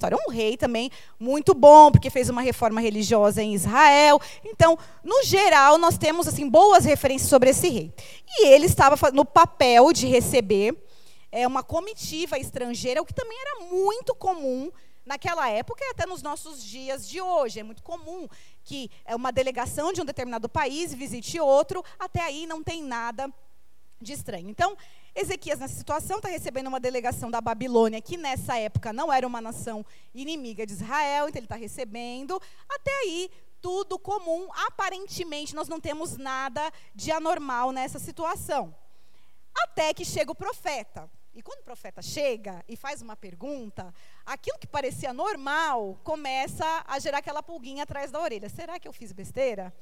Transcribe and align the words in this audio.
história. 0.00 0.16
Um 0.26 0.30
rei 0.30 0.56
também 0.56 0.90
muito 1.18 1.52
bom, 1.52 1.90
porque 1.92 2.08
fez 2.08 2.30
uma 2.30 2.40
reforma 2.40 2.80
religiosa 2.80 3.42
em 3.42 3.54
Israel. 3.54 4.18
Então, 4.44 4.78
no 5.04 5.22
geral, 5.22 5.76
nós 5.76 5.98
temos 5.98 6.26
assim 6.26 6.48
boas 6.48 6.84
referências 6.86 7.28
sobre 7.28 7.50
esse 7.50 7.68
rei. 7.68 7.92
E 8.26 8.46
ele 8.46 8.64
estava 8.64 9.10
no 9.12 9.24
papel 9.24 9.92
de 9.92 10.06
receber 10.06 10.74
é, 11.30 11.46
uma 11.46 11.62
comitiva 11.62 12.38
estrangeira, 12.38 13.02
o 13.02 13.04
que 13.04 13.14
também 13.14 13.38
era 13.38 13.66
muito 13.66 14.14
comum 14.14 14.70
naquela 15.04 15.48
época 15.50 15.84
e 15.84 15.90
até 15.90 16.06
nos 16.06 16.22
nossos 16.22 16.64
dias 16.64 17.06
de 17.06 17.20
hoje. 17.20 17.60
É 17.60 17.62
muito 17.62 17.82
comum 17.82 18.26
que 18.64 18.90
é 19.04 19.14
uma 19.14 19.30
delegação 19.30 19.92
de 19.92 20.00
um 20.00 20.04
determinado 20.04 20.48
país 20.48 20.94
visite 20.94 21.38
outro, 21.38 21.84
até 21.98 22.22
aí 22.22 22.46
não 22.46 22.62
tem 22.62 22.82
nada 22.82 23.30
de 24.00 24.12
estranho. 24.14 24.48
Então, 24.48 24.76
Ezequias, 25.14 25.58
nessa 25.58 25.74
situação, 25.74 26.18
está 26.18 26.28
recebendo 26.28 26.68
uma 26.68 26.80
delegação 26.80 27.30
da 27.30 27.40
Babilônia, 27.40 28.00
que 28.00 28.16
nessa 28.16 28.56
época 28.58 28.92
não 28.92 29.12
era 29.12 29.26
uma 29.26 29.40
nação 29.40 29.84
inimiga 30.14 30.64
de 30.64 30.72
Israel, 30.72 31.28
então 31.28 31.38
ele 31.38 31.46
está 31.46 31.56
recebendo. 31.56 32.40
Até 32.68 32.92
aí, 33.02 33.30
tudo 33.60 33.98
comum. 33.98 34.48
Aparentemente, 34.66 35.54
nós 35.54 35.68
não 35.68 35.80
temos 35.80 36.16
nada 36.16 36.70
de 36.94 37.10
anormal 37.10 37.72
nessa 37.72 37.98
situação. 37.98 38.74
Até 39.54 39.92
que 39.92 40.04
chega 40.04 40.30
o 40.30 40.34
profeta. 40.34 41.10
E 41.32 41.42
quando 41.42 41.60
o 41.60 41.64
profeta 41.64 42.02
chega 42.02 42.64
e 42.68 42.76
faz 42.76 43.02
uma 43.02 43.16
pergunta, 43.16 43.94
aquilo 44.26 44.58
que 44.58 44.66
parecia 44.66 45.12
normal 45.12 45.98
começa 46.02 46.84
a 46.86 46.98
gerar 46.98 47.18
aquela 47.18 47.42
pulguinha 47.42 47.84
atrás 47.84 48.10
da 48.10 48.20
orelha. 48.20 48.48
Será 48.48 48.80
que 48.80 48.88
eu 48.88 48.92
fiz 48.92 49.12
besteira? 49.12 49.72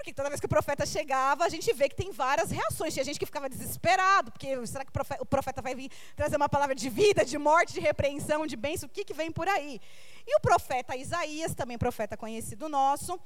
Porque 0.00 0.14
toda 0.14 0.30
vez 0.30 0.40
que 0.40 0.46
o 0.46 0.48
profeta 0.48 0.86
chegava, 0.86 1.44
a 1.44 1.48
gente 1.50 1.70
vê 1.74 1.86
que 1.86 1.94
tem 1.94 2.10
várias 2.10 2.50
reações. 2.50 2.94
Tinha 2.94 3.04
gente 3.04 3.18
que 3.18 3.26
ficava 3.26 3.50
desesperado, 3.50 4.32
porque 4.32 4.66
será 4.66 4.82
que 4.82 4.90
o 5.20 5.26
profeta 5.26 5.60
vai 5.60 5.74
vir 5.74 5.90
trazer 6.16 6.36
uma 6.36 6.48
palavra 6.48 6.74
de 6.74 6.88
vida, 6.88 7.22
de 7.22 7.36
morte, 7.36 7.74
de 7.74 7.80
repreensão, 7.80 8.46
de 8.46 8.56
bênção? 8.56 8.88
O 8.88 8.90
que, 8.90 9.04
que 9.04 9.12
vem 9.12 9.30
por 9.30 9.46
aí? 9.46 9.78
E 10.26 10.36
o 10.36 10.40
profeta 10.40 10.96
Isaías, 10.96 11.54
também 11.54 11.76
profeta 11.76 12.16
conhecido 12.16 12.66
nosso, 12.66 13.20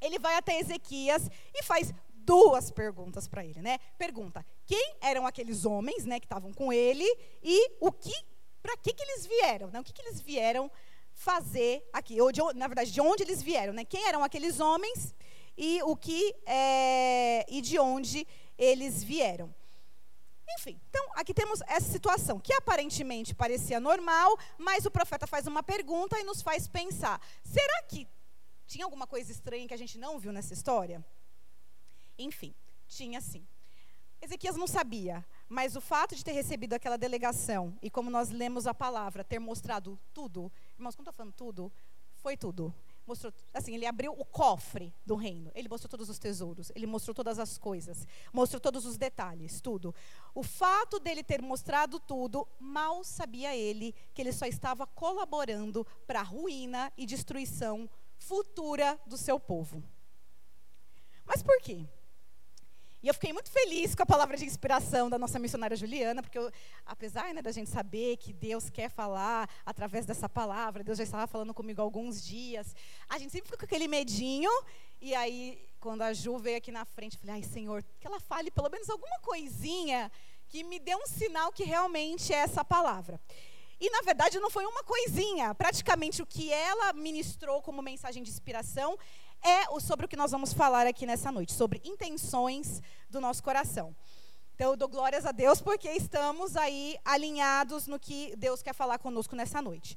ele 0.00 0.18
vai 0.18 0.34
até 0.36 0.58
Ezequias 0.58 1.28
e 1.54 1.62
faz 1.62 1.92
duas 2.08 2.70
perguntas 2.70 3.28
para 3.28 3.44
ele, 3.44 3.60
né? 3.60 3.78
Pergunta: 3.98 4.46
quem 4.64 4.96
eram 5.02 5.26
aqueles 5.26 5.66
homens, 5.66 6.06
né, 6.06 6.18
que 6.18 6.24
estavam 6.24 6.54
com 6.54 6.72
ele 6.72 7.04
e 7.42 7.70
o 7.80 7.92
que, 7.92 8.14
para 8.62 8.78
que 8.78 8.94
que 8.94 9.02
eles 9.02 9.26
vieram, 9.26 9.68
né? 9.68 9.78
O 9.78 9.84
que 9.84 9.92
que 9.92 10.00
eles 10.00 10.22
vieram 10.22 10.70
fazer 11.12 11.86
aqui? 11.92 12.18
Ou 12.18 12.32
de, 12.32 12.40
na 12.54 12.66
verdade, 12.66 12.90
de 12.90 13.00
onde 13.02 13.22
eles 13.24 13.42
vieram, 13.42 13.74
né? 13.74 13.84
Quem 13.84 14.08
eram 14.08 14.24
aqueles 14.24 14.58
homens 14.58 15.14
e 15.56 15.82
o 15.82 15.96
que 15.96 16.34
é, 16.46 17.44
e 17.48 17.60
de 17.60 17.78
onde 17.78 18.26
eles 18.56 19.02
vieram? 19.02 19.54
Enfim, 20.58 20.78
então 20.88 21.04
aqui 21.14 21.32
temos 21.32 21.60
essa 21.62 21.90
situação 21.90 22.38
que 22.38 22.52
aparentemente 22.52 23.34
parecia 23.34 23.80
normal, 23.80 24.36
mas 24.58 24.84
o 24.84 24.90
profeta 24.90 25.26
faz 25.26 25.46
uma 25.46 25.62
pergunta 25.62 26.18
e 26.18 26.24
nos 26.24 26.42
faz 26.42 26.68
pensar: 26.68 27.20
será 27.42 27.82
que 27.84 28.06
tinha 28.66 28.84
alguma 28.84 29.06
coisa 29.06 29.32
estranha 29.32 29.66
que 29.66 29.74
a 29.74 29.78
gente 29.78 29.98
não 29.98 30.18
viu 30.18 30.32
nessa 30.32 30.52
história? 30.52 31.04
Enfim, 32.18 32.54
tinha 32.86 33.20
sim. 33.20 33.46
Ezequias 34.20 34.56
não 34.56 34.68
sabia, 34.68 35.24
mas 35.48 35.74
o 35.74 35.80
fato 35.80 36.14
de 36.14 36.24
ter 36.24 36.32
recebido 36.32 36.74
aquela 36.74 36.96
delegação 36.96 37.76
e 37.82 37.90
como 37.90 38.08
nós 38.08 38.30
lemos 38.30 38.66
a 38.66 38.74
palavra, 38.74 39.24
ter 39.24 39.40
mostrado 39.40 39.98
tudo, 40.14 40.52
irmãos, 40.76 40.94
quando 40.94 41.08
estou 41.08 41.12
falando 41.12 41.34
tudo, 41.34 41.72
foi 42.14 42.36
tudo. 42.36 42.72
Mostrou, 43.06 43.32
assim, 43.52 43.74
ele 43.74 43.86
abriu 43.86 44.12
o 44.12 44.24
cofre 44.24 44.94
do 45.04 45.16
reino. 45.16 45.50
Ele 45.54 45.68
mostrou 45.68 45.88
todos 45.88 46.08
os 46.08 46.18
tesouros, 46.18 46.70
ele 46.74 46.86
mostrou 46.86 47.14
todas 47.14 47.38
as 47.38 47.58
coisas, 47.58 48.06
mostrou 48.32 48.60
todos 48.60 48.86
os 48.86 48.96
detalhes, 48.96 49.60
tudo. 49.60 49.94
O 50.34 50.42
fato 50.42 51.00
dele 51.00 51.22
ter 51.22 51.42
mostrado 51.42 51.98
tudo, 51.98 52.46
mal 52.60 53.02
sabia 53.02 53.56
ele 53.56 53.94
que 54.14 54.22
ele 54.22 54.32
só 54.32 54.46
estava 54.46 54.86
colaborando 54.86 55.86
para 56.06 56.20
a 56.20 56.24
ruína 56.24 56.92
e 56.96 57.04
destruição 57.04 57.88
futura 58.16 59.00
do 59.06 59.16
seu 59.16 59.38
povo. 59.40 59.82
Mas 61.24 61.42
por 61.42 61.60
quê? 61.60 61.86
E 63.02 63.08
eu 63.08 63.14
fiquei 63.14 63.32
muito 63.32 63.50
feliz 63.50 63.96
com 63.96 64.04
a 64.04 64.06
palavra 64.06 64.36
de 64.36 64.44
inspiração 64.44 65.10
da 65.10 65.18
nossa 65.18 65.36
missionária 65.36 65.76
Juliana, 65.76 66.22
porque 66.22 66.38
eu, 66.38 66.52
apesar 66.86 67.34
né, 67.34 67.42
da 67.42 67.50
gente 67.50 67.68
saber 67.68 68.16
que 68.16 68.32
Deus 68.32 68.70
quer 68.70 68.88
falar 68.88 69.50
através 69.66 70.06
dessa 70.06 70.28
palavra, 70.28 70.84
Deus 70.84 70.98
já 70.98 71.02
estava 71.02 71.26
falando 71.26 71.52
comigo 71.52 71.80
há 71.80 71.84
alguns 71.84 72.24
dias, 72.24 72.76
a 73.08 73.18
gente 73.18 73.32
sempre 73.32 73.50
fica 73.50 73.58
com 73.58 73.64
aquele 73.64 73.88
medinho, 73.88 74.50
e 75.00 75.16
aí, 75.16 75.58
quando 75.80 76.02
a 76.02 76.12
Ju 76.12 76.38
veio 76.38 76.58
aqui 76.58 76.70
na 76.70 76.84
frente, 76.84 77.14
eu 77.16 77.20
falei, 77.20 77.34
ai 77.34 77.42
Senhor, 77.42 77.82
que 77.98 78.06
ela 78.06 78.20
fale 78.20 78.52
pelo 78.52 78.70
menos 78.70 78.88
alguma 78.88 79.18
coisinha 79.18 80.08
que 80.48 80.62
me 80.62 80.78
dê 80.78 80.94
um 80.94 81.04
sinal 81.04 81.50
que 81.50 81.64
realmente 81.64 82.32
é 82.32 82.36
essa 82.36 82.64
palavra. 82.64 83.20
E, 83.80 83.90
na 83.90 84.00
verdade, 84.02 84.38
não 84.38 84.48
foi 84.48 84.64
uma 84.64 84.84
coisinha. 84.84 85.52
Praticamente 85.56 86.22
o 86.22 86.26
que 86.26 86.52
ela 86.52 86.92
ministrou 86.92 87.60
como 87.60 87.82
mensagem 87.82 88.22
de 88.22 88.30
inspiração 88.30 88.96
é 89.42 89.80
sobre 89.80 90.06
o 90.06 90.08
que 90.08 90.16
nós 90.16 90.30
vamos 90.30 90.52
falar 90.52 90.86
aqui 90.86 91.04
nessa 91.04 91.32
noite, 91.32 91.52
sobre 91.52 91.80
intenções 91.84 92.80
do 93.10 93.20
nosso 93.20 93.42
coração. 93.42 93.94
Então, 94.54 94.70
eu 94.70 94.76
dou 94.76 94.88
glórias 94.88 95.26
a 95.26 95.32
Deus 95.32 95.60
porque 95.60 95.90
estamos 95.90 96.56
aí 96.56 96.96
alinhados 97.04 97.86
no 97.86 97.98
que 97.98 98.34
Deus 98.36 98.62
quer 98.62 98.74
falar 98.74 98.98
conosco 98.98 99.34
nessa 99.34 99.60
noite. 99.60 99.96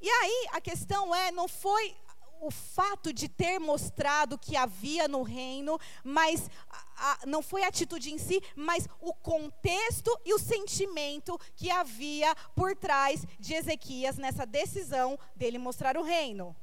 E 0.00 0.08
aí, 0.08 0.48
a 0.52 0.60
questão 0.60 1.14
é, 1.14 1.30
não 1.30 1.48
foi 1.48 1.96
o 2.40 2.50
fato 2.50 3.12
de 3.12 3.28
ter 3.28 3.58
mostrado 3.58 4.38
que 4.38 4.56
havia 4.56 5.08
no 5.08 5.22
reino, 5.22 5.78
mas 6.04 6.48
a, 6.68 7.12
a, 7.12 7.26
não 7.26 7.42
foi 7.42 7.64
a 7.64 7.68
atitude 7.68 8.12
em 8.12 8.18
si, 8.18 8.40
mas 8.54 8.88
o 9.00 9.12
contexto 9.12 10.16
e 10.24 10.32
o 10.34 10.38
sentimento 10.38 11.38
que 11.56 11.70
havia 11.70 12.34
por 12.54 12.76
trás 12.76 13.24
de 13.40 13.54
Ezequias 13.54 14.18
nessa 14.18 14.46
decisão 14.46 15.18
dele 15.34 15.58
mostrar 15.58 15.96
o 15.96 16.02
reino. 16.02 16.54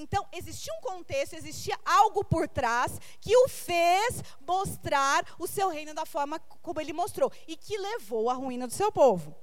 Então, 0.00 0.26
existia 0.32 0.72
um 0.74 0.80
contexto, 0.80 1.34
existia 1.34 1.78
algo 1.84 2.24
por 2.24 2.48
trás 2.48 3.00
que 3.20 3.36
o 3.36 3.48
fez 3.48 4.22
mostrar 4.46 5.24
o 5.38 5.46
seu 5.46 5.68
reino 5.68 5.94
da 5.94 6.04
forma 6.04 6.38
como 6.38 6.80
ele 6.80 6.92
mostrou 6.92 7.32
e 7.46 7.56
que 7.56 7.76
levou 7.76 8.30
à 8.30 8.34
ruína 8.34 8.66
do 8.66 8.72
seu 8.72 8.92
povo. 8.92 9.34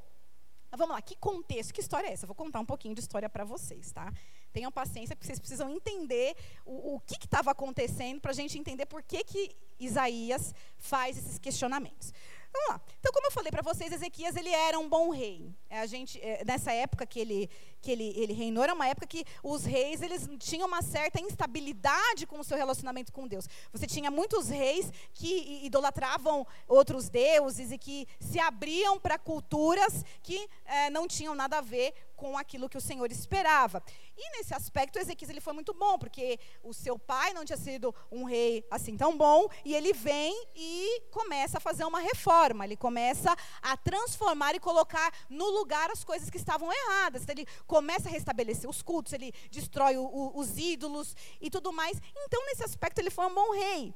Vamos 0.76 0.96
lá, 0.96 1.02
que 1.02 1.16
contexto, 1.16 1.72
que 1.72 1.82
história 1.82 2.08
é 2.08 2.14
essa? 2.14 2.26
Eu 2.26 2.28
vou 2.28 2.36
contar 2.36 2.60
um 2.60 2.66
pouquinho 2.66 2.96
de 2.96 3.02
história 3.02 3.30
para 3.30 3.44
vocês, 3.44 3.92
tá? 3.92 4.12
Tenham 4.52 4.72
paciência, 4.72 5.16
porque 5.16 5.28
vocês 5.28 5.40
precisam 5.40 5.70
entender 5.70 6.36
o, 6.66 6.96
o 6.96 7.00
que 7.00 7.14
estava 7.14 7.52
acontecendo 7.52 8.20
para 8.20 8.32
a 8.32 8.34
gente 8.34 8.58
entender 8.58 8.88
por 8.88 9.04
que, 9.04 9.24
que 9.24 9.56
Isaías 9.80 10.54
faz 10.78 11.18
esses 11.18 11.38
questionamentos. 11.38 12.12
Vamos 12.52 12.70
lá. 12.70 12.82
Então, 13.00 13.12
como 13.12 13.28
eu 13.28 13.32
falei 13.32 13.52
para 13.52 13.64
vocês, 13.64 13.92
Ezequias 13.92 14.36
ele 14.36 14.50
era 14.50 14.78
um 14.80 14.88
bom 14.88 15.10
rei. 15.10 15.56
É, 15.70 15.80
a 15.80 15.86
gente, 15.88 16.20
é, 16.22 16.44
nessa 16.46 16.72
época 16.72 17.06
que 17.06 17.20
ele, 17.20 17.50
que 17.84 17.92
ele, 17.92 18.14
ele 18.16 18.32
reinou, 18.32 18.64
era 18.64 18.74
uma 18.74 18.88
época 18.88 19.06
que 19.06 19.26
os 19.44 19.66
reis 19.66 20.02
eles 20.02 20.28
tinham 20.40 20.68
uma 20.68 20.82
certa 20.82 21.20
instabilidade 21.20 22.26
com 22.26 22.40
o 22.40 22.44
seu 22.44 22.58
relacionamento 22.58 23.12
com 23.12 23.28
Deus. 23.28 23.48
Você 23.74 23.86
tinha 23.86 24.10
muitos 24.10 24.48
reis 24.48 24.90
que 25.14 25.60
idolatravam 25.66 26.48
outros 26.66 27.10
deuses 27.10 27.72
e 27.72 27.78
que 27.78 28.08
se 28.22 28.40
abriam 28.40 28.98
para 28.98 29.20
culturas 29.20 30.06
que 30.24 30.50
é, 30.66 30.90
não 30.90 31.08
tinham 31.08 31.36
nada 31.36 31.58
a 31.58 31.62
ver 31.62 31.94
com 32.16 32.38
aquilo 32.38 32.70
que 32.70 32.78
o 32.78 32.82
Senhor 32.82 33.12
esperava. 33.12 33.84
E 34.16 34.38
nesse 34.38 34.54
aspecto, 34.54 34.98
Ezequias 34.98 35.30
ele 35.30 35.42
foi 35.42 35.52
muito 35.52 35.74
bom, 35.74 36.00
porque 36.00 36.40
o 36.64 36.74
seu 36.74 36.98
pai 36.98 37.34
não 37.34 37.44
tinha 37.44 37.58
sido 37.58 37.94
um 38.10 38.24
rei 38.24 38.66
assim 38.72 38.96
tão 38.96 39.18
bom, 39.18 39.50
e 39.66 39.76
ele 39.76 39.92
vem 39.92 40.48
e 40.56 41.02
começa 41.12 41.58
a 41.58 41.62
fazer 41.62 41.84
uma 41.84 42.00
reforma, 42.00 42.64
ele 42.64 42.78
começa 42.78 43.36
a 43.62 43.76
transformar 43.76 44.56
e 44.56 44.60
colocar 44.60 45.12
no 45.30 45.50
lugar 45.50 45.92
as 45.92 46.04
coisas 46.06 46.30
que 46.30 46.38
estavam 46.38 46.72
erradas. 46.72 47.24
Então, 47.24 47.36
ele 47.36 47.48
começa 47.74 48.08
a 48.08 48.12
restabelecer 48.12 48.70
os 48.70 48.84
cultos, 48.84 49.14
ele 49.14 49.34
destrói 49.50 49.98
o, 49.98 50.04
o, 50.04 50.40
os 50.40 50.60
ídolos 50.60 51.16
e 51.42 51.50
tudo 51.50 51.74
mais. 51.74 52.00
Então, 52.16 52.46
nesse 52.46 52.64
aspecto, 52.64 53.00
ele 53.00 53.10
foi 53.10 53.26
um 53.26 53.34
bom 53.34 53.52
rei. 53.52 53.96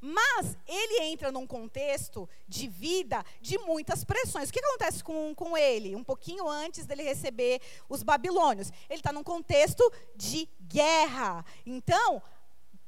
Mas 0.00 0.56
ele 0.64 1.02
entra 1.02 1.32
num 1.32 1.44
contexto 1.44 2.28
de 2.46 2.68
vida 2.68 3.24
de 3.40 3.58
muitas 3.58 4.04
pressões. 4.04 4.48
O 4.48 4.52
que 4.52 4.60
acontece 4.60 5.02
com, 5.02 5.34
com 5.34 5.58
ele? 5.58 5.96
Um 5.96 6.04
pouquinho 6.04 6.48
antes 6.48 6.86
dele 6.86 7.02
receber 7.02 7.60
os 7.88 8.04
babilônios. 8.04 8.70
Ele 8.88 9.00
está 9.00 9.12
num 9.12 9.24
contexto 9.24 9.82
de 10.14 10.48
guerra. 10.60 11.44
Então, 11.66 12.22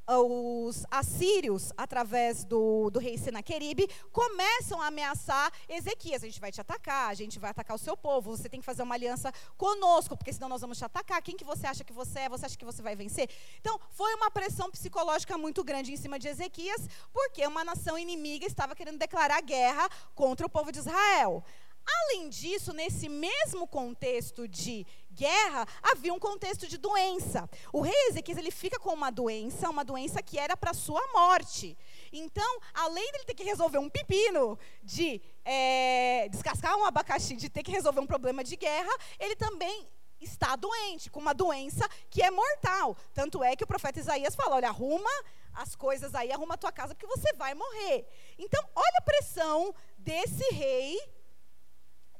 os 0.06 0.84
assírios, 0.90 1.72
através 1.76 2.44
do, 2.44 2.90
do 2.90 2.98
rei 2.98 3.16
Senaqueribe, 3.16 3.88
começam 4.12 4.80
a 4.80 4.88
ameaçar 4.88 5.52
Ezequias. 5.68 6.22
A 6.22 6.26
gente 6.26 6.40
vai 6.40 6.52
te 6.52 6.60
atacar, 6.60 7.10
a 7.10 7.14
gente 7.14 7.38
vai 7.38 7.50
atacar 7.50 7.74
o 7.74 7.78
seu 7.78 7.96
povo, 7.96 8.36
você 8.36 8.48
tem 8.48 8.60
que 8.60 8.66
fazer 8.66 8.82
uma 8.82 8.94
aliança 8.94 9.32
conosco, 9.56 10.16
porque 10.16 10.32
senão 10.32 10.48
nós 10.48 10.60
vamos 10.60 10.78
te 10.78 10.84
atacar. 10.84 11.22
Quem 11.22 11.36
que 11.36 11.44
você 11.44 11.66
acha 11.66 11.84
que 11.84 11.92
você 11.92 12.20
é? 12.20 12.28
Você 12.28 12.46
acha 12.46 12.58
que 12.58 12.64
você 12.64 12.82
vai 12.82 12.94
vencer? 12.94 13.28
Então, 13.60 13.80
foi 13.90 14.14
uma 14.14 14.30
pressão 14.30 14.70
psicológica 14.70 15.38
muito 15.38 15.64
grande 15.64 15.92
em 15.92 15.96
cima 15.96 16.18
de 16.18 16.28
Ezequias, 16.28 16.88
porque 17.12 17.46
uma 17.46 17.64
nação 17.64 17.98
inimiga 17.98 18.46
estava 18.46 18.74
querendo 18.74 18.98
declarar 18.98 19.40
guerra 19.40 19.88
contra 20.14 20.46
o 20.46 20.50
povo 20.50 20.70
de 20.70 20.78
Israel. 20.78 21.44
Além 21.86 22.30
disso, 22.30 22.72
nesse 22.72 23.08
mesmo 23.08 23.66
contexto 23.66 24.48
de 24.48 24.86
guerra, 25.14 25.66
havia 25.82 26.12
um 26.12 26.18
contexto 26.18 26.66
de 26.66 26.76
doença. 26.76 27.48
O 27.72 27.80
rei 27.80 27.94
Ezequias 28.08 28.36
ele 28.36 28.50
fica 28.50 28.78
com 28.78 28.92
uma 28.92 29.10
doença, 29.10 29.70
uma 29.70 29.84
doença 29.84 30.22
que 30.22 30.38
era 30.38 30.56
para 30.56 30.74
sua 30.74 31.00
morte. 31.12 31.76
Então, 32.12 32.60
além 32.74 33.10
dele 33.12 33.24
ter 33.24 33.34
que 33.34 33.44
resolver 33.44 33.78
um 33.78 33.88
pepino, 33.88 34.58
de 34.82 35.22
é, 35.44 36.28
descascar 36.30 36.76
um 36.76 36.84
abacaxi, 36.84 37.36
de 37.36 37.48
ter 37.48 37.62
que 37.62 37.70
resolver 37.70 38.00
um 38.00 38.06
problema 38.06 38.44
de 38.44 38.56
guerra, 38.56 38.92
ele 39.18 39.36
também 39.36 39.88
está 40.20 40.56
doente, 40.56 41.10
com 41.10 41.20
uma 41.20 41.34
doença 41.34 41.88
que 42.10 42.22
é 42.22 42.30
mortal. 42.30 42.96
Tanto 43.12 43.42
é 43.42 43.54
que 43.56 43.64
o 43.64 43.66
profeta 43.66 44.00
Isaías 44.00 44.34
fala: 44.34 44.56
olha, 44.56 44.68
arruma 44.68 45.10
as 45.52 45.76
coisas 45.76 46.14
aí, 46.14 46.32
arruma 46.32 46.54
a 46.54 46.58
tua 46.58 46.72
casa, 46.72 46.94
porque 46.94 47.06
você 47.06 47.32
vai 47.34 47.54
morrer. 47.54 48.06
Então, 48.38 48.62
olha 48.74 48.98
a 48.98 49.02
pressão 49.02 49.74
desse 49.98 50.44
rei 50.52 50.98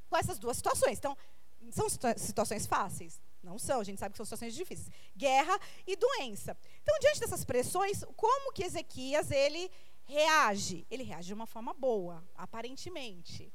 com 0.08 0.16
essas 0.16 0.38
duas 0.38 0.56
situações. 0.56 0.98
Então, 0.98 1.16
são 1.74 1.88
situações 2.16 2.66
fáceis? 2.66 3.20
Não 3.42 3.58
são, 3.58 3.80
a 3.80 3.84
gente 3.84 3.98
sabe 3.98 4.12
que 4.12 4.16
são 4.16 4.24
situações 4.24 4.54
difíceis. 4.54 4.90
Guerra 5.16 5.58
e 5.86 5.96
doença. 5.96 6.56
Então, 6.82 6.98
diante 7.00 7.20
dessas 7.20 7.44
pressões, 7.44 8.02
como 8.16 8.52
que 8.52 8.64
Ezequias 8.64 9.30
ele 9.30 9.70
reage? 10.04 10.86
Ele 10.90 11.02
reage 11.02 11.28
de 11.28 11.34
uma 11.34 11.46
forma 11.46 11.74
boa, 11.74 12.24
aparentemente. 12.36 13.52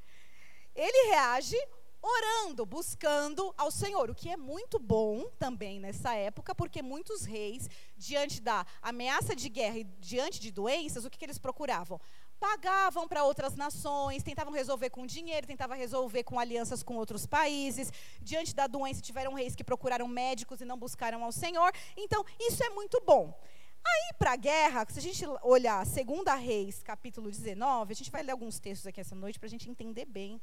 Ele 0.74 1.10
reage 1.10 1.56
orando, 2.02 2.64
buscando 2.64 3.54
ao 3.58 3.70
Senhor, 3.70 4.10
o 4.10 4.14
que 4.14 4.30
é 4.30 4.36
muito 4.36 4.78
bom 4.78 5.28
também 5.38 5.78
nessa 5.78 6.14
época, 6.14 6.54
porque 6.54 6.80
muitos 6.80 7.24
reis, 7.24 7.68
diante 7.96 8.40
da 8.40 8.66
ameaça 8.80 9.36
de 9.36 9.48
guerra 9.48 9.78
e 9.78 9.84
diante 9.98 10.40
de 10.40 10.50
doenças, 10.50 11.04
o 11.04 11.10
que, 11.10 11.18
que 11.18 11.24
eles 11.24 11.38
procuravam? 11.38 12.00
Pagavam 12.40 13.06
para 13.06 13.22
outras 13.22 13.54
nações, 13.54 14.22
tentavam 14.22 14.52
resolver 14.52 14.88
com 14.88 15.04
dinheiro, 15.06 15.46
tentavam 15.46 15.76
resolver 15.76 16.24
com 16.24 16.40
alianças 16.40 16.82
com 16.82 16.96
outros 16.96 17.26
países. 17.26 17.92
Diante 18.22 18.54
da 18.54 18.66
doença, 18.66 19.02
tiveram 19.02 19.34
reis 19.34 19.54
que 19.54 19.62
procuraram 19.62 20.08
médicos 20.08 20.62
e 20.62 20.64
não 20.64 20.78
buscaram 20.78 21.22
ao 21.22 21.32
Senhor. 21.32 21.70
Então, 21.94 22.24
isso 22.40 22.64
é 22.64 22.70
muito 22.70 22.98
bom. 23.06 23.38
Aí, 23.86 24.14
para 24.18 24.32
a 24.32 24.36
guerra, 24.36 24.86
se 24.88 24.98
a 24.98 25.02
gente 25.02 25.24
olhar 25.42 25.84
2 25.84 26.40
Reis, 26.40 26.82
capítulo 26.82 27.30
19, 27.30 27.92
a 27.92 27.96
gente 27.96 28.10
vai 28.10 28.22
ler 28.22 28.32
alguns 28.32 28.58
textos 28.58 28.86
aqui 28.86 29.00
essa 29.00 29.14
noite 29.14 29.38
para 29.38 29.46
a 29.46 29.50
gente 29.50 29.68
entender 29.68 30.06
bem 30.06 30.40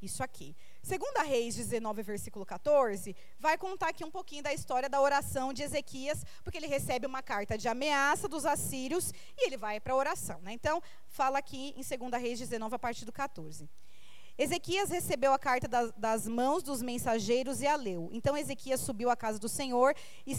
isso 0.00 0.22
aqui. 0.22 0.56
Segunda 0.88 1.22
Reis 1.22 1.54
19, 1.54 2.02
versículo 2.02 2.46
14, 2.46 3.14
vai 3.38 3.58
contar 3.58 3.90
aqui 3.90 4.02
um 4.06 4.10
pouquinho 4.10 4.42
da 4.42 4.54
história 4.54 4.88
da 4.88 4.98
oração 4.98 5.52
de 5.52 5.62
Ezequias, 5.62 6.24
porque 6.42 6.56
ele 6.56 6.66
recebe 6.66 7.06
uma 7.06 7.22
carta 7.22 7.58
de 7.58 7.68
ameaça 7.68 8.26
dos 8.26 8.46
assírios 8.46 9.12
e 9.36 9.46
ele 9.46 9.58
vai 9.58 9.80
para 9.80 9.92
a 9.92 9.96
oração. 9.96 10.40
Né? 10.40 10.54
Então, 10.54 10.82
fala 11.06 11.40
aqui 11.40 11.74
em 11.76 11.82
Segunda 11.82 12.16
Reis 12.16 12.38
19, 12.38 12.74
a 12.74 12.78
partir 12.78 13.04
do 13.04 13.12
14. 13.12 13.68
Ezequias 14.38 14.88
recebeu 14.88 15.34
a 15.34 15.38
carta 15.38 15.68
das, 15.68 15.92
das, 15.92 16.26
mãos 16.26 16.62
dos 16.62 16.80
mensageiros 16.80 17.60
e 17.60 17.66
a 17.66 17.76
leu. 17.76 18.08
Então 18.10 18.34
Ezequias 18.34 18.80
subiu 18.80 19.10
à 19.10 19.16
casa 19.16 19.38
do 19.38 19.48
Senhor 19.48 19.94
e 20.24 20.32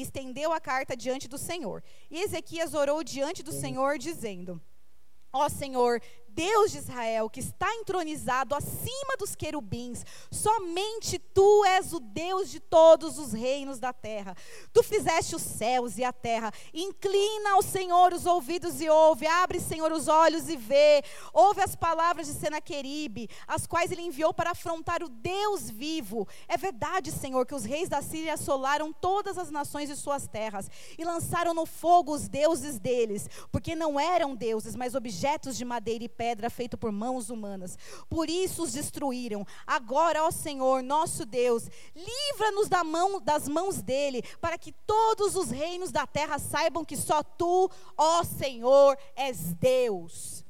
estendeu 0.00 0.52
a 0.52 0.60
carta 0.60 0.96
diante 0.96 1.26
do 1.26 1.38
Senhor. 1.38 1.82
E 2.08 2.20
Ezequias 2.20 2.72
orou 2.72 3.02
diante 3.02 3.42
do 3.42 3.50
Senhor, 3.50 3.98
dizendo: 3.98 4.62
Ó 5.32 5.48
Senhor, 5.48 6.00
Deus 6.38 6.70
de 6.70 6.78
Israel, 6.78 7.28
que 7.28 7.40
está 7.40 7.74
entronizado 7.74 8.54
acima 8.54 9.16
dos 9.18 9.34
querubins, 9.34 10.06
somente 10.30 11.18
tu 11.18 11.64
és 11.64 11.92
o 11.92 11.98
Deus 11.98 12.48
de 12.48 12.60
todos 12.60 13.18
os 13.18 13.32
reinos 13.32 13.80
da 13.80 13.92
terra. 13.92 14.36
Tu 14.72 14.80
fizeste 14.84 15.34
os 15.34 15.42
céus 15.42 15.98
e 15.98 16.04
a 16.04 16.12
terra. 16.12 16.52
Inclina 16.72 17.54
ao 17.54 17.62
Senhor 17.62 18.14
os 18.14 18.24
ouvidos 18.24 18.80
e 18.80 18.88
ouve. 18.88 19.26
Abre, 19.26 19.58
Senhor, 19.58 19.90
os 19.90 20.06
olhos 20.06 20.48
e 20.48 20.56
vê. 20.56 21.02
Ouve 21.32 21.60
as 21.60 21.74
palavras 21.74 22.28
de 22.28 22.34
Senaqueribe, 22.34 23.28
as 23.44 23.66
quais 23.66 23.90
ele 23.90 24.02
enviou 24.02 24.32
para 24.32 24.52
afrontar 24.52 25.02
o 25.02 25.08
Deus 25.08 25.68
vivo. 25.68 26.28
É 26.46 26.56
verdade, 26.56 27.10
Senhor, 27.10 27.44
que 27.46 27.54
os 27.54 27.64
reis 27.64 27.88
da 27.88 28.00
Síria 28.00 28.34
assolaram 28.34 28.92
todas 28.92 29.38
as 29.38 29.50
nações 29.50 29.88
de 29.88 29.96
suas 29.96 30.28
terras 30.28 30.70
e 30.96 31.04
lançaram 31.04 31.52
no 31.52 31.66
fogo 31.66 32.12
os 32.12 32.28
deuses 32.28 32.78
deles, 32.78 33.28
porque 33.50 33.74
não 33.74 33.98
eram 33.98 34.36
deuses, 34.36 34.76
mas 34.76 34.94
objetos 34.94 35.56
de 35.56 35.64
madeira 35.64 36.04
e 36.04 36.08
pedra 36.08 36.27
pedra 36.28 36.50
feito 36.50 36.76
por 36.76 36.92
mãos 36.92 37.30
humanas. 37.30 37.78
Por 38.10 38.28
isso 38.28 38.62
os 38.62 38.72
destruíram. 38.72 39.46
Agora, 39.66 40.24
ó 40.24 40.30
Senhor, 40.30 40.82
nosso 40.82 41.24
Deus, 41.24 41.64
livra-nos 41.94 42.68
da 42.68 42.84
mão, 42.84 43.18
das 43.18 43.48
mãos 43.48 43.80
dele, 43.80 44.22
para 44.38 44.58
que 44.58 44.72
todos 44.86 45.36
os 45.36 45.50
reinos 45.50 45.90
da 45.90 46.06
terra 46.06 46.38
saibam 46.38 46.84
que 46.84 46.98
só 46.98 47.22
tu, 47.22 47.70
ó 47.96 48.22
Senhor, 48.24 48.98
és 49.16 49.54
Deus. 49.54 50.44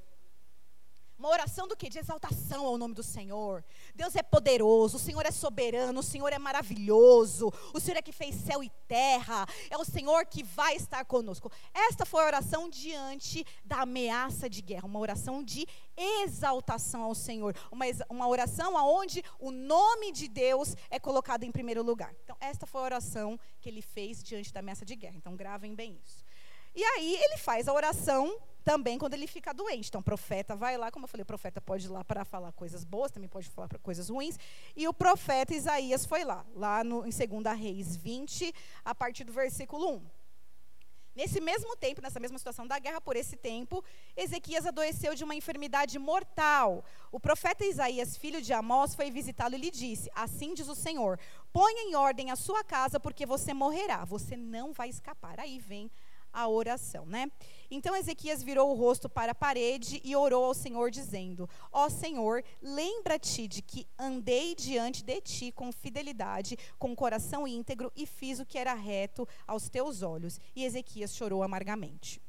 Uma 1.18 1.30
oração 1.30 1.66
do 1.66 1.76
que? 1.76 1.88
De 1.88 1.98
exaltação 1.98 2.64
ao 2.64 2.78
nome 2.78 2.94
do 2.94 3.02
Senhor. 3.02 3.64
Deus 3.92 4.14
é 4.14 4.22
poderoso, 4.22 4.98
o 4.98 5.00
Senhor 5.00 5.26
é 5.26 5.32
soberano, 5.32 5.98
o 5.98 6.02
Senhor 6.02 6.32
é 6.32 6.38
maravilhoso, 6.38 7.52
o 7.74 7.80
Senhor 7.80 7.98
é 7.98 8.02
que 8.02 8.12
fez 8.12 8.36
céu 8.36 8.62
e 8.62 8.70
terra, 8.86 9.44
é 9.68 9.76
o 9.76 9.84
Senhor 9.84 10.24
que 10.26 10.44
vai 10.44 10.76
estar 10.76 11.04
conosco. 11.04 11.50
Esta 11.74 12.06
foi 12.06 12.22
a 12.22 12.26
oração 12.26 12.70
diante 12.70 13.44
da 13.64 13.80
ameaça 13.80 14.48
de 14.48 14.62
guerra, 14.62 14.86
uma 14.86 15.00
oração 15.00 15.42
de 15.42 15.66
exaltação 15.96 17.02
ao 17.02 17.16
Senhor, 17.16 17.52
uma, 17.72 17.84
uma 18.08 18.28
oração 18.28 18.76
onde 18.76 19.24
o 19.40 19.50
nome 19.50 20.12
de 20.12 20.28
Deus 20.28 20.76
é 20.88 21.00
colocado 21.00 21.42
em 21.42 21.50
primeiro 21.50 21.82
lugar. 21.82 22.14
Então, 22.22 22.36
esta 22.38 22.64
foi 22.64 22.80
a 22.80 22.84
oração 22.84 23.40
que 23.60 23.68
ele 23.68 23.82
fez 23.82 24.22
diante 24.22 24.52
da 24.52 24.60
ameaça 24.60 24.84
de 24.84 24.94
guerra. 24.94 25.16
Então, 25.16 25.34
gravem 25.34 25.74
bem 25.74 25.98
isso. 26.00 26.24
E 26.76 26.84
aí 26.84 27.16
ele 27.16 27.38
faz 27.38 27.66
a 27.66 27.72
oração 27.72 28.38
também 28.68 28.98
quando 28.98 29.14
ele 29.14 29.26
fica 29.26 29.54
doente. 29.54 29.88
Então, 29.88 30.02
o 30.02 30.04
profeta 30.04 30.54
vai 30.54 30.76
lá, 30.76 30.90
como 30.90 31.04
eu 31.04 31.08
falei, 31.08 31.22
o 31.22 31.32
profeta 31.34 31.58
pode 31.58 31.86
ir 31.86 31.88
lá 31.88 32.04
para 32.04 32.22
falar 32.22 32.52
coisas 32.52 32.84
boas, 32.84 33.10
também 33.10 33.26
pode 33.26 33.48
falar 33.48 33.66
coisas 33.78 34.10
ruins. 34.10 34.38
E 34.76 34.86
o 34.86 34.92
profeta 34.92 35.54
Isaías 35.54 36.04
foi 36.04 36.22
lá, 36.22 36.44
lá 36.54 36.84
no, 36.84 37.06
em 37.06 37.10
2 37.10 37.58
Reis 37.58 37.96
20, 37.96 38.54
a 38.84 38.94
partir 38.94 39.24
do 39.24 39.32
versículo 39.32 39.94
1. 39.94 40.06
Nesse 41.16 41.40
mesmo 41.40 41.74
tempo, 41.76 42.02
nessa 42.02 42.20
mesma 42.20 42.36
situação 42.36 42.66
da 42.66 42.78
guerra, 42.78 43.00
por 43.00 43.16
esse 43.16 43.36
tempo, 43.36 43.82
Ezequias 44.14 44.66
adoeceu 44.66 45.14
de 45.14 45.24
uma 45.24 45.34
enfermidade 45.34 45.98
mortal. 45.98 46.84
O 47.10 47.18
profeta 47.18 47.64
Isaías, 47.64 48.18
filho 48.18 48.42
de 48.42 48.52
Amós, 48.52 48.94
foi 48.94 49.10
visitá-lo 49.10 49.54
e 49.54 49.58
lhe 49.58 49.70
disse: 49.70 50.10
Assim 50.14 50.52
diz 50.52 50.68
o 50.68 50.74
Senhor: 50.74 51.18
Ponha 51.54 51.84
em 51.84 51.94
ordem 51.96 52.30
a 52.30 52.36
sua 52.36 52.62
casa, 52.62 53.00
porque 53.00 53.24
você 53.24 53.54
morrerá, 53.54 54.04
você 54.04 54.36
não 54.36 54.74
vai 54.74 54.90
escapar. 54.90 55.40
Aí 55.40 55.58
vem 55.58 55.90
a 56.32 56.48
oração, 56.48 57.06
né? 57.06 57.30
Então 57.70 57.94
Ezequias 57.94 58.42
virou 58.42 58.70
o 58.70 58.74
rosto 58.74 59.08
para 59.08 59.32
a 59.32 59.34
parede 59.34 60.00
e 60.04 60.16
orou 60.16 60.44
ao 60.44 60.54
Senhor 60.54 60.90
dizendo: 60.90 61.48
Ó 61.72 61.88
Senhor, 61.88 62.44
lembra-te 62.62 63.46
de 63.46 63.62
que 63.62 63.86
andei 63.98 64.54
diante 64.54 65.02
de 65.02 65.20
ti 65.20 65.52
com 65.52 65.70
fidelidade, 65.70 66.56
com 66.78 66.96
coração 66.96 67.46
íntegro 67.46 67.92
e 67.94 68.06
fiz 68.06 68.38
o 68.38 68.46
que 68.46 68.58
era 68.58 68.74
reto 68.74 69.28
aos 69.46 69.68
teus 69.68 70.02
olhos. 70.02 70.38
E 70.54 70.64
Ezequias 70.64 71.14
chorou 71.14 71.42
amargamente. 71.42 72.22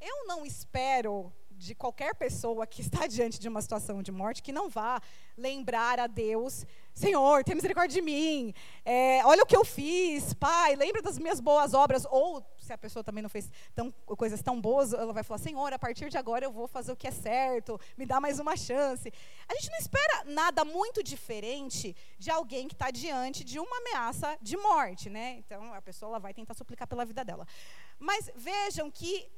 Eu 0.00 0.26
não 0.26 0.44
espero 0.44 1.32
de 1.56 1.74
qualquer 1.74 2.14
pessoa 2.14 2.66
que 2.66 2.82
está 2.82 3.06
diante 3.08 3.40
de 3.40 3.48
uma 3.48 3.62
situação 3.62 4.02
de 4.02 4.12
morte 4.12 4.42
que 4.42 4.52
não 4.52 4.68
vá 4.68 5.00
lembrar 5.36 5.98
a 5.98 6.06
Deus, 6.06 6.66
Senhor, 6.94 7.44
tem 7.44 7.54
misericórdia 7.54 8.00
de 8.00 8.02
mim, 8.02 8.54
é, 8.84 9.24
olha 9.24 9.42
o 9.42 9.46
que 9.46 9.56
eu 9.56 9.64
fiz, 9.64 10.32
Pai, 10.34 10.76
lembra 10.76 11.02
das 11.02 11.18
minhas 11.18 11.40
boas 11.40 11.74
obras, 11.74 12.06
ou 12.10 12.40
se 12.66 12.72
a 12.72 12.78
pessoa 12.78 13.02
também 13.02 13.22
não 13.22 13.30
fez 13.30 13.50
tão, 13.74 13.90
coisas 13.92 14.42
tão 14.42 14.60
boas, 14.60 14.92
ela 14.92 15.12
vai 15.12 15.22
falar, 15.22 15.38
Senhor, 15.38 15.72
a 15.72 15.78
partir 15.78 16.08
de 16.10 16.18
agora 16.18 16.44
eu 16.44 16.52
vou 16.52 16.66
fazer 16.66 16.92
o 16.92 16.96
que 16.96 17.06
é 17.06 17.10
certo, 17.10 17.80
me 17.96 18.04
dá 18.04 18.20
mais 18.20 18.38
uma 18.38 18.56
chance. 18.56 19.12
A 19.48 19.54
gente 19.54 19.70
não 19.70 19.78
espera 19.78 20.24
nada 20.24 20.64
muito 20.64 21.02
diferente 21.02 21.96
de 22.18 22.30
alguém 22.30 22.68
que 22.68 22.74
está 22.74 22.90
diante 22.90 23.44
de 23.44 23.58
uma 23.58 23.76
ameaça 23.78 24.36
de 24.42 24.56
morte, 24.56 25.08
né? 25.08 25.36
Então 25.38 25.72
a 25.72 25.80
pessoa 25.80 26.18
vai 26.18 26.34
tentar 26.34 26.54
suplicar 26.54 26.86
pela 26.88 27.04
vida 27.04 27.24
dela. 27.24 27.46
Mas 27.98 28.30
vejam 28.34 28.90
que 28.90 29.30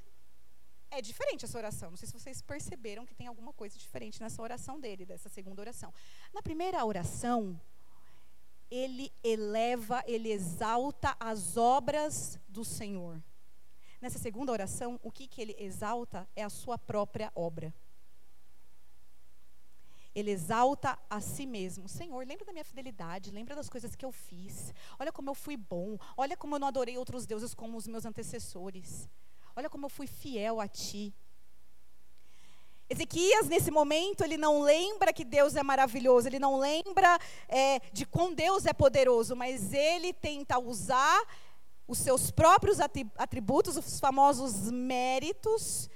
é 0.90 1.02
diferente 1.02 1.44
essa 1.44 1.58
oração. 1.58 1.90
Não 1.90 1.96
sei 1.96 2.08
se 2.08 2.14
vocês 2.14 2.40
perceberam 2.40 3.04
que 3.04 3.14
tem 3.14 3.26
alguma 3.26 3.52
coisa 3.52 3.78
diferente 3.78 4.20
nessa 4.20 4.40
oração 4.40 4.80
dele, 4.80 5.04
dessa 5.04 5.28
segunda 5.28 5.60
oração. 5.60 5.92
Na 6.32 6.42
primeira 6.42 6.84
oração, 6.84 7.60
ele 8.70 9.12
eleva, 9.22 10.02
ele 10.06 10.30
exalta 10.30 11.16
as 11.18 11.56
obras 11.56 12.38
do 12.48 12.64
Senhor. 12.64 13.22
Nessa 14.00 14.18
segunda 14.18 14.52
oração, 14.52 14.98
o 15.02 15.10
que, 15.10 15.26
que 15.26 15.40
ele 15.40 15.56
exalta 15.58 16.28
é 16.36 16.44
a 16.44 16.50
sua 16.50 16.78
própria 16.78 17.32
obra. 17.34 17.74
Ele 20.14 20.30
exalta 20.30 20.98
a 21.08 21.20
si 21.20 21.46
mesmo. 21.46 21.88
Senhor, 21.88 22.26
lembra 22.26 22.44
da 22.44 22.52
minha 22.52 22.64
fidelidade, 22.64 23.30
lembra 23.30 23.54
das 23.54 23.68
coisas 23.68 23.94
que 23.94 24.04
eu 24.04 24.12
fiz. 24.12 24.72
Olha 24.98 25.12
como 25.12 25.30
eu 25.30 25.34
fui 25.34 25.56
bom, 25.56 25.98
olha 26.16 26.36
como 26.36 26.54
eu 26.54 26.58
não 26.58 26.68
adorei 26.68 26.96
outros 26.98 27.26
deuses 27.26 27.54
como 27.54 27.76
os 27.76 27.86
meus 27.86 28.04
antecessores. 28.04 29.08
Olha 29.54 29.68
como 29.68 29.86
eu 29.86 29.90
fui 29.90 30.06
fiel 30.06 30.60
a 30.60 30.68
ti. 30.68 31.14
Ezequias, 32.90 33.48
nesse 33.48 33.70
momento, 33.70 34.24
ele 34.24 34.38
não 34.38 34.62
lembra 34.62 35.12
que 35.12 35.24
Deus 35.24 35.54
é 35.56 35.62
maravilhoso, 35.62 36.26
ele 36.26 36.38
não 36.38 36.58
lembra 36.58 37.18
é, 37.46 37.80
de 37.92 38.06
quão 38.06 38.32
Deus 38.32 38.64
é 38.64 38.72
poderoso, 38.72 39.36
mas 39.36 39.74
ele 39.74 40.12
tenta 40.14 40.58
usar 40.58 41.22
os 41.86 41.98
seus 41.98 42.30
próprios 42.30 42.78
atributos, 42.80 43.76
os 43.76 44.00
famosos 44.00 44.70
méritos, 44.70 45.88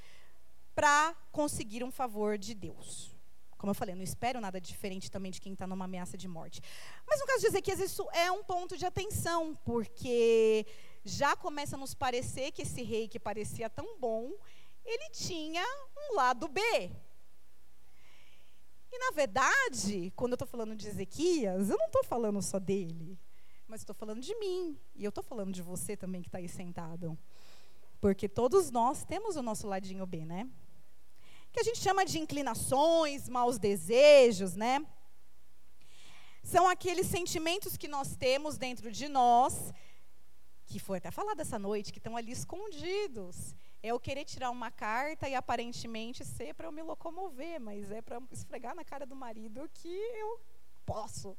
para 0.75 1.15
conseguir 1.31 1.83
um 1.83 1.91
favor 1.91 2.37
de 2.37 2.55
Deus. 2.55 3.15
Como 3.57 3.71
eu 3.71 3.75
falei, 3.75 3.95
eu 3.95 3.97
não 3.97 4.03
espero 4.03 4.41
nada 4.41 4.61
diferente 4.61 5.11
também 5.11 5.31
de 5.31 5.41
quem 5.41 5.53
está 5.53 5.67
numa 5.67 5.85
ameaça 5.85 6.19
de 6.19 6.27
morte. 6.27 6.61
Mas 7.07 7.21
no 7.21 7.27
caso 7.27 7.41
de 7.41 7.47
Ezequias, 7.47 7.79
isso 7.79 8.07
é 8.13 8.31
um 8.31 8.43
ponto 8.43 8.77
de 8.77 8.85
atenção, 8.85 9.57
porque 9.65 10.67
já 11.05 11.37
começa 11.37 11.77
a 11.77 11.79
nos 11.79 11.95
parecer 11.95 12.51
que 12.53 12.63
esse 12.63 12.83
rei 12.83 13.07
que 13.07 13.21
parecia 13.21 13.71
tão 13.71 13.99
bom, 13.99 14.33
ele 14.85 15.11
tinha 15.11 15.65
um 15.97 16.15
lado 16.15 16.49
B. 16.49 16.61
E 18.91 18.99
na 18.99 19.11
verdade, 19.13 20.13
quando 20.17 20.33
eu 20.33 20.37
estou 20.37 20.49
falando 20.49 20.77
de 20.77 20.87
Ezequias, 20.89 21.71
eu 21.71 21.79
não 21.79 21.87
estou 21.87 22.05
falando 22.05 22.43
só 22.43 22.59
dele, 22.59 23.19
mas 23.67 23.81
estou 23.81 23.95
falando 23.95 24.21
de 24.21 24.35
mim. 24.37 24.79
E 24.95 25.05
eu 25.05 25.09
estou 25.09 25.25
falando 25.25 25.53
de 25.53 25.63
você 25.63 25.97
também 25.97 26.21
que 26.21 26.29
está 26.29 26.39
aí 26.39 26.49
sentado. 26.49 27.19
Porque 28.01 28.29
todos 28.29 28.71
nós 28.71 29.05
temos 29.05 29.37
o 29.37 29.43
nosso 29.43 29.67
ladinho 29.67 30.05
B, 30.07 30.27
né? 30.27 30.51
que 31.53 31.61
a 31.61 31.63
gente 31.63 31.81
chama 31.81 32.05
de 32.05 32.19
inclinações, 32.19 33.29
maus 33.29 33.59
desejos, 33.59 34.57
né? 34.57 34.85
São 36.43 36.67
aqueles 36.67 37.07
sentimentos 37.07 37.77
que 37.77 37.87
nós 37.87 38.17
temos 38.17 38.57
dentro 38.57 38.91
de 38.91 39.07
nós, 39.07 39.73
que 40.67 40.79
foi 40.81 40.99
até 40.99 41.11
falado 41.11 41.41
essa 41.41 41.59
noite, 41.59 41.93
que 41.93 41.99
estão 41.99 42.17
ali 42.17 42.33
escondidos. 42.33 43.55
É 43.83 43.89
eu 43.89 43.99
querer 43.99 44.25
tirar 44.25 44.51
uma 44.51 44.71
carta 44.71 45.29
e 45.29 45.35
aparentemente 45.35 46.25
ser 46.25 46.55
para 46.55 46.69
eu 46.69 46.73
me 46.73 46.83
locomover, 46.83 47.61
mas 47.61 47.91
é 47.91 48.01
para 48.01 48.23
esfregar 48.31 48.75
na 48.77 48.85
cara 48.85 49.05
do 49.05 49.17
marido 49.17 49.69
que 49.75 49.89
eu 49.89 50.41
posso. 50.87 51.37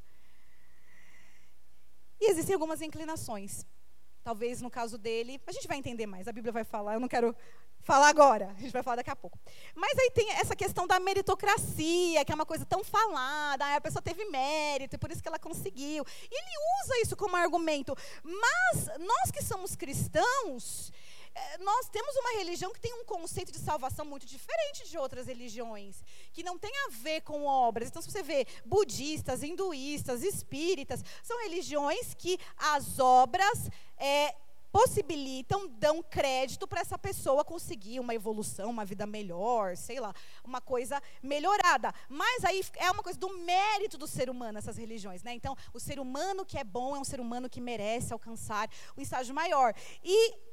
E 2.19 2.29
existem 2.29 2.53
algumas 2.53 2.81
inclinações. 2.81 3.65
Talvez 4.23 4.61
no 4.61 4.69
caso 4.69 4.97
dele, 4.97 5.41
a 5.47 5.51
gente 5.51 5.67
vai 5.67 5.77
entender 5.77 6.05
mais, 6.05 6.27
a 6.27 6.33
Bíblia 6.33 6.51
vai 6.51 6.63
falar, 6.63 6.93
eu 6.93 6.99
não 6.99 7.07
quero 7.07 7.35
falar 7.81 8.07
agora, 8.07 8.53
a 8.57 8.59
gente 8.61 8.71
vai 8.71 8.81
falar 8.81 8.97
daqui 8.97 9.09
a 9.09 9.15
pouco. 9.15 9.37
Mas 9.75 9.97
aí 9.99 10.09
tem 10.11 10.31
essa 10.31 10.55
questão 10.55 10.87
da 10.87 10.99
meritocracia, 10.99 12.23
que 12.23 12.31
é 12.31 12.35
uma 12.35 12.45
coisa 12.45 12.65
tão 12.65 12.83
falada, 12.83 13.75
a 13.75 13.81
pessoa 13.81 14.01
teve 14.01 14.23
mérito 14.25 14.95
e 14.95 14.99
por 14.99 15.11
isso 15.11 15.21
que 15.21 15.27
ela 15.27 15.39
conseguiu. 15.39 16.05
E 16.31 16.35
ele 16.35 16.83
usa 16.83 17.01
isso 17.01 17.15
como 17.15 17.35
argumento. 17.35 17.95
Mas 18.23 18.87
nós 18.99 19.31
que 19.31 19.43
somos 19.43 19.75
cristãos, 19.75 20.91
nós 21.59 21.89
temos 21.89 22.15
uma 22.15 22.37
religião 22.37 22.71
que 22.71 22.79
tem 22.79 22.93
um 22.93 23.05
conceito 23.05 23.51
de 23.51 23.59
salvação 23.59 24.05
muito 24.05 24.25
diferente 24.25 24.87
de 24.89 24.97
outras 24.97 25.27
religiões, 25.27 26.03
que 26.31 26.43
não 26.43 26.57
tem 26.57 26.71
a 26.85 26.89
ver 26.89 27.21
com 27.21 27.45
obras. 27.45 27.89
Então, 27.89 28.01
se 28.01 28.11
você 28.11 28.23
vê 28.23 28.45
budistas, 28.65 29.43
hinduístas, 29.43 30.23
espíritas, 30.23 31.03
são 31.23 31.41
religiões 31.43 32.13
que 32.13 32.37
as 32.57 32.99
obras 32.99 33.69
é, 33.97 34.35
possibilitam, 34.71 35.67
dão 35.67 36.01
crédito 36.01 36.67
para 36.67 36.81
essa 36.81 36.97
pessoa 36.97 37.45
conseguir 37.45 37.99
uma 37.99 38.15
evolução, 38.15 38.71
uma 38.71 38.83
vida 38.83 39.05
melhor, 39.05 39.77
sei 39.77 39.99
lá, 39.99 40.13
uma 40.43 40.59
coisa 40.59 41.01
melhorada. 41.21 41.93
Mas 42.09 42.43
aí 42.43 42.63
é 42.77 42.89
uma 42.89 43.03
coisa 43.03 43.19
do 43.19 43.37
mérito 43.37 43.97
do 43.99 44.07
ser 44.07 44.31
humano, 44.31 44.57
essas 44.57 44.77
religiões. 44.77 45.21
Né? 45.21 45.33
Então, 45.33 45.55
o 45.73 45.79
ser 45.79 45.99
humano 45.99 46.43
que 46.43 46.57
é 46.57 46.63
bom 46.63 46.95
é 46.95 46.99
um 46.99 47.03
ser 47.03 47.19
humano 47.19 47.49
que 47.49 47.61
merece 47.61 48.13
alcançar 48.13 48.67
o 48.97 49.01
estágio 49.01 49.35
maior. 49.35 49.75
E 50.03 50.52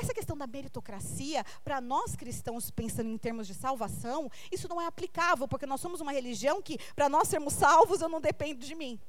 essa 0.00 0.14
questão 0.14 0.36
da 0.36 0.46
meritocracia, 0.46 1.44
para 1.64 1.80
nós 1.80 2.16
cristãos, 2.16 2.70
pensando 2.70 3.08
em 3.08 3.18
termos 3.18 3.46
de 3.46 3.54
salvação, 3.54 4.30
isso 4.50 4.68
não 4.68 4.80
é 4.80 4.86
aplicável, 4.86 5.46
porque 5.48 5.66
nós 5.66 5.80
somos 5.80 6.00
uma 6.00 6.12
religião 6.12 6.60
que, 6.60 6.78
para 6.94 7.08
nós 7.08 7.28
sermos 7.28 7.54
salvos, 7.54 8.00
eu 8.00 8.08
não 8.08 8.20
dependo 8.20 8.64
de 8.64 8.74
mim. 8.74 9.00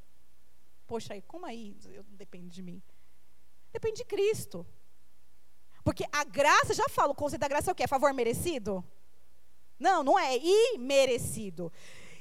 Poxa, 0.88 1.14
aí, 1.14 1.22
como 1.22 1.46
aí 1.46 1.78
eu 1.86 2.04
não 2.04 2.16
dependo 2.16 2.50
de 2.50 2.62
mim? 2.62 2.82
Depende 3.72 3.98
de 3.98 4.06
Cristo. 4.06 4.66
Porque 5.84 6.04
a 6.12 6.24
graça, 6.24 6.74
já 6.74 6.88
falo, 6.90 7.12
o 7.12 7.16
conceito 7.16 7.42
da 7.42 7.48
graça 7.48 7.70
é 7.70 7.74
o 7.74 7.76
quê? 7.76 7.84
É 7.84 7.88
favor 7.88 8.14
merecido? 8.14 8.84
Não, 9.80 10.04
não 10.04 10.20
é 10.20 10.38
imerecido. 10.38 11.72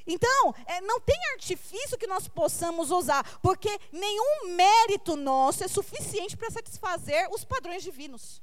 Então, 0.07 0.55
é, 0.65 0.81
não 0.81 0.99
tem 0.99 1.17
artifício 1.33 1.97
que 1.97 2.07
nós 2.07 2.27
possamos 2.27 2.89
usar, 2.89 3.39
porque 3.41 3.69
nenhum 3.91 4.55
mérito 4.55 5.15
nosso 5.15 5.63
é 5.63 5.67
suficiente 5.67 6.35
para 6.35 6.49
satisfazer 6.49 7.27
os 7.31 7.43
padrões 7.43 7.83
divinos. 7.83 8.41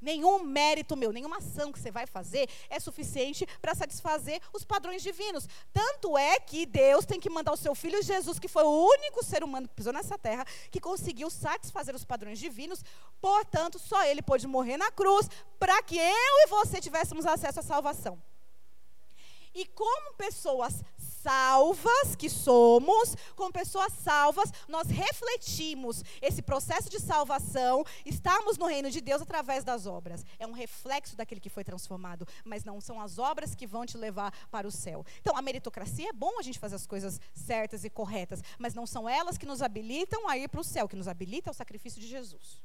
Nenhum 0.00 0.44
mérito 0.44 0.96
meu, 0.96 1.12
nenhuma 1.12 1.38
ação 1.38 1.72
que 1.72 1.78
você 1.78 1.90
vai 1.90 2.06
fazer 2.06 2.48
é 2.68 2.78
suficiente 2.78 3.46
para 3.60 3.74
satisfazer 3.74 4.40
os 4.52 4.64
padrões 4.64 5.02
divinos. 5.02 5.48
Tanto 5.72 6.18
é 6.18 6.38
que 6.38 6.66
Deus 6.66 7.06
tem 7.06 7.18
que 7.18 7.30
mandar 7.30 7.52
o 7.52 7.56
seu 7.56 7.74
filho 7.74 8.02
Jesus, 8.02 8.38
que 8.38 8.48
foi 8.48 8.62
o 8.62 8.86
único 8.86 9.24
ser 9.24 9.42
humano 9.42 9.66
que 9.68 9.74
pisou 9.74 9.92
nessa 9.92 10.18
terra, 10.18 10.44
que 10.70 10.80
conseguiu 10.80 11.30
satisfazer 11.30 11.94
os 11.94 12.04
padrões 12.04 12.38
divinos. 12.38 12.84
Portanto, 13.20 13.78
só 13.78 14.04
ele 14.04 14.22
pôde 14.22 14.46
morrer 14.46 14.76
na 14.76 14.90
cruz 14.90 15.28
para 15.58 15.82
que 15.82 15.96
eu 15.96 16.02
e 16.42 16.46
você 16.48 16.80
tivéssemos 16.80 17.24
acesso 17.24 17.60
à 17.60 17.62
salvação. 17.62 18.22
E 19.54 19.64
como 19.64 20.12
pessoas 20.12 20.84
salvas 21.26 22.14
que 22.16 22.30
somos, 22.30 23.16
como 23.34 23.52
pessoas 23.52 23.92
salvas, 23.92 24.52
nós 24.68 24.86
refletimos 24.86 26.04
esse 26.22 26.40
processo 26.40 26.88
de 26.88 27.00
salvação, 27.00 27.84
estamos 28.04 28.56
no 28.56 28.66
reino 28.66 28.88
de 28.92 29.00
Deus 29.00 29.20
através 29.20 29.64
das 29.64 29.86
obras. 29.86 30.24
É 30.38 30.46
um 30.46 30.52
reflexo 30.52 31.16
daquele 31.16 31.40
que 31.40 31.48
foi 31.48 31.64
transformado, 31.64 32.28
mas 32.44 32.62
não 32.62 32.80
são 32.80 33.00
as 33.00 33.18
obras 33.18 33.56
que 33.56 33.66
vão 33.66 33.84
te 33.84 33.98
levar 33.98 34.32
para 34.52 34.68
o 34.68 34.70
céu. 34.70 35.04
Então, 35.20 35.36
a 35.36 35.42
meritocracia 35.42 36.10
é 36.10 36.12
bom 36.12 36.38
a 36.38 36.42
gente 36.42 36.60
fazer 36.60 36.76
as 36.76 36.86
coisas 36.86 37.20
certas 37.34 37.82
e 37.84 37.90
corretas, 37.90 38.40
mas 38.56 38.72
não 38.72 38.86
são 38.86 39.08
elas 39.08 39.36
que 39.36 39.46
nos 39.46 39.62
habilitam 39.62 40.28
a 40.28 40.38
ir 40.38 40.48
para 40.48 40.60
o 40.60 40.64
céu, 40.64 40.88
que 40.88 40.94
nos 40.94 41.08
habilita 41.08 41.50
ao 41.50 41.54
sacrifício 41.54 42.00
de 42.00 42.06
Jesus 42.06 42.62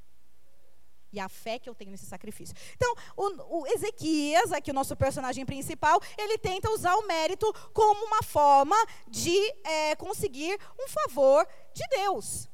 e 1.11 1.19
a 1.19 1.27
fé 1.27 1.59
que 1.59 1.69
eu 1.69 1.75
tenho 1.75 1.91
nesse 1.91 2.05
sacrifício. 2.05 2.55
Então, 2.75 2.93
o, 3.15 3.59
o, 3.59 3.67
Ezequias, 3.67 4.51
aqui 4.51 4.71
o 4.71 4.73
nosso 4.73 4.95
personagem 4.95 5.45
principal, 5.45 6.01
ele 6.17 6.37
tenta 6.37 6.69
usar 6.71 6.95
o 6.95 7.07
mérito 7.07 7.51
como 7.73 8.05
uma 8.05 8.23
forma 8.23 8.75
de 9.09 9.37
é, 9.63 9.95
conseguir 9.95 10.57
um 10.79 10.87
favor 10.87 11.47
de 11.73 11.87
Deus. 11.89 12.49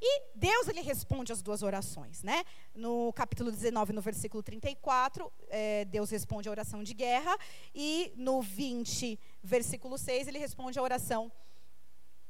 E 0.00 0.22
Deus 0.34 0.68
ele 0.68 0.82
responde 0.82 1.32
as 1.32 1.40
duas 1.40 1.62
orações, 1.62 2.22
né? 2.22 2.44
No 2.74 3.12
capítulo 3.14 3.50
19, 3.50 3.94
no 3.94 4.02
versículo 4.02 4.42
34, 4.42 5.32
é, 5.48 5.86
Deus 5.86 6.10
responde 6.10 6.48
a 6.48 6.50
oração 6.50 6.82
de 6.82 6.92
guerra 6.92 7.36
e 7.74 8.12
no 8.14 8.42
20, 8.42 9.18
versículo 9.42 9.96
6, 9.96 10.28
ele 10.28 10.38
responde 10.38 10.78
a 10.78 10.82
oração 10.82 11.32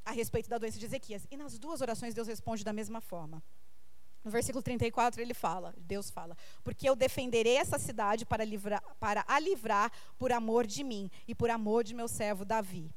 a 0.04 0.12
respeito 0.12 0.48
da 0.48 0.58
doença 0.58 0.78
de 0.78 0.86
Ezequias. 0.86 1.26
E 1.28 1.36
nas 1.36 1.58
duas 1.58 1.80
orações 1.80 2.14
Deus 2.14 2.28
responde 2.28 2.62
da 2.62 2.72
mesma 2.72 3.00
forma. 3.00 3.42
No 4.26 4.32
versículo 4.32 4.60
34 4.60 5.22
ele 5.22 5.32
fala, 5.32 5.72
Deus 5.78 6.10
fala, 6.10 6.36
porque 6.64 6.88
eu 6.88 6.96
defenderei 6.96 7.58
essa 7.58 7.78
cidade 7.78 8.26
para, 8.26 8.44
livrar, 8.44 8.82
para 8.98 9.24
a 9.28 9.38
livrar 9.38 9.92
por 10.18 10.32
amor 10.32 10.66
de 10.66 10.82
mim 10.82 11.08
e 11.28 11.34
por 11.34 11.48
amor 11.48 11.84
de 11.84 11.94
meu 11.94 12.08
servo 12.08 12.44
Davi. 12.44 12.90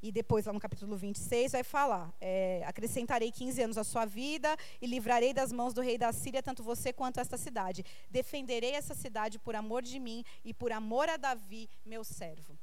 E 0.00 0.12
depois, 0.12 0.46
lá 0.46 0.52
no 0.52 0.60
capítulo 0.60 0.96
26, 0.96 1.50
vai 1.50 1.64
falar: 1.64 2.14
é, 2.20 2.62
acrescentarei 2.64 3.32
15 3.32 3.62
anos 3.62 3.78
à 3.78 3.82
sua 3.82 4.04
vida 4.04 4.56
e 4.80 4.86
livrarei 4.86 5.34
das 5.34 5.50
mãos 5.50 5.74
do 5.74 5.80
rei 5.80 5.98
da 5.98 6.12
Síria 6.12 6.40
tanto 6.40 6.62
você 6.62 6.92
quanto 6.92 7.18
esta 7.18 7.36
cidade. 7.36 7.84
Defenderei 8.08 8.70
essa 8.70 8.94
cidade 8.94 9.40
por 9.40 9.56
amor 9.56 9.82
de 9.82 9.98
mim 9.98 10.24
e 10.44 10.54
por 10.54 10.70
amor 10.70 11.08
a 11.08 11.16
Davi, 11.16 11.68
meu 11.84 12.04
servo. 12.04 12.56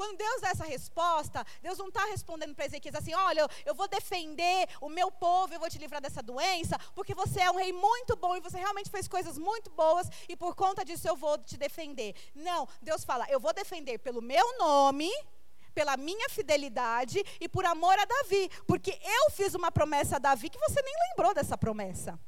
Quando 0.00 0.16
Deus 0.16 0.40
dá 0.40 0.48
essa 0.48 0.64
resposta, 0.64 1.44
Deus 1.60 1.76
não 1.76 1.88
está 1.88 2.06
respondendo 2.06 2.54
para 2.54 2.64
Ezequias 2.64 2.94
assim: 2.94 3.12
olha, 3.12 3.46
eu 3.66 3.74
vou 3.74 3.86
defender 3.86 4.66
o 4.80 4.88
meu 4.88 5.10
povo, 5.10 5.52
eu 5.52 5.60
vou 5.60 5.68
te 5.68 5.76
livrar 5.76 6.00
dessa 6.00 6.22
doença, 6.22 6.78
porque 6.94 7.14
você 7.14 7.42
é 7.42 7.50
um 7.50 7.56
rei 7.56 7.70
muito 7.70 8.16
bom 8.16 8.34
e 8.34 8.40
você 8.40 8.56
realmente 8.56 8.88
fez 8.88 9.06
coisas 9.06 9.36
muito 9.36 9.70
boas 9.72 10.08
e 10.26 10.34
por 10.34 10.54
conta 10.54 10.86
disso 10.86 11.06
eu 11.06 11.16
vou 11.16 11.36
te 11.36 11.58
defender. 11.58 12.14
Não, 12.34 12.66
Deus 12.80 13.04
fala: 13.04 13.26
eu 13.28 13.38
vou 13.38 13.52
defender 13.52 13.98
pelo 13.98 14.22
meu 14.22 14.56
nome 14.56 15.10
pela 15.74 15.98
minha 15.98 16.28
fidelidade 16.30 17.22
e 17.38 17.46
por 17.46 17.66
amor 17.66 17.96
a 17.98 18.04
Davi, 18.06 18.50
porque 18.66 18.98
eu 19.04 19.30
fiz 19.30 19.54
uma 19.54 19.70
promessa 19.70 20.16
a 20.16 20.18
Davi 20.18 20.48
que 20.48 20.58
você 20.58 20.80
nem 20.80 20.94
lembrou 21.10 21.34
dessa 21.34 21.58
promessa. 21.58 22.18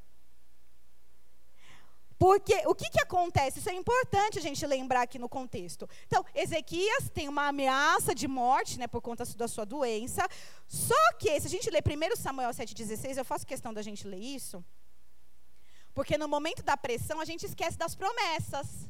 Porque 2.22 2.54
o 2.66 2.72
que, 2.72 2.88
que 2.88 3.00
acontece? 3.00 3.58
Isso 3.58 3.68
é 3.68 3.74
importante 3.74 4.38
a 4.38 4.40
gente 4.40 4.64
lembrar 4.64 5.02
aqui 5.02 5.18
no 5.18 5.28
contexto. 5.28 5.88
Então, 6.06 6.24
Ezequias 6.32 7.10
tem 7.12 7.28
uma 7.28 7.48
ameaça 7.48 8.14
de 8.14 8.28
morte, 8.28 8.78
né, 8.78 8.86
por 8.86 9.02
conta 9.02 9.24
da 9.34 9.48
sua 9.48 9.64
doença. 9.64 10.24
Só 10.68 11.12
que, 11.18 11.40
se 11.40 11.48
a 11.48 11.50
gente 11.50 11.68
ler 11.68 11.82
1 11.84 12.14
Samuel 12.14 12.50
7,16, 12.50 13.16
eu 13.16 13.24
faço 13.24 13.44
questão 13.44 13.74
da 13.74 13.82
gente 13.82 14.06
ler 14.06 14.20
isso. 14.20 14.64
Porque 15.92 16.16
no 16.16 16.28
momento 16.28 16.62
da 16.62 16.76
pressão, 16.76 17.18
a 17.18 17.24
gente 17.24 17.44
esquece 17.44 17.76
das 17.76 17.96
promessas. 17.96 18.88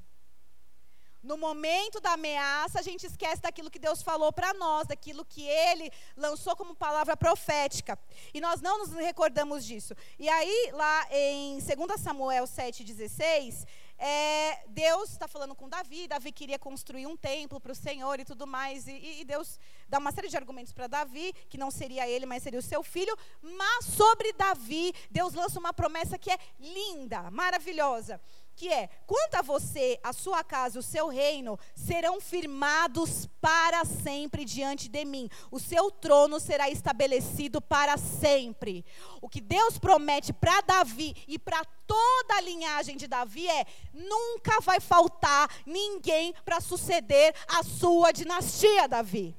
No 1.22 1.36
momento 1.36 2.00
da 2.00 2.14
ameaça, 2.14 2.80
a 2.80 2.82
gente 2.82 3.06
esquece 3.06 3.40
daquilo 3.40 3.70
que 3.70 3.78
Deus 3.78 4.02
falou 4.02 4.32
para 4.32 4.52
nós, 4.54 4.88
daquilo 4.88 5.24
que 5.24 5.46
Ele 5.46 5.90
lançou 6.16 6.56
como 6.56 6.74
palavra 6.74 7.16
profética. 7.16 7.98
E 8.34 8.40
nós 8.40 8.60
não 8.60 8.78
nos 8.78 8.92
recordamos 8.92 9.64
disso. 9.64 9.94
E 10.18 10.28
aí, 10.28 10.70
lá 10.72 11.06
em 11.10 11.58
2 11.58 12.00
Samuel 12.00 12.44
7,16, 12.44 13.66
é, 14.04 14.64
Deus 14.66 15.10
está 15.10 15.28
falando 15.28 15.54
com 15.54 15.68
Davi. 15.68 16.08
Davi 16.08 16.32
queria 16.32 16.58
construir 16.58 17.06
um 17.06 17.16
templo 17.16 17.60
para 17.60 17.70
o 17.70 17.74
Senhor 17.74 18.18
e 18.18 18.24
tudo 18.24 18.48
mais. 18.48 18.88
E, 18.88 19.20
e 19.20 19.24
Deus 19.24 19.60
dá 19.88 19.98
uma 19.98 20.10
série 20.10 20.28
de 20.28 20.36
argumentos 20.36 20.72
para 20.72 20.88
Davi, 20.88 21.32
que 21.48 21.56
não 21.56 21.70
seria 21.70 22.08
ele, 22.08 22.26
mas 22.26 22.42
seria 22.42 22.58
o 22.58 22.62
seu 22.62 22.82
filho. 22.82 23.16
Mas 23.40 23.84
sobre 23.84 24.32
Davi, 24.32 24.92
Deus 25.08 25.34
lança 25.34 25.60
uma 25.60 25.72
promessa 25.72 26.18
que 26.18 26.32
é 26.32 26.38
linda, 26.58 27.30
maravilhosa. 27.30 28.20
Que 28.54 28.68
é: 28.68 28.88
quanto 29.06 29.34
a 29.36 29.42
você, 29.42 29.98
a 30.02 30.12
sua 30.12 30.44
casa, 30.44 30.78
o 30.78 30.82
seu 30.82 31.08
reino 31.08 31.58
serão 31.74 32.20
firmados 32.20 33.28
para 33.40 33.84
sempre 33.84 34.44
diante 34.44 34.88
de 34.88 35.04
mim. 35.04 35.28
O 35.50 35.58
seu 35.58 35.90
trono 35.90 36.38
será 36.38 36.70
estabelecido 36.70 37.60
para 37.60 37.96
sempre. 37.96 38.84
O 39.20 39.28
que 39.28 39.40
Deus 39.40 39.78
promete 39.78 40.32
para 40.32 40.60
Davi 40.60 41.14
e 41.26 41.38
para 41.38 41.64
toda 41.86 42.34
a 42.36 42.40
linhagem 42.40 42.96
de 42.96 43.06
Davi 43.06 43.48
é: 43.48 43.66
nunca 43.92 44.60
vai 44.60 44.80
faltar 44.80 45.48
ninguém 45.66 46.34
para 46.44 46.60
suceder 46.60 47.34
a 47.48 47.62
sua 47.62 48.12
dinastia, 48.12 48.88
Davi. 48.88 49.36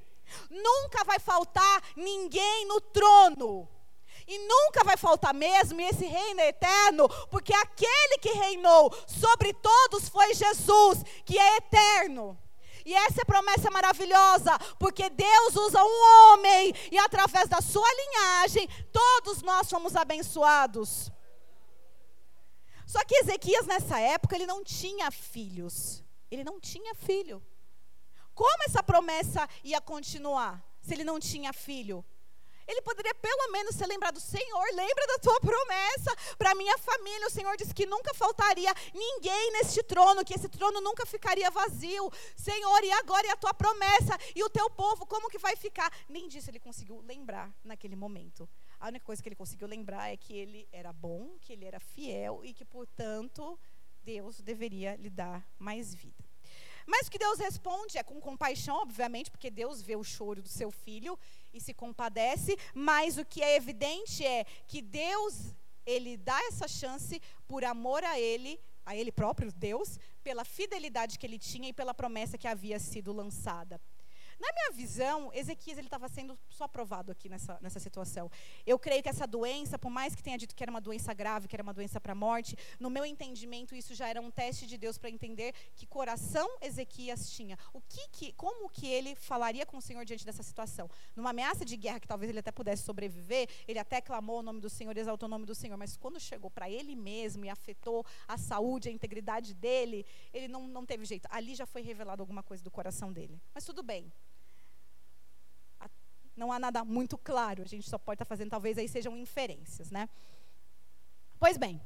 Nunca 0.49 1.03
vai 1.03 1.19
faltar 1.19 1.81
ninguém 1.95 2.65
no 2.65 2.81
trono. 2.81 3.67
E 4.27 4.37
nunca 4.47 4.83
vai 4.83 4.97
faltar 4.97 5.33
mesmo, 5.33 5.79
e 5.81 5.85
esse 5.85 6.05
reino 6.05 6.39
é 6.39 6.49
eterno, 6.49 7.09
porque 7.29 7.53
aquele 7.53 8.17
que 8.19 8.29
reinou 8.29 8.93
sobre 9.07 9.53
todos 9.53 10.09
foi 10.09 10.33
Jesus, 10.33 11.03
que 11.25 11.37
é 11.37 11.57
eterno. 11.57 12.37
E 12.85 12.93
essa 12.93 13.21
é 13.21 13.25
promessa 13.25 13.71
maravilhosa, 13.71 14.57
porque 14.77 15.09
Deus 15.09 15.55
usa 15.55 15.83
um 15.83 16.33
homem 16.33 16.73
e 16.91 16.97
através 16.97 17.47
da 17.47 17.61
sua 17.61 17.87
linhagem, 17.93 18.67
todos 18.91 19.41
nós 19.41 19.67
somos 19.67 19.95
abençoados. 19.95 21.11
Só 22.85 23.03
que 23.05 23.15
Ezequias 23.15 23.65
nessa 23.65 23.99
época 23.99 24.35
ele 24.35 24.45
não 24.45 24.63
tinha 24.63 25.09
filhos. 25.09 26.03
Ele 26.29 26.43
não 26.43 26.59
tinha 26.59 26.93
filho. 26.93 27.41
Como 28.33 28.63
essa 28.63 28.83
promessa 28.83 29.47
ia 29.63 29.79
continuar 29.79 30.63
se 30.81 30.93
ele 30.93 31.03
não 31.03 31.19
tinha 31.19 31.53
filho? 31.53 32.03
Ele 32.67 32.81
poderia 32.81 33.13
pelo 33.15 33.51
menos 33.51 33.75
ser 33.75 33.85
lembrado, 33.87 34.19
Senhor, 34.19 34.65
lembra 34.73 35.07
da 35.07 35.19
tua 35.19 35.39
promessa 35.39 36.15
para 36.37 36.55
minha 36.55 36.77
família. 36.77 37.27
O 37.27 37.31
Senhor 37.31 37.55
disse 37.57 37.73
que 37.73 37.85
nunca 37.85 38.13
faltaria 38.13 38.73
ninguém 38.93 39.51
neste 39.53 39.83
trono, 39.83 40.23
que 40.23 40.33
esse 40.33 40.49
trono 40.49 40.79
nunca 40.81 41.05
ficaria 41.05 41.49
vazio. 41.51 42.11
Senhor, 42.35 42.83
e 42.83 42.91
agora 42.91 43.27
e 43.27 43.29
a 43.29 43.35
tua 43.35 43.53
promessa 43.53 44.17
e 44.35 44.43
o 44.43 44.49
teu 44.49 44.69
povo, 44.69 45.05
como 45.05 45.29
que 45.29 45.37
vai 45.37 45.55
ficar? 45.55 45.91
Nem 46.07 46.27
disso 46.27 46.49
ele 46.49 46.59
conseguiu 46.59 47.01
lembrar 47.01 47.53
naquele 47.63 47.95
momento. 47.95 48.47
A 48.79 48.87
única 48.87 49.05
coisa 49.05 49.21
que 49.21 49.29
ele 49.29 49.35
conseguiu 49.35 49.67
lembrar 49.67 50.11
é 50.11 50.17
que 50.17 50.33
ele 50.33 50.67
era 50.71 50.91
bom, 50.91 51.37
que 51.41 51.53
ele 51.53 51.65
era 51.65 51.79
fiel 51.79 52.41
e 52.43 52.53
que, 52.53 52.65
portanto, 52.65 53.59
Deus 54.03 54.41
deveria 54.41 54.95
lhe 54.95 55.09
dar 55.09 55.45
mais 55.57 55.93
vida. 55.93 56.23
Mas 56.85 57.07
o 57.07 57.11
que 57.11 57.17
Deus 57.17 57.39
responde 57.39 57.97
é 57.97 58.03
com 58.03 58.19
compaixão, 58.19 58.75
obviamente, 58.77 59.31
porque 59.31 59.49
Deus 59.49 59.81
vê 59.81 59.95
o 59.95 60.03
choro 60.03 60.41
do 60.41 60.49
seu 60.49 60.69
filho 60.69 61.17
e 61.53 61.61
se 61.61 61.73
compadece, 61.73 62.57
mas 62.73 63.17
o 63.17 63.25
que 63.25 63.41
é 63.41 63.55
evidente 63.55 64.25
é 64.25 64.45
que 64.67 64.81
Deus, 64.81 65.53
ele 65.85 66.17
dá 66.17 66.39
essa 66.47 66.67
chance 66.67 67.21
por 67.47 67.63
amor 67.63 68.03
a 68.03 68.19
ele, 68.19 68.59
a 68.85 68.95
ele 68.95 69.11
próprio, 69.11 69.51
Deus, 69.51 69.99
pela 70.23 70.43
fidelidade 70.43 71.17
que 71.17 71.25
ele 71.25 71.39
tinha 71.39 71.69
e 71.69 71.73
pela 71.73 71.93
promessa 71.93 72.37
que 72.37 72.47
havia 72.47 72.79
sido 72.79 73.13
lançada. 73.13 73.79
Na 74.43 74.51
minha 74.51 74.71
visão, 74.73 75.31
Ezequias 75.33 75.77
estava 75.77 76.09
sendo 76.09 76.37
só 76.49 76.67
provado 76.67 77.13
aqui 77.13 77.29
nessa, 77.29 77.57
nessa 77.61 77.79
situação. 77.79 78.29
Eu 78.65 78.77
creio 78.77 79.01
que 79.01 79.07
essa 79.07 79.25
doença, 79.25 79.79
por 79.79 79.89
mais 79.89 80.13
que 80.13 80.21
tenha 80.21 80.37
dito 80.37 80.53
que 80.53 80.61
era 80.61 80.69
uma 80.69 80.81
doença 80.81 81.13
grave, 81.13 81.47
que 81.47 81.55
era 81.55 81.63
uma 81.63 81.73
doença 81.73 82.01
para 82.01 82.11
a 82.11 82.15
morte, 82.15 82.57
no 82.77 82.89
meu 82.89 83.05
entendimento 83.05 83.73
isso 83.73 83.95
já 83.95 84.05
era 84.05 84.19
um 84.19 84.29
teste 84.29 84.67
de 84.67 84.77
Deus 84.77 84.97
para 84.97 85.09
entender 85.09 85.55
que 85.77 85.85
coração 85.85 86.45
Ezequias 86.61 87.31
tinha. 87.31 87.57
O 87.71 87.79
que, 87.79 88.09
que 88.09 88.33
como 88.33 88.69
que 88.69 88.85
ele 88.85 89.15
falaria 89.15 89.65
com 89.65 89.77
o 89.77 89.81
Senhor 89.81 90.03
diante 90.03 90.25
dessa 90.25 90.43
situação? 90.43 90.89
Numa 91.15 91.29
ameaça 91.29 91.63
de 91.63 91.77
guerra 91.77 92.01
que 92.01 92.07
talvez 92.07 92.29
ele 92.29 92.39
até 92.39 92.51
pudesse 92.51 92.83
sobreviver, 92.83 93.47
ele 93.65 93.79
até 93.79 94.01
clamou 94.01 94.39
o 94.39 94.43
nome 94.43 94.59
do 94.59 94.69
Senhor, 94.69 94.97
exaltou 94.97 95.27
o 95.27 95.29
nome 95.29 95.45
do 95.45 95.55
Senhor, 95.55 95.77
mas 95.77 95.95
quando 95.95 96.19
chegou 96.19 96.51
para 96.51 96.69
ele 96.69 96.97
mesmo 96.97 97.45
e 97.45 97.49
afetou 97.49 98.05
a 98.27 98.37
saúde, 98.37 98.89
a 98.89 98.91
integridade 98.91 99.53
dele, 99.53 100.05
ele 100.33 100.49
não, 100.49 100.67
não 100.67 100.85
teve 100.85 101.05
jeito. 101.05 101.29
Ali 101.31 101.55
já 101.55 101.65
foi 101.65 101.81
revelado 101.81 102.21
alguma 102.21 102.43
coisa 102.43 102.61
do 102.61 102.69
coração 102.69 103.13
dele. 103.13 103.41
Mas 103.53 103.63
tudo 103.63 103.81
bem 103.81 104.11
não 106.35 106.51
há 106.51 106.59
nada 106.59 106.83
muito 106.83 107.17
claro, 107.17 107.63
a 107.63 107.67
gente 107.67 107.89
só 107.89 107.97
pode 107.97 108.15
estar 108.15 108.25
fazendo, 108.25 108.49
talvez 108.49 108.77
aí 108.77 108.87
sejam 108.87 109.17
inferências, 109.17 109.91
né? 109.91 110.09
Pois 111.39 111.57
bem, 111.57 111.81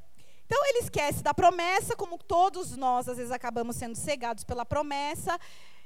então 0.45 0.57
ele 0.65 0.79
esquece 0.79 1.21
da 1.21 1.33
promessa, 1.33 1.95
como 1.95 2.17
todos 2.17 2.75
nós 2.77 3.09
às 3.09 3.17
vezes 3.17 3.31
acabamos 3.31 3.75
sendo 3.75 3.95
cegados 3.95 4.43
pela 4.43 4.65
promessa. 4.65 5.37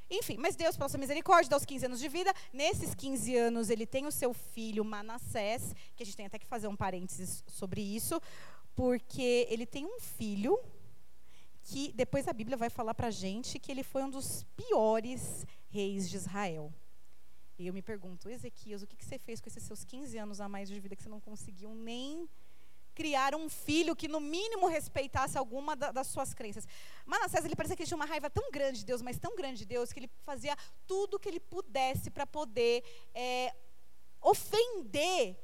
Enfim, 0.08 0.36
mas 0.38 0.56
Deus, 0.56 0.76
pela 0.76 0.90
sua 0.90 1.00
misericórdia, 1.00 1.50
dá 1.50 1.58
os 1.58 1.66
15 1.66 1.86
anos 1.86 2.00
de 2.00 2.10
vida. 2.10 2.34
Nesses 2.52 2.94
15 2.94 3.36
anos, 3.36 3.70
ele 3.70 3.88
tem 3.88 4.06
o 4.06 4.12
seu 4.12 4.34
filho 4.34 4.84
Manassés, 4.84 5.74
que 5.96 6.04
a 6.04 6.06
gente 6.06 6.18
tem 6.18 6.26
até 6.26 6.38
que 6.38 6.46
fazer 6.46 6.68
um 6.68 6.76
parênteses 6.76 7.44
sobre 7.48 7.82
isso, 7.82 8.22
porque 8.76 9.48
ele 9.50 9.66
tem 9.66 9.86
um 9.86 10.00
filho 10.00 10.60
que 11.64 11.92
depois 11.94 12.28
a 12.28 12.34
Bíblia 12.34 12.58
vai 12.58 12.70
falar 12.70 12.94
para 12.94 13.10
gente 13.10 13.58
que 13.58 13.72
ele 13.72 13.84
foi 13.84 14.04
um 14.04 14.10
dos 14.10 14.44
piores 14.56 15.46
reis 15.70 16.10
de 16.10 16.18
Israel. 16.18 16.74
E 17.62 17.68
eu 17.68 17.74
me 17.74 17.82
pergunto, 17.84 18.28
Ezequias, 18.28 18.82
o 18.82 18.88
que, 18.88 18.96
que 18.96 19.06
você 19.06 19.20
fez 19.20 19.40
com 19.40 19.48
esses 19.48 19.62
seus 19.62 19.84
15 19.84 20.18
anos 20.18 20.42
a 20.42 20.50
mais 20.50 20.68
de 20.68 20.80
vida 20.80 20.96
que 20.96 21.04
você 21.04 21.10
não 21.10 21.20
conseguiu 21.20 21.76
nem 21.76 22.28
criar 22.96 23.36
um 23.36 23.48
filho 23.48 23.96
que 23.96 24.08
no 24.08 24.20
mínimo 24.20 24.66
respeitasse 24.68 25.38
alguma 25.38 25.76
da, 25.76 25.92
das 25.92 26.08
suas 26.08 26.34
crenças. 26.34 26.68
Manassés, 27.06 27.46
ele 27.46 27.56
parecia 27.56 27.78
que 27.78 27.86
tinha 27.86 27.96
uma 27.96 28.06
raiva 28.06 28.32
tão 28.32 28.50
grande 28.52 28.80
de 28.80 28.86
Deus, 28.86 29.04
mas 29.04 29.20
tão 29.20 29.36
grande 29.36 29.60
de 29.60 29.66
Deus, 29.66 29.94
que 29.94 30.00
ele 30.00 30.10
fazia 30.24 30.58
tudo 30.88 31.18
o 31.18 31.20
que 31.20 31.30
ele 31.30 31.40
pudesse 31.40 32.10
para 32.10 32.26
poder 32.26 32.84
é, 33.14 33.54
ofender 34.20 35.38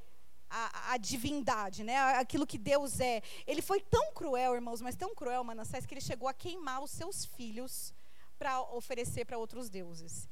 a, 0.49 0.93
a, 0.93 0.97
divindade, 0.97 1.83
né? 1.83 1.97
aquilo 2.15 2.47
que 2.47 2.57
Deus 2.57 2.99
é. 2.99 3.21
Ele 3.45 3.61
foi 3.61 3.79
tão 3.79 4.11
cruel, 4.11 4.55
irmãos, 4.55 4.81
mas 4.81 4.95
tão 4.95 5.13
cruel, 5.13 5.43
Manassés, 5.43 5.85
que 5.85 5.93
ele 5.93 6.01
chegou 6.01 6.27
a 6.27 6.33
queimar 6.33 6.81
os 6.81 6.89
seus 6.89 7.25
filhos 7.25 7.93
para 8.39 8.59
oferecer 8.73 9.23
para 9.23 9.37
outros 9.37 9.69
deuses. 9.69 10.27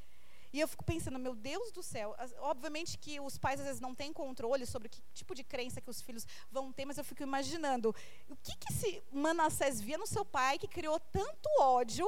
E 0.56 0.60
eu 0.62 0.70
fico 0.70 0.86
pensando, 0.86 1.20
meu 1.20 1.36
Deus 1.36 1.70
do 1.70 1.84
céu, 1.84 2.16
obviamente 2.40 2.98
que 2.98 3.20
os 3.20 3.38
pais 3.38 3.60
às 3.60 3.66
vezes 3.66 3.82
não 3.82 3.94
têm 3.94 4.14
controle 4.14 4.66
sobre 4.66 4.88
que 4.88 5.02
tipo 5.14 5.36
de 5.36 5.44
crença 5.44 5.82
que 5.82 5.90
os 5.90 6.02
filhos 6.02 6.26
vão 6.50 6.72
ter, 6.72 6.86
mas 6.86 6.98
eu 6.98 7.04
fico 7.04 7.22
imaginando, 7.22 7.94
o 8.30 8.38
que, 8.38 8.56
que 8.56 8.72
esse 8.72 9.04
Manassés 9.12 9.82
via 9.82 9.98
no 9.98 10.08
seu 10.08 10.24
pai 10.24 10.58
que 10.58 10.70
criou 10.70 10.98
tanto 10.98 11.50
ódio 11.60 12.08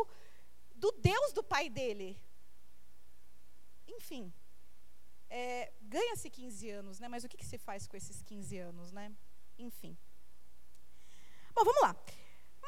do 0.73 0.89
Deus 0.93 1.33
do 1.33 1.43
pai 1.43 1.69
dele? 1.69 2.17
Enfim, 3.85 4.31
é, 5.29 5.73
ganha-se 5.81 6.29
15 6.29 6.69
anos, 6.69 7.01
né? 7.01 7.09
Mas 7.09 7.25
o 7.25 7.27
que, 7.27 7.35
que 7.35 7.45
se 7.45 7.57
faz 7.57 7.85
com 7.85 7.97
esses 7.97 8.23
15 8.23 8.57
anos, 8.59 8.93
né? 8.93 9.11
Enfim. 9.59 9.97
Bom, 11.53 11.65
vamos 11.65 11.81
lá. 11.81 11.93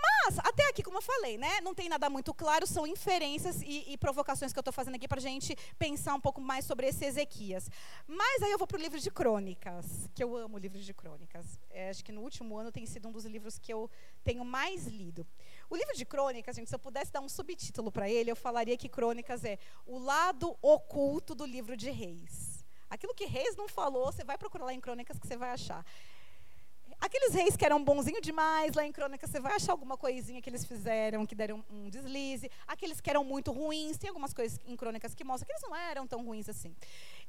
Mas, 0.01 0.39
até 0.39 0.67
aqui, 0.69 0.83
como 0.83 0.97
eu 0.97 1.01
falei, 1.01 1.37
né, 1.37 1.61
não 1.61 1.73
tem 1.73 1.89
nada 1.89 2.09
muito 2.09 2.33
claro, 2.33 2.65
são 2.65 2.85
inferências 2.85 3.61
e, 3.61 3.91
e 3.91 3.97
provocações 3.97 4.53
que 4.53 4.59
eu 4.59 4.61
estou 4.61 4.73
fazendo 4.73 4.95
aqui 4.95 5.07
para 5.07 5.19
a 5.19 5.21
gente 5.21 5.55
pensar 5.77 6.13
um 6.13 6.21
pouco 6.21 6.39
mais 6.39 6.65
sobre 6.65 6.87
esse 6.87 7.05
Ezequias. 7.05 7.69
Mas 8.07 8.43
aí 8.43 8.51
eu 8.51 8.57
vou 8.57 8.67
para 8.67 8.77
o 8.77 8.81
livro 8.81 8.99
de 8.99 9.11
crônicas, 9.11 10.09
que 10.13 10.23
eu 10.23 10.35
amo 10.35 10.55
o 10.55 10.59
livro 10.59 10.79
de 10.79 10.93
crônicas. 10.93 11.59
É, 11.69 11.89
acho 11.89 12.03
que 12.03 12.11
no 12.11 12.21
último 12.21 12.57
ano 12.57 12.71
tem 12.71 12.85
sido 12.85 13.07
um 13.07 13.11
dos 13.11 13.25
livros 13.25 13.57
que 13.57 13.73
eu 13.73 13.89
tenho 14.23 14.45
mais 14.45 14.87
lido. 14.87 15.25
O 15.69 15.75
livro 15.75 15.95
de 15.95 16.05
crônicas, 16.05 16.55
gente, 16.55 16.69
se 16.69 16.75
eu 16.75 16.79
pudesse 16.79 17.11
dar 17.11 17.21
um 17.21 17.29
subtítulo 17.29 17.91
para 17.91 18.09
ele, 18.09 18.31
eu 18.31 18.35
falaria 18.35 18.77
que 18.77 18.87
crônicas 18.87 19.43
é 19.43 19.57
o 19.85 19.97
lado 19.97 20.57
oculto 20.61 21.35
do 21.35 21.45
livro 21.45 21.75
de 21.75 21.89
reis. 21.89 22.65
Aquilo 22.89 23.13
que 23.13 23.25
reis 23.25 23.55
não 23.55 23.67
falou, 23.67 24.11
você 24.11 24.23
vai 24.23 24.37
procurar 24.37 24.65
lá 24.65 24.73
em 24.73 24.79
crônicas 24.79 25.19
que 25.19 25.27
você 25.27 25.37
vai 25.37 25.51
achar. 25.51 25.85
Aqueles 27.01 27.33
reis 27.33 27.55
que 27.55 27.63
eram 27.63 27.81
bonzinhos 27.81 28.21
demais, 28.21 28.73
lá 28.73 28.85
em 28.85 28.91
Crônica 28.91 29.25
você 29.25 29.39
vai 29.39 29.53
achar 29.53 29.71
alguma 29.71 29.95
coisinha 29.95 30.41
que 30.41 30.49
eles 30.49 30.65
fizeram, 30.65 31.25
que 31.25 31.33
deram 31.33 31.63
um 31.71 31.89
deslize. 31.89 32.51
Aqueles 32.67 32.99
que 32.99 33.09
eram 33.09 33.23
muito 33.23 33.51
ruins, 33.53 33.97
tem 33.97 34.09
algumas 34.09 34.33
coisas 34.33 34.59
em 34.65 34.75
Crônicas 34.75 35.15
que 35.15 35.23
mostram 35.23 35.47
que 35.47 35.53
eles 35.53 35.61
não 35.61 35.75
eram 35.75 36.05
tão 36.05 36.25
ruins 36.25 36.49
assim. 36.49 36.75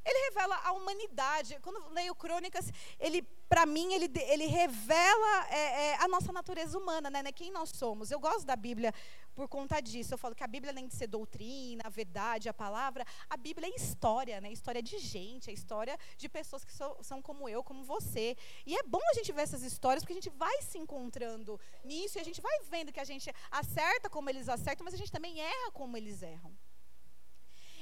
Ele 0.05 0.31
revela 0.31 0.57
a 0.65 0.73
humanidade. 0.73 1.59
Quando 1.61 1.89
leio 1.91 2.15
Crônicas, 2.15 2.71
ele, 2.99 3.23
para 3.49 3.67
mim, 3.67 3.93
ele, 3.93 4.11
ele 4.29 4.47
revela 4.47 5.47
é, 5.51 5.59
é, 5.59 5.95
a 5.97 6.09
nossa 6.09 6.33
natureza 6.33 6.79
humana, 6.79 7.11
né, 7.11 7.23
né? 7.23 7.33
Quem 7.33 7.51
nós 7.51 7.71
somos. 7.71 8.11
Eu 8.11 8.19
gosto 8.19 8.47
da 8.47 8.57
Bíblia 8.57 8.95
por 9.35 9.47
conta 9.49 9.81
disso. 9.81 10.15
Eu 10.15 10.19
falo 10.19 10.35
que 10.35 10.43
a 10.43 10.47
Bíblia, 10.47 10.73
além 10.73 10.87
de 10.87 10.95
ser 10.95 11.07
doutrina, 11.07 11.83
a 11.85 11.91
verdade, 11.91 12.49
a 12.49 12.55
palavra, 12.55 13.05
a 13.29 13.37
Bíblia 13.37 13.69
é 13.69 13.77
história, 13.77 14.41
né? 14.41 14.51
História 14.51 14.83
de 14.83 14.99
gente, 14.99 15.51
é 15.51 15.53
história 15.53 15.99
de 16.17 16.29
pessoas 16.29 16.65
que 16.65 16.73
so, 16.73 16.97
são 17.03 17.21
como 17.21 17.49
eu, 17.49 17.63
como 17.63 17.85
você. 17.85 18.37
E 18.65 18.75
é 18.77 18.83
bom 18.83 19.03
a 19.11 19.15
gente 19.15 19.33
ver 19.33 19.43
essas 19.43 19.63
histórias, 19.63 20.03
porque 20.03 20.15
a 20.15 20.21
gente 20.21 20.31
vai 20.31 20.63
se 20.63 20.79
encontrando 20.79 21.61
nisso 21.85 22.17
e 22.17 22.21
a 22.21 22.25
gente 22.25 22.41
vai 22.41 22.61
vendo 22.71 22.93
que 22.93 23.01
a 23.01 23.05
gente 23.05 23.31
acerta 23.51 24.09
como 24.09 24.31
eles 24.31 24.49
acertam, 24.49 24.85
mas 24.85 24.95
a 24.95 24.97
gente 24.97 25.13
também 25.13 25.41
erra 25.41 25.71
como 25.73 25.97
eles 25.97 26.23
erram. 26.23 26.57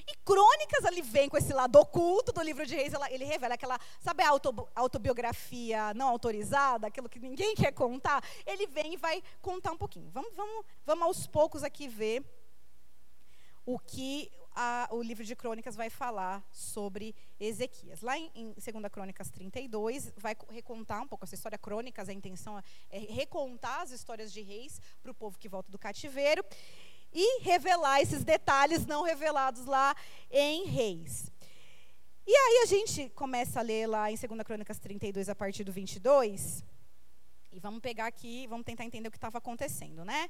E 0.09 0.17
Crônicas 0.25 0.87
ali 0.87 1.03
vem 1.03 1.29
com 1.29 1.37
esse 1.37 1.53
lado 1.53 1.79
oculto 1.79 2.33
do 2.33 2.41
livro 2.41 2.65
de 2.65 2.75
Reis, 2.75 2.95
ela, 2.95 3.13
ele 3.13 3.27
revela 3.27 3.55
aquela, 3.55 3.79
sabe 4.01 4.23
a 4.23 4.31
auto, 4.31 4.67
autobiografia 4.75 5.93
não 5.93 6.09
autorizada, 6.09 6.87
aquilo 6.87 7.11
que 7.11 7.19
ninguém 7.19 7.55
quer 7.57 7.73
contar? 7.73 8.25
Ele 8.47 8.67
vem 8.67 8.95
e 8.95 8.97
vai 8.97 9.23
contar 9.43 9.73
um 9.73 9.77
pouquinho. 9.77 10.11
Vamos, 10.11 10.35
vamos, 10.35 10.65
vamos 10.87 11.05
aos 11.05 11.27
poucos 11.27 11.63
aqui 11.63 11.87
ver 11.87 12.25
o 13.67 13.79
que 13.79 14.33
a, 14.61 14.89
o 14.91 15.03
livro 15.03 15.25
de 15.25 15.37
Crônicas 15.37 15.77
vai 15.77 15.89
falar 15.89 16.43
sobre 16.51 17.15
Ezequias. 17.39 18.01
Lá 18.01 18.19
em, 18.19 18.29
em 18.35 18.55
2 18.55 18.91
Crônicas 18.91 19.31
32, 19.31 20.13
vai 20.17 20.35
recontar 20.49 21.03
um 21.03 21.07
pouco 21.07 21.25
essa 21.25 21.35
história. 21.35 21.57
Crônicas, 21.57 22.09
a 22.09 22.13
intenção 22.13 22.61
é 22.91 22.99
recontar 22.99 23.83
as 23.83 23.93
histórias 23.93 24.33
de 24.33 24.41
reis 24.41 24.81
para 25.01 25.13
o 25.13 25.15
povo 25.15 25.39
que 25.39 25.49
volta 25.49 25.71
do 25.71 25.79
cativeiro 25.79 26.43
e 27.13 27.41
revelar 27.43 28.01
esses 28.01 28.25
detalhes 28.25 28.87
não 28.87 29.03
revelados 29.03 29.65
lá 29.65 29.95
em 30.31 30.65
Reis. 30.65 31.31
E 32.27 32.31
aí 32.31 32.61
a 32.63 32.67
gente 32.67 33.09
começa 33.11 33.61
a 33.61 33.63
ler 33.63 33.87
lá 33.87 34.11
em 34.11 34.15
2 34.15 34.43
Crônicas 34.43 34.79
32, 34.79 35.29
a 35.29 35.35
partir 35.35 35.65
do 35.65 35.73
22. 35.73 36.63
E 37.51 37.59
vamos 37.59 37.81
pegar 37.81 38.07
aqui, 38.07 38.47
vamos 38.47 38.67
tentar 38.67 38.85
entender 38.85 39.09
o 39.09 39.11
que 39.11 39.17
estava 39.17 39.39
acontecendo, 39.39 40.05
né? 40.05 40.29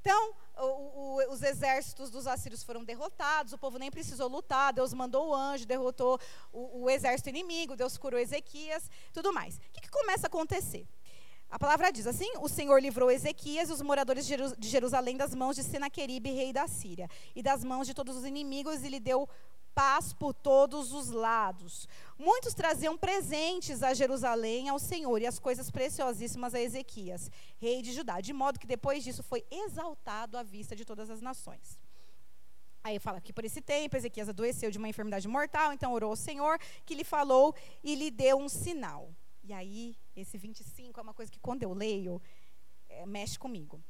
Então, 0.00 0.34
o, 0.56 0.64
o, 0.64 1.32
os 1.32 1.42
exércitos 1.42 2.10
dos 2.10 2.26
assírios 2.26 2.64
foram 2.64 2.84
derrotados, 2.84 3.52
o 3.52 3.58
povo 3.58 3.78
nem 3.78 3.90
precisou 3.90 4.28
lutar, 4.28 4.72
Deus 4.72 4.92
mandou 4.92 5.28
o 5.28 5.34
anjo, 5.34 5.64
derrotou 5.64 6.18
o, 6.52 6.82
o 6.82 6.90
exército 6.90 7.28
inimigo, 7.28 7.76
Deus 7.76 7.96
curou 7.96 8.18
Ezequias, 8.18 8.90
tudo 9.12 9.32
mais. 9.32 9.56
O 9.56 9.60
que, 9.72 9.80
que 9.80 9.90
começa 9.90 10.26
a 10.26 10.28
acontecer? 10.28 10.88
A 11.52 11.58
palavra 11.58 11.92
diz 11.92 12.06
assim: 12.06 12.32
O 12.40 12.48
Senhor 12.48 12.80
livrou 12.80 13.10
Ezequias 13.10 13.68
e 13.68 13.72
os 13.74 13.82
moradores 13.82 14.26
de 14.26 14.68
Jerusalém 14.68 15.18
das 15.18 15.34
mãos 15.34 15.54
de 15.54 15.62
Senaqueribe, 15.62 16.30
rei 16.30 16.50
da 16.50 16.66
Síria, 16.66 17.10
e 17.36 17.42
das 17.42 17.62
mãos 17.62 17.86
de 17.86 17.92
todos 17.92 18.16
os 18.16 18.24
inimigos, 18.24 18.82
e 18.82 18.88
lhe 18.88 18.98
deu 18.98 19.28
paz 19.74 20.14
por 20.14 20.32
todos 20.32 20.94
os 20.94 21.10
lados. 21.10 21.86
Muitos 22.18 22.54
traziam 22.54 22.96
presentes 22.96 23.82
a 23.82 23.92
Jerusalém 23.92 24.70
ao 24.70 24.78
Senhor 24.78 25.20
e 25.20 25.26
as 25.26 25.38
coisas 25.38 25.70
preciosíssimas 25.70 26.54
a 26.54 26.60
Ezequias, 26.60 27.30
rei 27.58 27.82
de 27.82 27.92
Judá, 27.92 28.22
de 28.22 28.32
modo 28.32 28.58
que 28.58 28.66
depois 28.66 29.04
disso 29.04 29.22
foi 29.22 29.44
exaltado 29.50 30.38
à 30.38 30.42
vista 30.42 30.74
de 30.74 30.86
todas 30.86 31.10
as 31.10 31.20
nações. 31.20 31.78
Aí 32.82 32.98
fala 32.98 33.20
que 33.20 33.32
por 33.32 33.44
esse 33.44 33.60
tempo 33.60 33.94
Ezequias 33.94 34.30
adoeceu 34.30 34.70
de 34.70 34.78
uma 34.78 34.88
enfermidade 34.88 35.28
mortal, 35.28 35.70
então 35.70 35.92
orou 35.92 36.12
ao 36.12 36.16
Senhor, 36.16 36.58
que 36.86 36.94
lhe 36.94 37.04
falou 37.04 37.54
e 37.84 37.94
lhe 37.94 38.10
deu 38.10 38.38
um 38.38 38.48
sinal. 38.48 39.14
E 39.42 39.52
aí, 39.52 39.96
esse 40.14 40.38
25 40.38 40.98
é 40.98 41.02
uma 41.02 41.14
coisa 41.14 41.30
que 41.30 41.40
quando 41.40 41.62
eu 41.62 41.72
leio, 41.72 42.20
é, 42.88 43.04
mexe 43.06 43.38
comigo. 43.38 43.82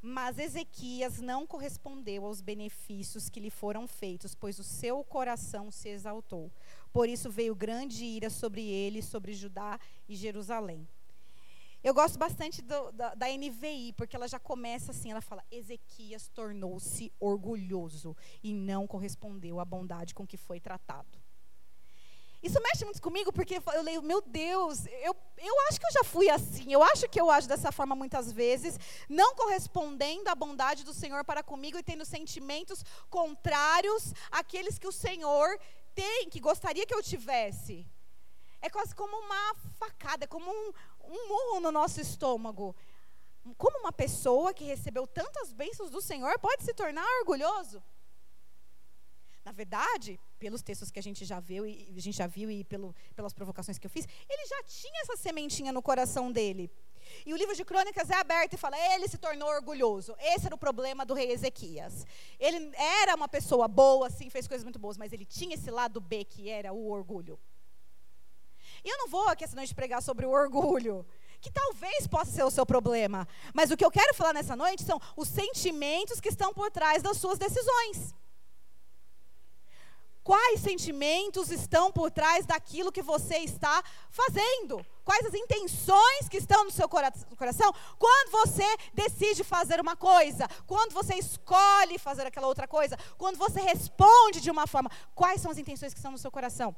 Mas 0.00 0.38
Ezequias 0.38 1.20
não 1.20 1.46
correspondeu 1.46 2.24
aos 2.24 2.40
benefícios 2.40 3.28
que 3.28 3.40
lhe 3.40 3.50
foram 3.50 3.86
feitos, 3.88 4.34
pois 4.34 4.58
o 4.58 4.64
seu 4.64 5.02
coração 5.02 5.70
se 5.70 5.88
exaltou. 5.88 6.52
Por 6.92 7.08
isso 7.08 7.30
veio 7.30 7.54
grande 7.54 8.04
ira 8.04 8.30
sobre 8.30 8.62
ele, 8.62 9.02
sobre 9.02 9.32
Judá 9.32 9.78
e 10.08 10.14
Jerusalém. 10.14 10.86
Eu 11.82 11.94
gosto 11.94 12.18
bastante 12.18 12.60
do, 12.60 12.90
da, 12.92 13.14
da, 13.14 13.26
NVI, 13.28 13.92
porque 13.96 14.16
ela 14.16 14.26
já 14.26 14.38
começa 14.38 14.90
assim: 14.90 15.10
ela 15.10 15.20
fala, 15.20 15.44
Ezequias 15.50 16.28
tornou-se 16.28 17.12
orgulhoso 17.20 18.16
e 18.42 18.52
não 18.52 18.86
correspondeu 18.86 19.60
à 19.60 19.64
bondade 19.64 20.14
com 20.14 20.26
que 20.26 20.36
foi 20.36 20.60
tratado. 20.60 21.18
Isso 22.40 22.60
mexe 22.62 22.84
muito 22.84 23.02
comigo 23.02 23.32
porque 23.32 23.60
eu 23.74 23.82
leio, 23.82 24.00
meu 24.00 24.22
Deus, 24.22 24.86
eu, 24.86 25.14
eu 25.38 25.60
acho 25.68 25.80
que 25.80 25.86
eu 25.86 25.92
já 25.92 26.04
fui 26.04 26.30
assim, 26.30 26.72
eu 26.72 26.82
acho 26.82 27.08
que 27.08 27.20
eu 27.20 27.30
ajo 27.30 27.48
dessa 27.48 27.72
forma 27.72 27.96
muitas 27.96 28.30
vezes, 28.30 28.78
não 29.08 29.34
correspondendo 29.34 30.30
à 30.30 30.36
bondade 30.36 30.84
do 30.84 30.94
Senhor 30.94 31.24
para 31.24 31.42
comigo 31.42 31.76
e 31.76 31.82
tendo 31.82 32.04
sentimentos 32.04 32.84
contrários 33.10 34.14
àqueles 34.30 34.78
que 34.78 34.86
o 34.86 34.92
Senhor 34.92 35.58
tem, 35.96 36.30
que 36.30 36.38
gostaria 36.38 36.86
que 36.86 36.94
eu 36.94 37.02
tivesse. 37.02 37.84
É 38.60 38.70
quase 38.70 38.94
como 38.94 39.16
uma 39.16 39.54
facada, 39.76 40.24
é 40.24 40.28
como 40.28 40.48
um, 40.48 40.72
um 41.04 41.28
murro 41.28 41.60
no 41.60 41.72
nosso 41.72 42.00
estômago. 42.00 42.74
Como 43.56 43.78
uma 43.80 43.92
pessoa 43.92 44.54
que 44.54 44.62
recebeu 44.62 45.08
tantas 45.08 45.52
bênçãos 45.52 45.90
do 45.90 46.00
Senhor 46.00 46.38
pode 46.38 46.62
se 46.62 46.72
tornar 46.72 47.06
orgulhoso? 47.20 47.82
Na 49.48 49.52
verdade, 49.52 50.20
pelos 50.38 50.60
textos 50.60 50.90
que 50.90 50.98
a 50.98 51.02
gente 51.02 51.24
já 51.24 51.40
viu 51.40 51.64
e 51.64 51.94
a 51.96 52.00
gente 52.02 52.18
já 52.18 52.26
viu 52.26 52.50
e 52.50 52.62
pelo, 52.64 52.94
pelas 53.16 53.32
provocações 53.32 53.78
que 53.78 53.86
eu 53.86 53.90
fiz, 53.90 54.06
ele 54.28 54.46
já 54.46 54.62
tinha 54.64 55.00
essa 55.00 55.16
sementinha 55.16 55.72
no 55.72 55.80
coração 55.80 56.30
dele. 56.30 56.70
E 57.24 57.32
o 57.32 57.36
livro 57.38 57.56
de 57.56 57.64
Crônicas 57.64 58.10
é 58.10 58.16
aberto 58.16 58.52
e 58.52 58.58
fala: 58.58 58.76
ele 58.92 59.08
se 59.08 59.16
tornou 59.16 59.48
orgulhoso. 59.48 60.14
Esse 60.20 60.44
era 60.44 60.54
o 60.54 60.58
problema 60.58 61.06
do 61.06 61.14
rei 61.14 61.32
Ezequias. 61.32 62.06
Ele 62.38 62.70
era 62.76 63.14
uma 63.14 63.26
pessoa 63.26 63.66
boa, 63.66 64.10
sim, 64.10 64.28
fez 64.28 64.46
coisas 64.46 64.64
muito 64.64 64.78
boas, 64.78 64.98
mas 64.98 65.14
ele 65.14 65.24
tinha 65.24 65.54
esse 65.54 65.70
lado 65.70 65.98
B 65.98 66.26
que 66.26 66.50
era 66.50 66.70
o 66.74 66.90
orgulho. 66.90 67.40
E 68.84 68.88
eu 68.90 68.98
não 68.98 69.08
vou 69.08 69.28
aqui 69.28 69.44
essa 69.44 69.56
noite 69.56 69.74
pregar 69.74 70.02
sobre 70.02 70.26
o 70.26 70.30
orgulho, 70.30 71.06
que 71.40 71.50
talvez 71.50 72.06
possa 72.06 72.30
ser 72.32 72.44
o 72.44 72.50
seu 72.50 72.66
problema. 72.66 73.26
Mas 73.54 73.70
o 73.70 73.78
que 73.78 73.84
eu 73.86 73.90
quero 73.90 74.12
falar 74.14 74.34
nessa 74.34 74.54
noite 74.54 74.84
são 74.84 75.00
os 75.16 75.26
sentimentos 75.26 76.20
que 76.20 76.28
estão 76.28 76.52
por 76.52 76.70
trás 76.70 77.02
das 77.02 77.16
suas 77.16 77.38
decisões. 77.38 78.14
Quais 80.28 80.60
sentimentos 80.60 81.50
estão 81.50 81.90
por 81.90 82.10
trás 82.10 82.44
daquilo 82.44 82.92
que 82.92 83.00
você 83.00 83.38
está 83.38 83.82
fazendo? 84.10 84.84
Quais 85.02 85.24
as 85.24 85.32
intenções 85.32 86.28
que 86.28 86.36
estão 86.36 86.64
no 86.64 86.70
seu 86.70 86.86
coração 86.86 87.74
quando 87.98 88.30
você 88.30 88.76
decide 88.92 89.42
fazer 89.42 89.80
uma 89.80 89.96
coisa? 89.96 90.46
Quando 90.66 90.92
você 90.92 91.14
escolhe 91.14 91.98
fazer 91.98 92.26
aquela 92.26 92.46
outra 92.46 92.68
coisa? 92.68 92.94
Quando 93.16 93.38
você 93.38 93.62
responde 93.62 94.42
de 94.42 94.50
uma 94.50 94.66
forma? 94.66 94.90
Quais 95.14 95.40
são 95.40 95.50
as 95.50 95.56
intenções 95.56 95.94
que 95.94 95.98
estão 95.98 96.12
no 96.12 96.18
seu 96.18 96.30
coração? 96.30 96.76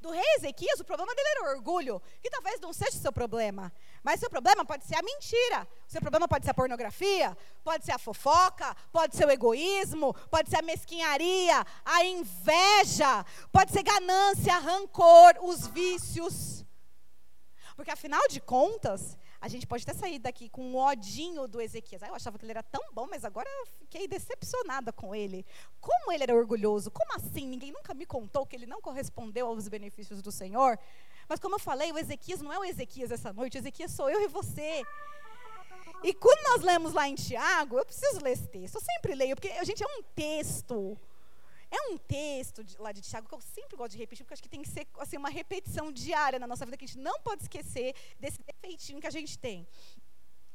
Do 0.00 0.10
rei 0.10 0.24
Ezequias, 0.36 0.80
o 0.80 0.84
problema 0.84 1.14
dele 1.14 1.28
era 1.28 1.42
o 1.42 1.56
orgulho, 1.56 2.00
que 2.22 2.30
talvez 2.30 2.58
não 2.60 2.72
seja 2.72 2.96
o 2.96 3.00
seu 3.00 3.12
problema. 3.12 3.72
Mas 4.02 4.18
seu 4.18 4.30
problema 4.30 4.64
pode 4.64 4.84
ser 4.84 4.96
a 4.96 5.02
mentira, 5.02 5.68
o 5.86 5.90
seu 5.90 6.00
problema 6.00 6.26
pode 6.26 6.44
ser 6.44 6.52
a 6.52 6.54
pornografia, 6.54 7.36
pode 7.62 7.84
ser 7.84 7.92
a 7.92 7.98
fofoca, 7.98 8.74
pode 8.90 9.14
ser 9.16 9.26
o 9.26 9.30
egoísmo, 9.30 10.14
pode 10.30 10.48
ser 10.48 10.56
a 10.56 10.62
mesquinharia, 10.62 11.64
a 11.84 12.04
inveja, 12.04 13.24
pode 13.52 13.72
ser 13.72 13.82
ganância, 13.82 14.58
rancor, 14.58 15.34
os 15.42 15.66
vícios. 15.66 16.64
Porque 17.76 17.90
afinal 17.90 18.22
de 18.28 18.40
contas, 18.40 19.18
a 19.40 19.48
gente 19.48 19.66
pode 19.66 19.84
até 19.84 19.94
sair 19.94 20.18
daqui 20.18 20.48
com 20.48 20.62
um 20.62 20.76
odinho 20.76 21.48
do 21.48 21.60
Ezequias. 21.60 22.02
Ah, 22.02 22.08
eu 22.08 22.14
achava 22.14 22.38
que 22.38 22.44
ele 22.44 22.52
era 22.52 22.62
tão 22.62 22.82
bom, 22.92 23.06
mas 23.10 23.24
agora 23.24 23.48
eu 23.48 23.66
fiquei 23.66 24.06
decepcionada 24.06 24.92
com 24.92 25.14
ele. 25.14 25.46
Como 25.80 26.12
ele 26.12 26.24
era 26.24 26.34
orgulhoso? 26.34 26.90
Como 26.90 27.14
assim? 27.14 27.46
Ninguém 27.46 27.72
nunca 27.72 27.94
me 27.94 28.04
contou 28.04 28.44
que 28.44 28.54
ele 28.54 28.66
não 28.66 28.80
correspondeu 28.80 29.46
aos 29.46 29.66
benefícios 29.66 30.20
do 30.20 30.30
Senhor? 30.30 30.78
Mas 31.26 31.40
como 31.40 31.54
eu 31.54 31.58
falei, 31.58 31.90
o 31.90 31.98
Ezequias 31.98 32.42
não 32.42 32.52
é 32.52 32.58
o 32.58 32.64
Ezequias 32.64 33.10
essa 33.10 33.32
noite, 33.32 33.56
o 33.56 33.60
Ezequias 33.60 33.92
sou 33.92 34.10
eu 34.10 34.20
e 34.20 34.28
você. 34.28 34.82
E 36.02 36.12
quando 36.12 36.42
nós 36.48 36.62
lemos 36.62 36.92
lá 36.92 37.08
em 37.08 37.14
Tiago, 37.14 37.78
eu 37.78 37.86
preciso 37.86 38.22
ler 38.22 38.32
esse 38.32 38.48
texto. 38.48 38.74
Eu 38.74 38.80
sempre 38.80 39.14
leio, 39.14 39.36
porque, 39.36 39.64
gente, 39.64 39.82
é 39.82 39.86
um 39.86 40.02
texto 40.14 40.98
é 41.70 41.92
um 41.92 41.96
texto 41.96 42.64
de, 42.64 42.76
lá 42.78 42.90
de 42.92 43.00
Tiago 43.00 43.28
que 43.28 43.34
eu 43.34 43.40
sempre 43.40 43.76
gosto 43.76 43.92
de 43.92 43.98
repetir, 43.98 44.24
porque 44.24 44.34
acho 44.34 44.42
que 44.42 44.48
tem 44.48 44.62
que 44.62 44.68
ser 44.68 44.86
assim, 44.98 45.16
uma 45.16 45.30
repetição 45.30 45.92
diária 45.92 46.38
na 46.38 46.46
nossa 46.46 46.64
vida, 46.64 46.76
que 46.76 46.84
a 46.84 46.88
gente 46.88 46.98
não 46.98 47.20
pode 47.20 47.42
esquecer 47.42 47.94
desse 48.18 48.38
defeitinho 48.42 49.00
que 49.00 49.06
a 49.06 49.10
gente 49.10 49.38
tem. 49.38 49.66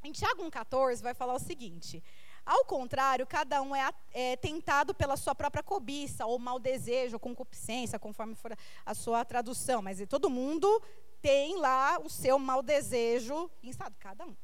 Em 0.03 0.11
Tiago 0.11 0.43
1,14 0.43 1.01
vai 1.01 1.13
falar 1.13 1.33
o 1.33 1.39
seguinte: 1.39 2.03
ao 2.45 2.65
contrário, 2.65 3.25
cada 3.25 3.61
um 3.61 3.75
é, 3.75 3.89
é, 4.13 4.35
tentado 4.35 4.93
pela 4.93 5.15
sua 5.15 5.33
própria 5.33 5.63
cobiça, 5.63 6.25
ou 6.25 6.37
mau 6.37 6.59
desejo, 6.59 7.15
ou 7.15 7.19
concupiscência, 7.19 7.97
conforme 7.97 8.35
for 8.35 8.55
a 8.85 8.93
sua 8.93 9.23
tradução. 9.23 9.81
Mas 9.81 9.99
todo 10.07 10.29
mundo 10.29 10.81
tem 11.21 11.57
lá 11.57 11.97
o 11.99 12.09
seu 12.09 12.37
mau 12.37 12.61
desejo, 12.61 13.49
estado 13.63 13.95
cada 13.99 14.25
um 14.25 14.35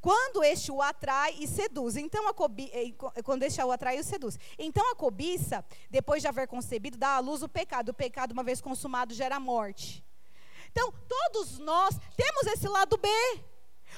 quando 0.00 0.42
este 0.42 0.70
o 0.70 0.80
atrai 0.80 1.36
e 1.38 1.46
seduz. 1.46 1.96
Então 1.96 2.28
a 2.28 2.34
cobi, 2.34 2.70
quando 3.24 3.42
este 3.42 3.62
o 3.62 3.70
atrai 3.72 3.98
e 3.98 4.00
o 4.00 4.04
seduz. 4.04 4.38
Então 4.58 4.90
a 4.92 4.94
cobiça, 4.94 5.64
depois 5.90 6.22
de 6.22 6.28
haver 6.28 6.46
concebido, 6.46 6.96
dá 6.96 7.16
à 7.16 7.18
luz 7.20 7.42
o 7.42 7.48
pecado. 7.48 7.90
O 7.90 7.94
pecado, 7.94 8.32
uma 8.32 8.42
vez 8.42 8.60
consumado, 8.60 9.14
gera 9.14 9.38
morte. 9.40 10.04
Então, 10.70 10.92
todos 11.08 11.58
nós 11.58 11.96
temos 12.16 12.46
esse 12.52 12.68
lado 12.68 12.96
B. 12.98 13.08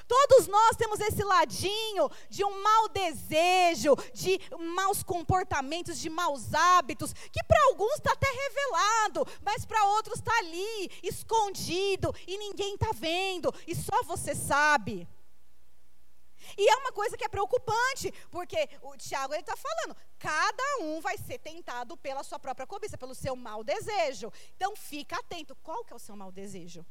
Todos 0.06 0.46
nós 0.46 0.76
temos 0.76 1.00
esse 1.00 1.22
ladinho 1.24 2.08
de 2.28 2.44
um 2.44 2.62
mau 2.62 2.88
desejo, 2.88 3.96
de 4.14 4.40
maus 4.74 5.02
comportamentos, 5.02 5.98
de 5.98 6.08
maus 6.08 6.54
hábitos, 6.54 7.12
que 7.12 7.42
para 7.42 7.60
alguns 7.64 7.94
está 7.94 8.12
até 8.12 8.28
revelado, 8.28 9.26
mas 9.42 9.64
para 9.64 9.84
outros 9.86 10.18
está 10.18 10.32
ali, 10.38 10.90
escondido, 11.02 12.14
e 12.26 12.38
ninguém 12.38 12.74
está 12.74 12.92
vendo, 12.94 13.52
e 13.66 13.74
só 13.74 14.04
você 14.04 14.32
sabe. 14.32 15.08
E 16.56 16.68
é 16.68 16.76
uma 16.76 16.92
coisa 16.92 17.16
que 17.16 17.24
é 17.24 17.28
preocupante, 17.28 18.12
porque 18.30 18.68
o 18.82 18.96
Tiago 18.96 19.34
está 19.34 19.56
falando, 19.56 19.96
cada 20.18 20.78
um 20.82 21.00
vai 21.00 21.16
ser 21.18 21.38
tentado 21.38 21.96
pela 21.96 22.22
sua 22.22 22.38
própria 22.38 22.66
cobiça, 22.66 22.98
pelo 22.98 23.14
seu 23.14 23.34
mau 23.36 23.64
desejo. 23.64 24.32
Então 24.56 24.74
fica 24.76 25.18
atento, 25.18 25.56
qual 25.56 25.84
que 25.84 25.92
é 25.92 25.96
o 25.96 25.98
seu 25.98 26.16
mau 26.16 26.30
desejo? 26.30 26.84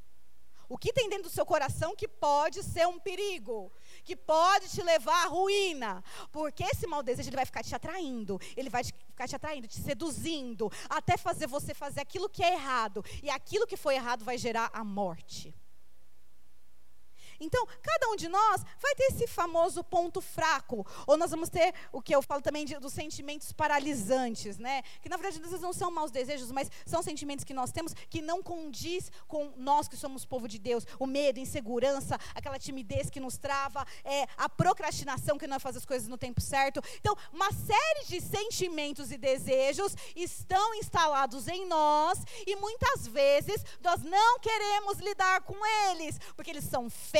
O 0.70 0.78
que 0.78 0.94
tem 0.94 1.10
dentro 1.10 1.24
do 1.24 1.30
seu 1.32 1.44
coração 1.48 1.96
que 1.96 2.08
pode 2.08 2.62
ser 2.62 2.88
um 2.88 3.00
perigo, 3.00 3.72
que 4.04 4.16
pode 4.16 4.70
te 4.70 4.84
levar 4.84 5.26
à 5.26 5.28
ruína? 5.28 6.04
Porque 6.32 6.64
esse 6.64 6.86
mau 6.86 7.02
desejo 7.02 7.28
ele 7.28 7.36
vai 7.36 7.46
ficar 7.46 7.64
te 7.64 7.74
atraindo, 7.74 8.40
ele 8.56 8.70
vai 8.70 8.84
ficar 8.84 9.28
te 9.28 9.36
atraindo, 9.36 9.68
te 9.68 9.82
seduzindo, 9.82 10.72
até 10.88 11.18
fazer 11.18 11.48
você 11.48 11.74
fazer 11.74 12.02
aquilo 12.02 12.30
que 12.30 12.44
é 12.44 12.54
errado. 12.54 13.04
E 13.24 13.32
aquilo 13.32 13.66
que 13.66 13.76
foi 13.76 13.96
errado 13.96 14.24
vai 14.24 14.38
gerar 14.38 14.70
a 14.72 14.84
morte. 14.84 15.56
Então, 17.40 17.66
cada 17.82 18.10
um 18.10 18.16
de 18.16 18.28
nós 18.28 18.64
vai 18.80 18.96
ter 18.96 19.06
esse 19.06 19.28
famoso 19.28 19.84
ponto 19.84 20.22
fraco. 20.22 20.86
Ou 21.08 21.18
nós 21.18 21.32
vamos 21.32 21.50
ter 21.50 21.74
o 21.92 22.02
que 22.02 22.14
eu 22.14 22.22
falo 22.22 22.42
também 22.42 22.66
de, 22.66 22.78
dos 22.80 22.94
sentimentos 22.94 23.52
paralisantes, 23.52 24.58
né? 24.58 24.82
Que 25.02 25.10
na 25.10 25.18
verdade 25.18 25.38
às 25.38 25.50
vezes 25.50 25.62
não 25.62 25.74
são 25.74 25.92
maus 25.92 26.12
desejos, 26.12 26.52
mas 26.52 26.70
são 26.86 27.02
sentimentos 27.02 27.46
que 27.46 27.54
nós 27.54 27.72
temos 27.72 27.94
que 28.10 28.22
não 28.22 28.42
condiz 28.42 29.12
com 29.28 29.54
nós 29.58 29.88
que 29.88 29.98
somos 29.98 30.26
povo 30.26 30.48
de 30.48 30.60
Deus. 30.60 30.86
O 31.00 31.06
medo, 31.06 31.40
a 31.40 31.44
insegurança, 31.44 32.18
aquela 32.36 32.60
timidez 32.60 33.10
que 33.10 33.20
nos 33.20 33.38
trava, 33.38 33.86
é, 34.04 34.26
a 34.38 34.50
procrastinação 34.50 35.38
que 35.38 35.48
não 35.48 35.60
faz 35.60 35.76
as 35.78 35.86
coisas 35.86 36.08
no 36.08 36.18
tempo 36.18 36.42
certo. 36.42 36.82
Então, 37.00 37.16
uma 37.32 37.52
série 37.52 38.06
de 38.08 38.22
sentimentos 38.22 39.12
e 39.12 39.18
desejos 39.18 39.96
estão 40.16 40.76
instalados 40.76 41.48
em 41.48 41.66
nós 41.66 42.20
e 42.46 42.56
muitas 42.56 43.08
vezes 43.08 43.64
nós 43.82 44.02
não 44.04 44.40
queremos 44.40 45.00
lidar 45.00 45.42
com 45.42 45.56
eles, 45.90 46.20
porque 46.36 46.52
eles 46.52 46.64
são 46.64 46.90
feios, 46.90 47.20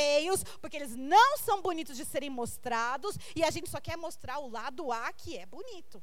porque 0.60 0.76
eles 0.76 0.94
não 0.96 1.36
são 1.38 1.62
bonitos 1.62 1.96
de 1.96 2.04
serem 2.04 2.30
mostrados 2.30 3.16
e 3.34 3.44
a 3.44 3.50
gente 3.50 3.68
só 3.68 3.80
quer 3.80 3.96
mostrar 3.96 4.38
o 4.38 4.50
lado 4.50 4.90
A 4.92 5.12
que 5.12 5.36
é 5.36 5.46
bonito. 5.46 6.02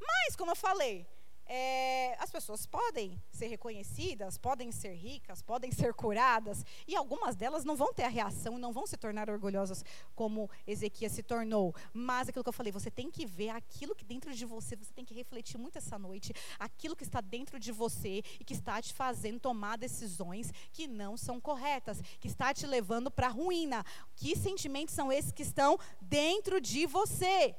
Mas, 0.00 0.36
como 0.36 0.52
eu 0.52 0.56
falei, 0.56 1.06
é, 1.48 2.16
as 2.18 2.30
pessoas 2.30 2.66
podem 2.66 3.20
ser 3.30 3.46
reconhecidas, 3.46 4.36
podem 4.36 4.72
ser 4.72 4.94
ricas, 4.94 5.42
podem 5.42 5.70
ser 5.70 5.94
curadas, 5.94 6.64
e 6.86 6.96
algumas 6.96 7.36
delas 7.36 7.64
não 7.64 7.76
vão 7.76 7.92
ter 7.92 8.02
a 8.02 8.08
reação, 8.08 8.58
não 8.58 8.72
vão 8.72 8.86
se 8.86 8.96
tornar 8.96 9.30
orgulhosas 9.30 9.84
como 10.14 10.50
Ezequias 10.66 11.12
se 11.12 11.22
tornou. 11.22 11.74
Mas 11.92 12.28
aquilo 12.28 12.42
que 12.42 12.48
eu 12.48 12.52
falei, 12.52 12.72
você 12.72 12.90
tem 12.90 13.10
que 13.10 13.24
ver 13.24 13.50
aquilo 13.50 13.94
que 13.94 14.04
dentro 14.04 14.34
de 14.34 14.44
você, 14.44 14.74
você 14.76 14.92
tem 14.92 15.04
que 15.04 15.14
refletir 15.14 15.58
muito 15.58 15.78
essa 15.78 15.98
noite, 15.98 16.32
aquilo 16.58 16.96
que 16.96 17.04
está 17.04 17.20
dentro 17.20 17.58
de 17.58 17.70
você 17.70 18.22
e 18.40 18.44
que 18.44 18.52
está 18.52 18.82
te 18.82 18.92
fazendo 18.92 19.40
tomar 19.40 19.78
decisões 19.78 20.52
que 20.72 20.88
não 20.88 21.16
são 21.16 21.40
corretas, 21.40 22.00
que 22.20 22.26
está 22.26 22.52
te 22.52 22.66
levando 22.66 23.10
para 23.10 23.28
a 23.28 23.30
ruína. 23.30 23.84
Que 24.16 24.36
sentimentos 24.36 24.94
são 24.94 25.12
esses 25.12 25.32
que 25.32 25.42
estão 25.42 25.78
dentro 26.00 26.60
de 26.60 26.86
você? 26.86 27.54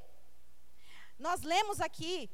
Nós 1.18 1.42
lemos 1.42 1.80
aqui 1.80 2.30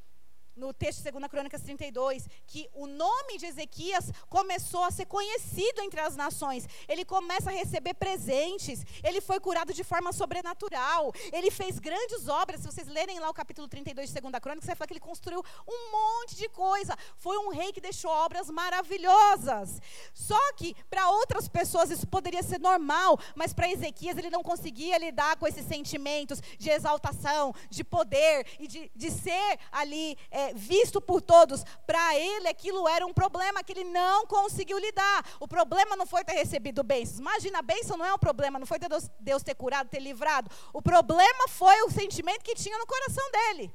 no 0.56 0.72
texto 0.72 1.02
de 1.02 1.10
2 1.10 1.26
Crônicas 1.26 1.62
32, 1.62 2.28
que 2.46 2.68
o 2.74 2.86
nome 2.86 3.38
de 3.38 3.46
Ezequias 3.46 4.10
começou 4.28 4.84
a 4.84 4.90
ser 4.90 5.06
conhecido 5.06 5.80
entre 5.82 6.00
as 6.00 6.16
nações. 6.16 6.68
Ele 6.88 7.04
começa 7.04 7.50
a 7.50 7.52
receber 7.52 7.94
presentes, 7.94 8.84
ele 9.02 9.20
foi 9.20 9.40
curado 9.40 9.72
de 9.72 9.84
forma 9.84 10.12
sobrenatural, 10.12 11.12
ele 11.32 11.50
fez 11.50 11.78
grandes 11.78 12.28
obras. 12.28 12.60
Se 12.60 12.66
vocês 12.66 12.88
lerem 12.88 13.18
lá 13.18 13.28
o 13.28 13.34
capítulo 13.34 13.68
32 13.68 14.12
de 14.12 14.20
2 14.20 14.34
Crônicas, 14.40 14.64
você 14.64 14.74
vai 14.74 14.86
que 14.86 14.92
ele 14.92 15.00
construiu 15.00 15.42
um 15.66 15.92
monte 15.92 16.36
de 16.36 16.48
coisa. 16.48 16.96
Foi 17.16 17.36
um 17.38 17.50
rei 17.50 17.72
que 17.72 17.80
deixou 17.80 18.10
obras 18.10 18.48
maravilhosas. 18.50 19.80
Só 20.12 20.52
que 20.54 20.74
para 20.88 21.10
outras 21.10 21.48
pessoas 21.48 21.90
isso 21.90 22.06
poderia 22.06 22.42
ser 22.42 22.60
normal, 22.60 23.18
mas 23.34 23.52
para 23.52 23.70
Ezequias 23.70 24.16
ele 24.16 24.30
não 24.30 24.42
conseguia 24.42 24.98
lidar 24.98 25.36
com 25.36 25.46
esses 25.46 25.66
sentimentos 25.66 26.40
de 26.58 26.70
exaltação, 26.70 27.54
de 27.70 27.82
poder 27.82 28.46
e 28.58 28.66
de, 28.66 28.90
de 28.94 29.10
ser 29.10 29.58
ali. 29.72 30.16
É, 30.30 30.43
visto 30.54 31.00
por 31.00 31.22
todos, 31.22 31.64
para 31.86 32.16
ele 32.18 32.48
aquilo 32.48 32.86
era 32.88 33.06
um 33.06 33.12
problema 33.12 33.62
que 33.62 33.72
ele 33.72 33.84
não 33.84 34.26
conseguiu 34.26 34.78
lidar. 34.78 35.24
O 35.40 35.48
problema 35.48 35.96
não 35.96 36.06
foi 36.06 36.24
ter 36.24 36.34
recebido 36.34 36.82
bênçãos. 36.82 37.20
Imagina, 37.20 37.60
a 37.60 37.62
bênção 37.62 37.96
não 37.96 38.04
é 38.04 38.12
um 38.12 38.18
problema, 38.18 38.58
não 38.58 38.66
foi 38.66 38.78
ter 38.78 38.88
Deus, 38.88 39.08
Deus 39.20 39.42
ter 39.42 39.54
curado, 39.54 39.88
ter 39.88 40.00
livrado. 40.00 40.50
O 40.72 40.82
problema 40.82 41.48
foi 41.48 41.82
o 41.82 41.90
sentimento 41.90 42.42
que 42.42 42.54
tinha 42.54 42.78
no 42.78 42.86
coração 42.86 43.30
dele. 43.30 43.74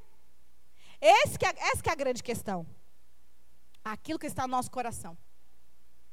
Esse 1.01 1.39
que 1.39 1.45
é, 1.45 1.53
essa 1.71 1.81
que 1.81 1.89
é 1.89 1.93
a 1.93 1.95
grande 1.95 2.21
questão. 2.21 2.67
Aquilo 3.83 4.19
que 4.19 4.27
está 4.27 4.45
no 4.45 4.51
nosso 4.51 4.69
coração. 4.69 5.17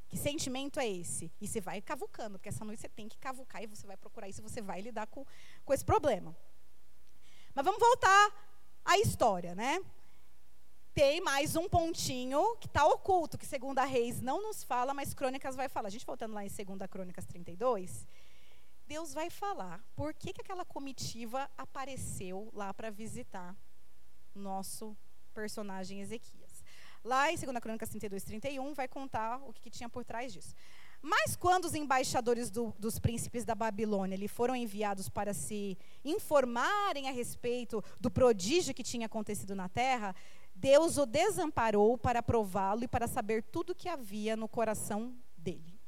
Que 0.09 0.17
sentimento 0.17 0.79
é 0.79 0.89
esse? 0.89 1.33
E 1.41 1.49
você 1.49 1.61
vai 1.61 1.83
cavucando, 1.83 2.39
porque 2.39 2.49
essa 2.49 2.65
noite 2.65 2.81
você 2.81 2.89
tem 2.89 3.09
que 3.09 3.19
cavucar 3.19 3.63
e 3.63 3.67
você 3.67 3.87
vai 3.87 3.97
procurar 3.97 4.29
isso, 4.29 4.43
você 4.43 4.63
vai 4.63 4.81
lidar 4.81 5.07
com, 5.09 5.27
com 5.65 5.75
esse 5.75 5.85
problema. 5.85 6.37
Mas 7.55 7.65
vamos 7.65 7.81
voltar 7.81 8.33
à 8.85 8.99
história, 8.99 9.55
né? 9.55 9.81
Tem 10.97 11.21
mais 11.21 11.55
um 11.57 11.69
pontinho 11.69 12.57
que 12.57 12.67
está 12.67 12.87
oculto, 12.87 13.37
que 13.37 13.45
segunda 13.45 13.85
Reis 13.85 14.23
não 14.23 14.43
nos 14.43 14.65
fala, 14.65 14.95
mas 14.95 15.13
Crônicas 15.13 15.55
vai 15.55 15.69
falar. 15.69 15.89
A 15.89 15.91
gente 15.91 16.07
voltando 16.07 16.33
lá 16.33 16.43
em 16.43 16.49
segunda 16.49 16.89
Crônicas 16.89 17.27
32, 17.27 18.09
Deus 18.89 19.13
vai 19.13 19.29
falar 19.29 19.85
por 19.95 20.15
que, 20.15 20.33
que 20.33 20.41
aquela 20.41 20.65
comitiva 20.65 21.51
apareceu 21.59 22.51
lá 22.55 22.73
para 22.73 22.89
visitar 22.89 23.55
nosso 24.35 24.97
personagem 25.35 26.01
Ezequias. 26.01 26.65
Lá 27.05 27.31
em 27.31 27.37
2 27.37 27.59
Crônicas 27.59 27.91
32, 27.91 28.25
31, 28.25 28.73
vai 28.73 28.89
contar 28.89 29.37
o 29.47 29.53
que, 29.53 29.61
que 29.65 29.71
tinha 29.71 29.91
por 29.91 30.03
trás 30.03 30.33
disso. 30.33 30.55
Mas 31.03 31.37
quando 31.37 31.67
os 31.67 31.75
embaixadores 31.75 32.51
do, 32.51 32.75
dos 32.79 32.99
príncipes 32.99 33.45
da 33.45 33.55
Babilônia 33.55 34.17
lhe 34.17 34.29
foram 34.29 34.57
enviados 34.57 35.09
para 35.09 35.35
se 35.35 35.77
informarem 36.05 37.09
a 37.09 37.13
respeito 37.13 37.85
do 38.01 38.11
prodígio 38.11 38.75
que 38.75 38.83
tinha 38.83 39.07
acontecido 39.07 39.55
na 39.55 39.69
terra, 39.69 40.17
Deus 40.57 40.97
o 40.97 41.05
desamparou 41.05 41.99
para 41.99 42.23
prová-lo 42.23 42.85
e 42.85 42.89
para 42.89 43.07
saber 43.07 43.43
tudo 43.43 43.71
o 43.71 43.75
que 43.75 43.89
havia 43.89 44.37
no 44.37 44.49
coração 44.49 45.15
dele. 45.37 45.79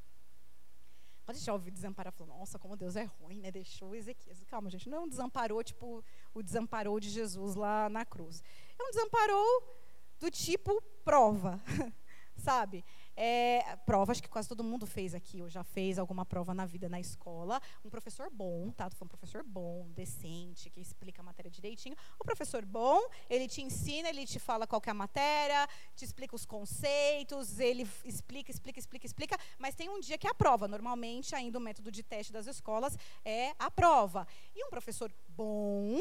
Pode 1.24 1.40
já 1.40 1.52
ouvir 1.52 1.70
desamparar, 1.70 2.12
falou, 2.12 2.38
nossa, 2.38 2.58
como 2.58 2.76
Deus 2.76 2.96
é 2.96 3.04
ruim, 3.04 3.40
né? 3.40 3.50
Deixou 3.50 3.94
Ezequias. 3.94 4.42
Calma, 4.44 4.70
gente, 4.70 4.88
não 4.88 5.04
é 5.04 5.08
desamparou 5.08 5.62
tipo 5.62 6.04
o 6.32 6.42
desamparou 6.42 7.00
de 7.00 7.10
Jesus 7.10 7.54
lá 7.54 7.88
na 7.88 8.04
cruz. 8.04 8.42
É 8.78 8.82
um 8.82 8.90
desamparou 8.90 9.76
do 10.18 10.30
tipo 10.30 10.82
prova, 11.04 11.60
sabe? 12.36 12.84
É, 13.20 13.74
provas 13.84 14.20
que 14.20 14.28
quase 14.28 14.48
todo 14.48 14.62
mundo 14.62 14.86
fez 14.86 15.12
aqui, 15.12 15.42
ou 15.42 15.48
já 15.48 15.64
fez 15.64 15.98
alguma 15.98 16.24
prova 16.24 16.54
na 16.54 16.64
vida 16.64 16.88
na 16.88 17.00
escola. 17.00 17.60
Um 17.84 17.90
professor 17.90 18.30
bom, 18.30 18.70
tá? 18.70 18.88
Foi 18.90 19.06
um 19.06 19.08
professor 19.08 19.42
bom, 19.42 19.88
decente, 19.90 20.70
que 20.70 20.80
explica 20.80 21.20
a 21.20 21.24
matéria 21.24 21.50
direitinho. 21.50 21.96
O 22.16 22.24
professor 22.24 22.64
bom, 22.64 23.00
ele 23.28 23.48
te 23.48 23.60
ensina, 23.60 24.08
ele 24.08 24.24
te 24.24 24.38
fala 24.38 24.68
qual 24.68 24.80
é 24.86 24.90
a 24.90 24.94
matéria, 24.94 25.68
te 25.96 26.04
explica 26.04 26.36
os 26.36 26.46
conceitos, 26.46 27.58
ele 27.58 27.84
explica, 28.04 28.52
explica, 28.52 28.78
explica, 28.78 29.06
explica, 29.06 29.38
mas 29.58 29.74
tem 29.74 29.88
um 29.88 29.98
dia 29.98 30.16
que 30.16 30.28
é 30.28 30.30
a 30.30 30.34
prova. 30.34 30.68
Normalmente, 30.68 31.34
ainda 31.34 31.58
o 31.58 31.60
método 31.60 31.90
de 31.90 32.04
teste 32.04 32.32
das 32.32 32.46
escolas 32.46 32.96
é 33.24 33.52
a 33.58 33.68
prova. 33.68 34.28
E 34.54 34.64
um 34.64 34.70
professor 34.70 35.12
bom, 35.26 35.98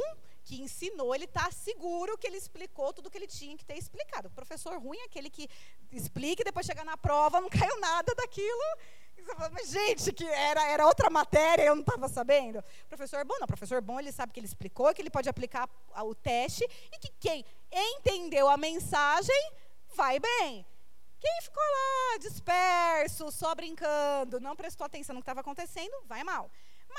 que 0.47 0.61
ensinou, 0.61 1.13
ele 1.13 1.25
está 1.25 1.51
seguro 1.51 2.17
que 2.17 2.25
ele 2.25 2.37
explicou 2.37 2.93
tudo 2.93 3.07
o 3.07 3.11
que 3.11 3.17
ele 3.17 3.27
tinha 3.27 3.57
que 3.57 3.65
ter 3.65 3.77
explicado. 3.77 4.29
O 4.29 4.31
professor 4.31 4.79
ruim 4.79 4.97
é 4.99 5.03
aquele 5.03 5.29
que 5.29 5.49
explica 5.91 6.41
e 6.41 6.45
depois 6.45 6.65
chega 6.65 6.85
na 6.85 6.95
prova, 6.95 7.41
não 7.41 7.49
caiu 7.49 7.77
nada 7.81 8.15
daquilo. 8.15 8.63
Fala, 9.25 9.49
Mas, 9.49 9.69
gente, 9.71 10.13
que 10.13 10.23
era, 10.23 10.65
era 10.69 10.87
outra 10.87 11.09
matéria, 11.09 11.63
eu 11.63 11.75
não 11.75 11.81
estava 11.81 12.07
sabendo. 12.07 12.63
Professor 12.87 13.25
bom, 13.25 13.35
não. 13.41 13.45
Professor 13.45 13.81
bom, 13.81 13.99
ele 13.99 14.13
sabe 14.13 14.31
que 14.31 14.39
ele 14.39 14.47
explicou, 14.47 14.93
que 14.93 15.01
ele 15.01 15.09
pode 15.09 15.27
aplicar 15.27 15.69
o 16.05 16.15
teste 16.15 16.63
e 16.63 16.97
que 16.97 17.11
quem 17.19 17.43
entendeu 17.69 18.47
a 18.47 18.55
mensagem 18.55 19.51
vai 19.95 20.17
bem. 20.17 20.65
Quem 21.19 21.41
ficou 21.41 21.63
lá 21.63 22.17
disperso, 22.19 23.31
só 23.31 23.53
brincando, 23.53 24.39
não 24.39 24.55
prestou 24.55 24.85
atenção 24.85 25.13
no 25.13 25.19
que 25.19 25.23
estava 25.23 25.41
acontecendo, 25.41 25.93
vai 26.05 26.23
mal. 26.23 26.49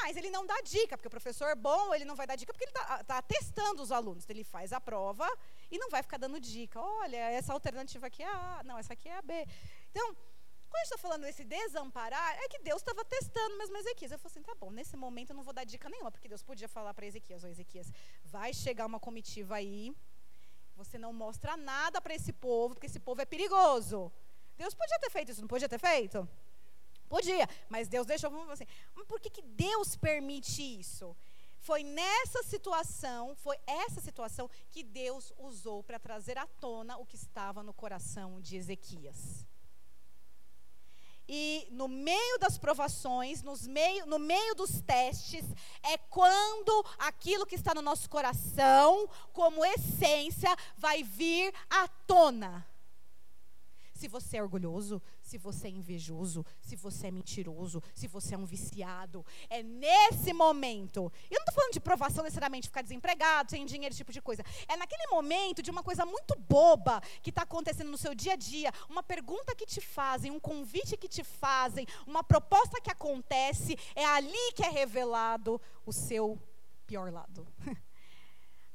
Mas 0.02 0.16
ele 0.16 0.30
não 0.30 0.46
dá 0.46 0.60
dica, 0.62 0.96
porque 0.96 1.08
o 1.08 1.10
professor 1.10 1.54
bom, 1.56 1.94
ele 1.94 2.04
não 2.04 2.16
vai 2.16 2.26
dar 2.26 2.36
dica 2.36 2.52
porque 2.52 2.64
ele 2.64 2.70
está 2.70 3.04
tá 3.04 3.22
testando 3.22 3.82
os 3.82 3.92
alunos. 3.92 4.24
Então, 4.24 4.34
ele 4.34 4.44
faz 4.44 4.72
a 4.72 4.80
prova 4.80 5.28
e 5.70 5.78
não 5.78 5.90
vai 5.90 6.02
ficar 6.02 6.18
dando 6.18 6.40
dica. 6.40 6.80
Olha, 6.80 7.16
essa 7.30 7.52
alternativa 7.52 8.06
aqui 8.06 8.22
é 8.22 8.28
a 8.28 8.62
não, 8.64 8.78
essa 8.78 8.92
aqui 8.92 9.08
é 9.08 9.16
a 9.16 9.22
B. 9.22 9.46
Então, 9.90 10.16
quando 10.68 10.82
gente 10.84 10.94
está 10.94 10.98
falando 10.98 11.22
desse 11.22 11.44
desamparar, 11.44 12.38
é 12.42 12.48
que 12.48 12.58
Deus 12.60 12.80
estava 12.82 13.04
testando 13.04 13.56
mesmo 13.56 13.76
Ezequias. 13.78 14.12
Eu 14.12 14.18
falei 14.18 14.32
assim, 14.32 14.42
tá 14.42 14.54
bom, 14.54 14.70
nesse 14.70 14.96
momento 14.96 15.30
eu 15.30 15.36
não 15.36 15.42
vou 15.42 15.52
dar 15.52 15.64
dica 15.64 15.88
nenhuma, 15.88 16.10
porque 16.10 16.28
Deus 16.28 16.42
podia 16.42 16.68
falar 16.68 16.92
para 16.94 17.06
Ezequias, 17.06 17.44
ó 17.44 17.48
Ezequias, 17.48 17.90
vai 18.24 18.52
chegar 18.52 18.86
uma 18.86 19.00
comitiva 19.00 19.56
aí, 19.56 19.94
você 20.76 20.98
não 20.98 21.12
mostra 21.12 21.56
nada 21.56 22.00
para 22.00 22.14
esse 22.14 22.32
povo, 22.32 22.74
porque 22.74 22.86
esse 22.86 23.00
povo 23.00 23.20
é 23.20 23.24
perigoso. 23.24 24.12
Deus 24.56 24.74
podia 24.74 24.98
ter 24.98 25.10
feito 25.10 25.32
isso, 25.32 25.40
não 25.40 25.48
podia 25.48 25.68
ter 25.68 25.78
feito? 25.78 26.28
Podia, 27.08 27.48
mas 27.68 27.88
Deus 27.88 28.06
deixou 28.06 28.30
assim. 28.50 28.66
Mas 28.94 29.06
por 29.06 29.20
que, 29.20 29.30
que 29.30 29.42
Deus 29.42 29.96
permite 29.96 30.62
isso? 30.62 31.16
Foi 31.58 31.82
nessa 31.82 32.42
situação, 32.42 33.34
foi 33.36 33.58
essa 33.66 34.00
situação 34.00 34.48
que 34.70 34.82
Deus 34.82 35.32
usou 35.38 35.82
para 35.82 35.98
trazer 35.98 36.38
à 36.38 36.46
tona 36.46 36.96
o 36.96 37.06
que 37.06 37.16
estava 37.16 37.62
no 37.62 37.74
coração 37.74 38.40
de 38.40 38.56
Ezequias. 38.56 39.46
E 41.30 41.68
no 41.70 41.88
meio 41.88 42.38
das 42.38 42.56
provações, 42.56 43.42
nos 43.42 43.66
meio, 43.66 44.06
no 44.06 44.18
meio 44.18 44.54
dos 44.54 44.80
testes, 44.80 45.44
é 45.82 45.98
quando 45.98 46.86
aquilo 46.98 47.44
que 47.44 47.54
está 47.54 47.74
no 47.74 47.82
nosso 47.82 48.08
coração, 48.08 49.06
como 49.34 49.62
essência, 49.62 50.56
vai 50.78 51.02
vir 51.02 51.52
à 51.68 51.86
tona. 51.86 52.66
Se 53.92 54.08
você 54.08 54.38
é 54.38 54.42
orgulhoso, 54.42 55.02
se 55.28 55.36
você 55.36 55.66
é 55.66 55.70
invejoso, 55.70 56.44
se 56.62 56.74
você 56.74 57.08
é 57.08 57.10
mentiroso, 57.10 57.82
se 57.94 58.08
você 58.08 58.34
é 58.34 58.38
um 58.38 58.46
viciado. 58.46 59.24
É 59.50 59.62
nesse 59.62 60.32
momento. 60.32 61.12
E 61.30 61.34
eu 61.34 61.38
não 61.38 61.44
estou 61.44 61.54
falando 61.54 61.72
de 61.74 61.80
provação 61.80 62.24
necessariamente 62.24 62.68
ficar 62.68 62.80
desempregado, 62.80 63.50
sem 63.50 63.66
dinheiro, 63.66 63.92
esse 63.92 63.98
tipo 63.98 64.12
de 64.12 64.22
coisa. 64.22 64.42
É 64.66 64.74
naquele 64.74 65.06
momento 65.08 65.62
de 65.62 65.70
uma 65.70 65.82
coisa 65.82 66.06
muito 66.06 66.34
boba 66.48 67.02
que 67.22 67.28
está 67.28 67.42
acontecendo 67.42 67.90
no 67.90 67.98
seu 67.98 68.14
dia 68.14 68.32
a 68.32 68.36
dia, 68.36 68.72
uma 68.88 69.02
pergunta 69.02 69.54
que 69.54 69.66
te 69.66 69.82
fazem, 69.82 70.30
um 70.30 70.40
convite 70.40 70.96
que 70.96 71.08
te 71.08 71.22
fazem, 71.22 71.86
uma 72.06 72.24
proposta 72.24 72.80
que 72.80 72.90
acontece, 72.90 73.76
é 73.94 74.06
ali 74.06 74.52
que 74.54 74.64
é 74.64 74.70
revelado 74.70 75.60
o 75.84 75.92
seu 75.92 76.40
pior 76.86 77.12
lado. 77.12 77.46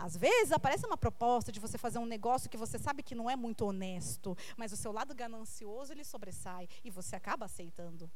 Às 0.03 0.17
vezes 0.17 0.51
aparece 0.51 0.85
uma 0.85 0.97
proposta 0.97 1.49
de 1.49 1.61
você 1.61 1.77
fazer 1.77 1.97
um 1.97 2.05
negócio 2.05 2.49
que 2.49 2.57
você 2.57 2.77
sabe 2.77 3.01
que 3.01 3.15
não 3.15 3.29
é 3.29 3.37
muito 3.37 3.65
honesto, 3.65 4.37
mas 4.57 4.73
o 4.73 4.75
seu 4.75 4.91
lado 4.91 5.15
ganancioso 5.15 5.93
ele 5.93 6.03
sobressai 6.03 6.67
e 6.83 6.89
você 6.89 7.15
acaba 7.15 7.45
aceitando. 7.45 8.11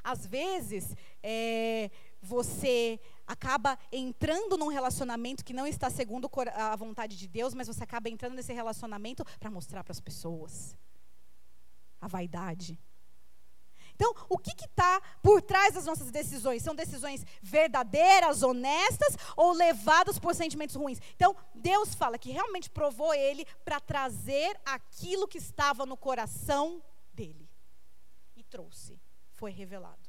Às 0.00 0.24
vezes, 0.24 0.94
é, 1.20 1.90
você 2.22 3.00
acaba 3.26 3.76
entrando 3.90 4.56
num 4.56 4.68
relacionamento 4.68 5.44
que 5.44 5.52
não 5.52 5.66
está 5.66 5.90
segundo 5.90 6.30
a 6.54 6.76
vontade 6.76 7.16
de 7.16 7.26
Deus, 7.26 7.52
mas 7.52 7.66
você 7.66 7.82
acaba 7.82 8.08
entrando 8.08 8.36
nesse 8.36 8.52
relacionamento 8.52 9.24
para 9.40 9.50
mostrar 9.50 9.82
para 9.82 9.90
as 9.90 10.00
pessoas 10.00 10.76
a 12.00 12.06
vaidade. 12.06 12.78
Então, 13.98 14.14
o 14.28 14.38
que 14.38 14.52
está 14.64 15.02
por 15.20 15.42
trás 15.42 15.74
das 15.74 15.84
nossas 15.84 16.12
decisões? 16.12 16.62
São 16.62 16.72
decisões 16.72 17.26
verdadeiras, 17.42 18.44
honestas 18.44 19.16
ou 19.36 19.50
levadas 19.50 20.20
por 20.20 20.36
sentimentos 20.36 20.76
ruins? 20.76 21.00
Então, 21.16 21.34
Deus 21.52 21.96
fala 21.96 22.16
que 22.16 22.30
realmente 22.30 22.70
provou 22.70 23.12
ele 23.12 23.44
para 23.64 23.80
trazer 23.80 24.56
aquilo 24.64 25.26
que 25.26 25.38
estava 25.38 25.84
no 25.84 25.96
coração 25.96 26.80
dele. 27.12 27.50
E 28.36 28.44
trouxe. 28.44 29.00
Foi 29.32 29.50
revelado. 29.50 30.08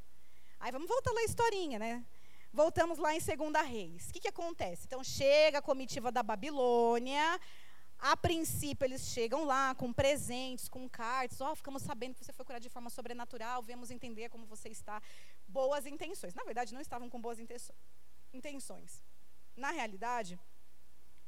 Aí 0.60 0.72
vamos 0.72 0.88
voltar 0.88 1.12
lá 1.12 1.22
a 1.22 1.26
historinha, 1.26 1.80
né? 1.80 2.06
Voltamos 2.54 3.00
lá 3.00 3.16
em 3.16 3.20
2 3.20 3.68
Reis. 3.68 4.10
O 4.10 4.14
que, 4.14 4.20
que 4.20 4.28
acontece? 4.28 4.84
Então, 4.86 5.04
chega 5.04 5.58
a 5.58 5.64
comitiva 5.64 6.12
da 6.12 6.22
Babilônia 6.22 7.40
a 8.00 8.16
princípio, 8.16 8.86
eles 8.86 9.10
chegam 9.10 9.44
lá 9.44 9.76
com 9.76 9.92
presentes, 9.92 10.70
com 10.70 10.88
cartas. 10.88 11.42
Ó, 11.42 11.52
oh, 11.52 11.56
ficamos 11.56 11.84
sabendo 11.84 12.16
que 12.16 12.24
você 12.24 12.32
foi 12.32 12.46
curado 12.46 12.62
de 12.62 12.70
forma 12.70 12.90
sobrenatural. 12.90 13.62
Vemos 13.62 13.92
entender 13.92 14.30
como 14.30 14.46
você 14.46 14.70
está. 14.70 15.02
Boas 15.48 15.86
intenções. 15.86 16.34
Na 16.34 16.44
verdade, 16.44 16.74
não 16.74 16.82
estavam 16.82 17.10
com 17.10 17.20
boas 17.20 17.38
intenções. 18.34 19.04
Na 19.56 19.72
realidade, 19.72 20.40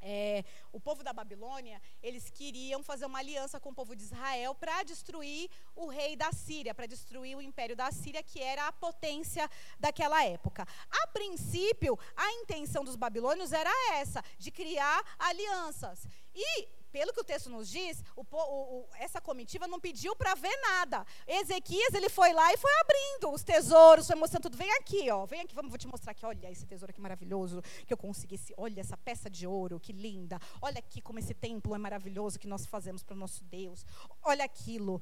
é, 0.01 0.43
o 0.71 0.79
povo 0.79 1.03
da 1.03 1.13
Babilônia, 1.13 1.81
eles 2.01 2.29
queriam 2.29 2.81
fazer 2.83 3.05
uma 3.05 3.19
aliança 3.19 3.59
com 3.59 3.69
o 3.69 3.75
povo 3.75 3.95
de 3.95 4.03
Israel 4.03 4.55
para 4.55 4.83
destruir 4.83 5.49
o 5.75 5.87
rei 5.87 6.15
da 6.15 6.31
Síria, 6.31 6.73
para 6.73 6.87
destruir 6.87 7.37
o 7.37 7.41
império 7.41 7.75
da 7.75 7.91
Síria, 7.91 8.23
que 8.23 8.41
era 8.41 8.67
a 8.67 8.71
potência 8.71 9.49
daquela 9.79 10.23
época. 10.25 10.67
A 10.89 11.07
princípio, 11.07 11.97
a 12.15 12.31
intenção 12.33 12.83
dos 12.83 12.95
babilônios 12.95 13.53
era 13.53 13.71
essa, 13.93 14.23
de 14.37 14.49
criar 14.51 15.03
alianças. 15.19 16.07
E 16.33 16.80
pelo 16.91 17.13
que 17.13 17.21
o 17.21 17.23
texto 17.23 17.49
nos 17.49 17.69
diz, 17.69 18.03
o, 18.15 18.23
o, 18.31 18.85
essa 18.99 19.21
comitiva 19.21 19.67
não 19.67 19.79
pediu 19.79 20.15
para 20.15 20.35
ver 20.35 20.55
nada. 20.61 21.05
Ezequias, 21.27 21.93
ele 21.93 22.09
foi 22.09 22.33
lá 22.33 22.53
e 22.53 22.57
foi 22.57 22.71
abrindo 22.81 23.33
os 23.33 23.43
tesouros, 23.43 24.07
foi 24.07 24.15
mostrando 24.15 24.43
tudo. 24.43 24.57
Vem 24.57 24.71
aqui, 24.73 25.09
ó, 25.09 25.25
vem 25.25 25.41
aqui, 25.41 25.55
vamos, 25.55 25.71
vou 25.71 25.77
te 25.77 25.87
mostrar 25.87 26.11
aqui. 26.11 26.25
Olha 26.25 26.51
esse 26.51 26.65
tesouro 26.65 26.91
aqui 26.91 27.01
maravilhoso 27.01 27.61
que 27.85 27.93
eu 27.93 27.97
consegui. 27.97 28.35
Esse, 28.35 28.53
olha 28.57 28.81
essa 28.81 28.97
peça 28.97 29.29
de 29.29 29.47
ouro, 29.47 29.79
que 29.79 29.93
linda. 29.93 30.39
Olha 30.61 30.79
aqui 30.79 31.01
como 31.01 31.19
esse 31.19 31.33
templo 31.33 31.73
é 31.73 31.77
maravilhoso 31.77 32.39
que 32.39 32.47
nós 32.47 32.65
fazemos 32.65 33.03
para 33.03 33.15
o 33.15 33.17
nosso 33.17 33.43
Deus. 33.43 33.85
Olha 34.23 34.43
aquilo. 34.43 35.01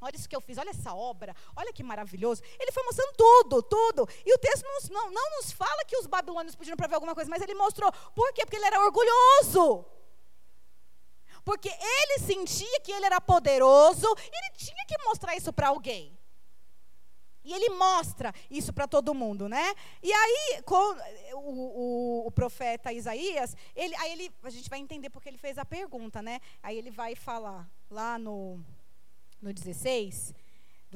Olha 0.00 0.14
isso 0.14 0.28
que 0.28 0.36
eu 0.36 0.40
fiz, 0.42 0.58
olha 0.58 0.70
essa 0.70 0.94
obra, 0.94 1.34
olha 1.56 1.72
que 1.72 1.82
maravilhoso. 1.82 2.42
Ele 2.60 2.70
foi 2.70 2.82
mostrando 2.82 3.14
tudo, 3.16 3.62
tudo. 3.62 4.08
E 4.26 4.34
o 4.34 4.38
texto 4.38 4.62
não, 4.62 4.78
não, 4.90 5.10
não 5.10 5.36
nos 5.36 5.50
fala 5.52 5.84
que 5.86 5.96
os 5.96 6.06
babilônios 6.06 6.54
pediram 6.54 6.76
para 6.76 6.86
ver 6.86 6.96
alguma 6.96 7.14
coisa, 7.14 7.30
mas 7.30 7.42
ele 7.42 7.54
mostrou. 7.54 7.90
Por 8.14 8.32
quê? 8.34 8.44
Porque 8.44 8.56
ele 8.56 8.66
era 8.66 8.84
orgulhoso. 8.84 9.86
Porque 11.46 11.68
ele 11.68 12.18
sentia 12.26 12.80
que 12.80 12.90
ele 12.90 13.06
era 13.06 13.20
poderoso, 13.20 14.04
e 14.18 14.36
ele 14.36 14.56
tinha 14.56 14.84
que 14.84 14.98
mostrar 15.04 15.36
isso 15.36 15.52
para 15.52 15.68
alguém. 15.68 16.18
E 17.44 17.52
ele 17.52 17.68
mostra 17.68 18.34
isso 18.50 18.72
para 18.72 18.88
todo 18.88 19.14
mundo, 19.14 19.48
né? 19.48 19.72
E 20.02 20.12
aí, 20.12 20.60
com 20.64 20.74
o, 21.34 21.36
o, 21.36 22.26
o, 22.26 22.30
profeta 22.32 22.92
Isaías, 22.92 23.56
ele, 23.76 23.94
aí 23.94 24.10
ele, 24.10 24.32
a 24.42 24.50
gente 24.50 24.68
vai 24.68 24.80
entender 24.80 25.08
porque 25.08 25.28
ele 25.28 25.38
fez 25.38 25.56
a 25.56 25.64
pergunta, 25.64 26.20
né? 26.20 26.40
Aí 26.60 26.76
ele 26.76 26.90
vai 26.90 27.14
falar 27.14 27.70
lá 27.88 28.18
no, 28.18 28.60
no 29.40 29.52
16, 29.54 30.34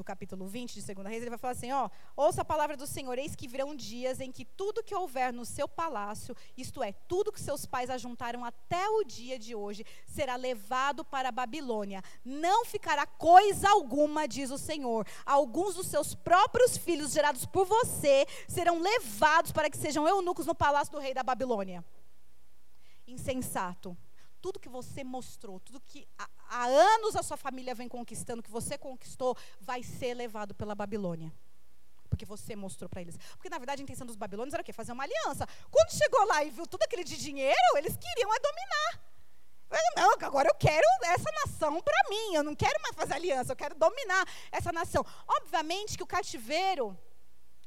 do 0.01 0.03
capítulo 0.03 0.47
20 0.47 0.73
de 0.73 0.93
2 0.93 1.07
Reis, 1.07 1.21
ele 1.21 1.29
vai 1.29 1.37
falar 1.37 1.51
assim: 1.53 1.71
ó, 1.71 1.89
ouça 2.15 2.41
a 2.41 2.45
palavra 2.45 2.75
do 2.75 2.87
Senhor, 2.87 3.17
eis 3.19 3.35
que 3.35 3.47
virão 3.47 3.75
dias 3.75 4.19
em 4.19 4.31
que 4.31 4.43
tudo 4.43 4.83
que 4.83 4.95
houver 4.95 5.31
no 5.31 5.45
seu 5.45 5.67
palácio, 5.67 6.35
isto 6.57 6.81
é, 6.81 6.91
tudo 6.91 7.31
que 7.31 7.39
seus 7.39 7.65
pais 7.65 7.89
ajuntaram 7.89 8.43
até 8.43 8.89
o 8.89 9.03
dia 9.03 9.37
de 9.37 9.53
hoje, 9.53 9.85
será 10.07 10.35
levado 10.35 11.05
para 11.05 11.29
a 11.29 11.31
Babilônia. 11.31 12.01
Não 12.25 12.65
ficará 12.65 13.05
coisa 13.05 13.69
alguma, 13.69 14.27
diz 14.27 14.49
o 14.49 14.57
Senhor. 14.57 15.07
Alguns 15.23 15.75
dos 15.75 15.87
seus 15.87 16.15
próprios 16.15 16.75
filhos, 16.75 17.13
gerados 17.13 17.45
por 17.45 17.65
você, 17.65 18.25
serão 18.47 18.81
levados 18.81 19.51
para 19.51 19.69
que 19.69 19.77
sejam 19.77 20.07
eunucos 20.07 20.47
no 20.47 20.55
palácio 20.55 20.91
do 20.91 20.99
rei 20.99 21.13
da 21.13 21.21
Babilônia. 21.21 21.85
Insensato 23.07 23.95
tudo 24.41 24.59
que 24.59 24.67
você 24.67 25.03
mostrou, 25.03 25.59
tudo 25.59 25.79
que 25.79 26.07
há, 26.17 26.27
há 26.51 26.65
anos 26.65 27.15
a 27.15 27.23
sua 27.23 27.37
família 27.37 27.73
vem 27.73 27.87
conquistando, 27.87 28.43
que 28.43 28.51
você 28.51 28.77
conquistou, 28.77 29.37
vai 29.59 29.81
ser 29.81 30.13
levado 30.13 30.53
pela 30.53 30.75
Babilônia. 30.75 31.33
Porque 32.09 32.25
você 32.25 32.57
mostrou 32.57 32.89
para 32.89 33.01
eles. 33.01 33.17
Porque, 33.37 33.49
na 33.49 33.57
verdade, 33.57 33.81
a 33.81 33.83
intenção 33.83 34.05
dos 34.05 34.17
babilônios 34.17 34.53
era 34.53 34.61
o 34.61 34.65
quê? 34.65 34.73
Fazer 34.73 34.91
uma 34.91 35.03
aliança. 35.03 35.47
Quando 35.71 35.91
chegou 35.91 36.25
lá 36.25 36.43
e 36.43 36.49
viu 36.49 36.67
tudo 36.67 36.83
aquele 36.83 37.05
de 37.05 37.15
dinheiro, 37.15 37.77
eles 37.77 37.95
queriam 37.95 38.33
é 38.33 38.39
dominar. 38.39 39.11
Não, 39.95 40.11
agora 40.27 40.49
eu 40.49 40.55
quero 40.55 40.85
essa 41.05 41.31
nação 41.45 41.81
para 41.81 42.09
mim. 42.09 42.35
Eu 42.35 42.43
não 42.43 42.53
quero 42.53 42.81
mais 42.81 42.95
fazer 42.95 43.13
aliança, 43.13 43.53
eu 43.53 43.55
quero 43.55 43.75
dominar 43.75 44.27
essa 44.51 44.73
nação. 44.73 45.05
Obviamente 45.25 45.95
que 45.95 46.03
o 46.03 46.07
cativeiro 46.07 46.97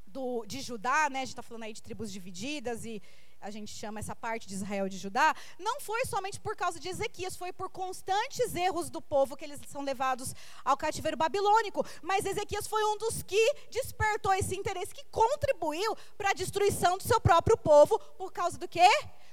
do, 0.07 0.45
de 0.47 0.61
Judá, 0.61 1.09
né, 1.11 1.21
a 1.21 1.25
gente 1.25 1.31
está 1.31 1.43
falando 1.43 1.65
aí 1.65 1.73
de 1.73 1.83
tribos 1.83 2.13
divididas 2.13 2.85
e 2.85 3.03
a 3.45 3.51
gente 3.51 3.75
chama 3.75 4.01
essa 4.01 4.17
parte 4.17 4.49
de 4.49 4.55
Israel 4.55 4.89
de 4.89 4.97
Judá, 4.97 5.37
não 5.59 5.79
foi 5.79 6.07
somente 6.07 6.41
por 6.41 6.57
causa 6.57 6.81
de 6.81 6.89
Ezequias, 6.89 7.37
foi 7.37 7.53
por 7.53 7.69
constantes 7.69 8.55
erros 8.55 8.89
do 8.89 9.03
povo 9.03 9.37
que 9.37 9.45
eles 9.45 9.61
são 9.69 9.83
levados 9.83 10.35
ao 10.65 10.79
cativeiro 10.79 11.15
babilônico. 11.15 11.87
Mas 12.03 12.25
Ezequias 12.25 12.67
foi 12.67 12.83
um 12.85 12.97
dos 12.97 13.23
que 13.23 13.55
despertou 13.71 14.33
esse 14.33 14.57
interesse, 14.57 14.95
que 14.95 15.05
contribuiu 15.11 15.95
para 16.17 16.31
a 16.31 16.33
destruição 16.33 16.97
do 16.97 17.03
seu 17.03 17.21
próprio 17.21 17.59
povo, 17.59 17.99
por 18.17 18.33
causa 18.33 18.57
do 18.57 18.67
quê? 18.67 18.89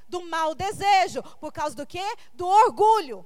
Do 0.10 0.22
mau 0.24 0.54
desejo. 0.54 1.24
Por 1.40 1.54
causa 1.54 1.74
do 1.74 1.88
quê? 1.88 2.04
Do 2.34 2.46
orgulho. 2.46 3.26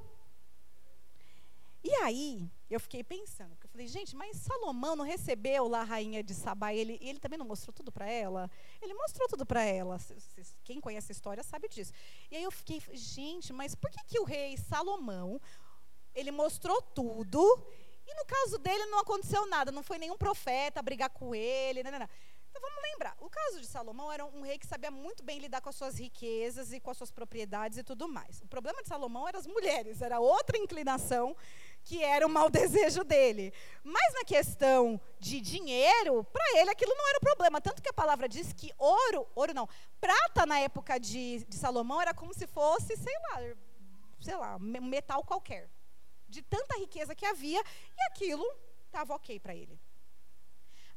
E 1.83 1.91
aí, 2.03 2.47
eu 2.69 2.79
fiquei 2.79 3.03
pensando, 3.03 3.57
falei, 3.75 3.87
gente, 3.87 4.15
mas 4.15 4.37
Salomão 4.37 4.95
não 4.95 5.03
recebeu 5.03 5.67
lá 5.67 5.81
a 5.81 5.83
rainha 5.83 6.23
de 6.23 6.33
Sabá, 6.33 6.73
ele, 6.73 6.97
ele 7.01 7.19
também 7.19 7.37
não 7.37 7.45
mostrou 7.45 7.73
tudo 7.73 7.91
para 7.91 8.09
ela? 8.09 8.49
Ele 8.81 8.93
mostrou 8.93 9.27
tudo 9.27 9.45
para 9.45 9.63
ela. 9.63 9.99
Quem 10.63 10.79
conhece 10.79 11.11
a 11.11 11.15
história 11.15 11.43
sabe 11.43 11.67
disso. 11.67 11.91
E 12.31 12.37
aí 12.37 12.43
eu 12.43 12.51
fiquei, 12.51 12.81
gente, 12.93 13.51
mas 13.51 13.75
por 13.75 13.91
que, 13.91 14.01
que 14.05 14.17
o 14.17 14.23
rei 14.23 14.55
Salomão, 14.55 15.41
ele 16.13 16.31
mostrou 16.31 16.81
tudo, 16.81 17.41
e 18.07 18.15
no 18.15 18.25
caso 18.25 18.57
dele 18.59 18.85
não 18.85 18.99
aconteceu 18.99 19.45
nada, 19.47 19.73
não 19.73 19.83
foi 19.83 19.97
nenhum 19.97 20.17
profeta 20.17 20.81
brigar 20.81 21.09
com 21.09 21.35
ele, 21.35 21.83
não, 21.83 21.91
não, 21.91 21.99
não. 21.99 22.09
Então 22.55 22.69
vamos 22.69 22.83
lembrar, 22.83 23.17
o 23.19 23.29
caso 23.29 23.59
de 23.59 23.67
Salomão 23.67 24.09
era 24.09 24.25
um 24.25 24.41
rei 24.41 24.57
que 24.57 24.65
sabia 24.65 24.89
muito 24.89 25.21
bem 25.21 25.39
lidar 25.39 25.59
com 25.59 25.67
as 25.67 25.75
suas 25.75 25.99
riquezas 25.99 26.71
e 26.71 26.79
com 26.79 26.89
as 26.89 26.95
suas 26.95 27.11
propriedades 27.11 27.77
e 27.77 27.83
tudo 27.83 28.07
mais. 28.07 28.39
O 28.39 28.47
problema 28.47 28.81
de 28.81 28.87
Salomão 28.87 29.27
eram 29.27 29.37
as 29.37 29.45
mulheres, 29.45 30.01
era 30.01 30.21
outra 30.21 30.57
inclinação 30.57 31.35
que 31.83 32.01
era 32.01 32.25
o 32.25 32.29
mau 32.29 32.49
desejo 32.49 33.03
dele. 33.03 33.53
Mas 33.83 34.13
na 34.13 34.23
questão 34.23 34.97
de 35.19 35.41
dinheiro, 35.41 36.23
para 36.23 36.57
ele 36.57 36.69
aquilo 36.69 36.95
não 36.95 37.09
era 37.09 37.17
o 37.17 37.21
problema. 37.21 37.59
Tanto 37.59 37.81
que 37.81 37.89
a 37.89 37.93
palavra 37.93 38.29
diz 38.29 38.53
que 38.53 38.71
ouro, 38.77 39.27
ouro 39.35 39.53
não, 39.53 39.67
prata 39.99 40.45
na 40.45 40.57
época 40.59 40.97
de, 40.97 41.43
de 41.43 41.57
Salomão 41.57 42.01
era 42.01 42.13
como 42.13 42.33
se 42.33 42.47
fosse, 42.47 42.95
sei 42.95 43.13
lá, 43.29 43.55
sei 44.21 44.37
lá, 44.37 44.57
metal 44.59 45.25
qualquer. 45.25 45.69
De 46.25 46.41
tanta 46.41 46.77
riqueza 46.77 47.13
que 47.13 47.25
havia, 47.25 47.59
e 47.59 48.01
aquilo 48.11 48.45
estava 48.87 49.13
ok 49.13 49.41
para 49.41 49.53
ele. 49.53 49.77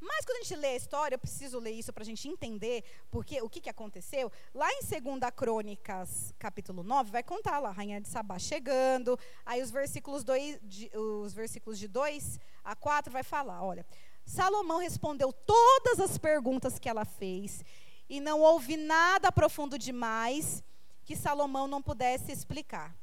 Mas 0.01 0.25
quando 0.25 0.39
a 0.39 0.43
gente 0.43 0.57
lê 0.57 0.69
a 0.69 0.77
história, 0.77 1.15
eu 1.15 1.19
preciso 1.19 1.59
ler 1.59 1.73
isso 1.73 1.93
para 1.93 2.03
a 2.03 2.07
gente 2.07 2.29
entender 2.29 2.85
porque, 3.11 3.41
o 3.43 3.49
que, 3.49 3.61
que 3.61 3.71
aconteceu. 3.71 4.31
Lá 4.55 4.69
em 4.73 4.81
2 4.81 5.31
Crônicas, 5.35 6.33
capítulo 6.39 6.83
9, 6.83 7.11
vai 7.11 7.23
contar 7.23 7.59
lá, 7.59 7.71
a 7.71 7.73
rainha 7.73 8.01
de 8.01 8.09
Sabá 8.09 8.39
chegando. 8.39 9.19
Aí 9.45 9.63
os 9.63 9.71
versículos, 9.71 10.23
dois, 10.23 10.59
de, 10.63 10.91
os 10.97 11.33
versículos 11.33 11.79
de 11.79 11.89
2 11.89 12.39
a 12.65 12.77
4 12.77 13.13
vai 13.13 13.23
falar, 13.23 13.63
olha. 13.63 13.85
Salomão 14.25 14.79
respondeu 14.79 15.33
todas 15.33 15.99
as 15.99 16.19
perguntas 16.19 16.79
que 16.79 16.89
ela 16.89 17.07
fez, 17.07 17.65
e 18.11 18.21
não 18.21 18.41
houve 18.41 18.77
nada 18.77 19.33
profundo 19.33 19.79
demais 19.79 20.63
que 21.03 21.17
Salomão 21.17 21.67
não 21.67 21.81
pudesse 21.81 22.31
explicar. 22.31 22.95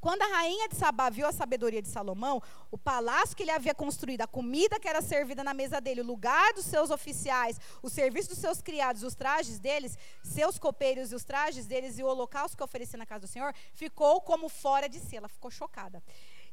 Quando 0.00 0.22
a 0.22 0.26
rainha 0.26 0.68
de 0.68 0.76
Sabá 0.76 1.10
viu 1.10 1.26
a 1.26 1.32
sabedoria 1.32 1.82
de 1.82 1.88
Salomão, 1.88 2.42
o 2.70 2.78
palácio 2.78 3.36
que 3.36 3.42
ele 3.42 3.50
havia 3.50 3.74
construído, 3.74 4.22
a 4.22 4.26
comida 4.26 4.80
que 4.80 4.88
era 4.88 5.02
servida 5.02 5.44
na 5.44 5.52
mesa 5.52 5.80
dele, 5.80 6.00
o 6.00 6.06
lugar 6.06 6.54
dos 6.54 6.64
seus 6.64 6.90
oficiais, 6.90 7.60
o 7.82 7.90
serviço 7.90 8.30
dos 8.30 8.38
seus 8.38 8.62
criados, 8.62 9.02
os 9.02 9.14
trajes 9.14 9.58
deles, 9.58 9.98
seus 10.22 10.58
copeiros 10.58 11.12
e 11.12 11.14
os 11.14 11.24
trajes 11.24 11.66
deles 11.66 11.98
e 11.98 12.02
o 12.02 12.06
holocausto 12.06 12.56
que 12.56 12.64
oferecia 12.64 12.98
na 12.98 13.04
casa 13.04 13.20
do 13.20 13.28
Senhor, 13.28 13.54
ficou 13.74 14.22
como 14.22 14.48
fora 14.48 14.88
de 14.88 14.98
si. 14.98 15.16
Ela 15.16 15.28
ficou 15.28 15.50
chocada. 15.50 16.02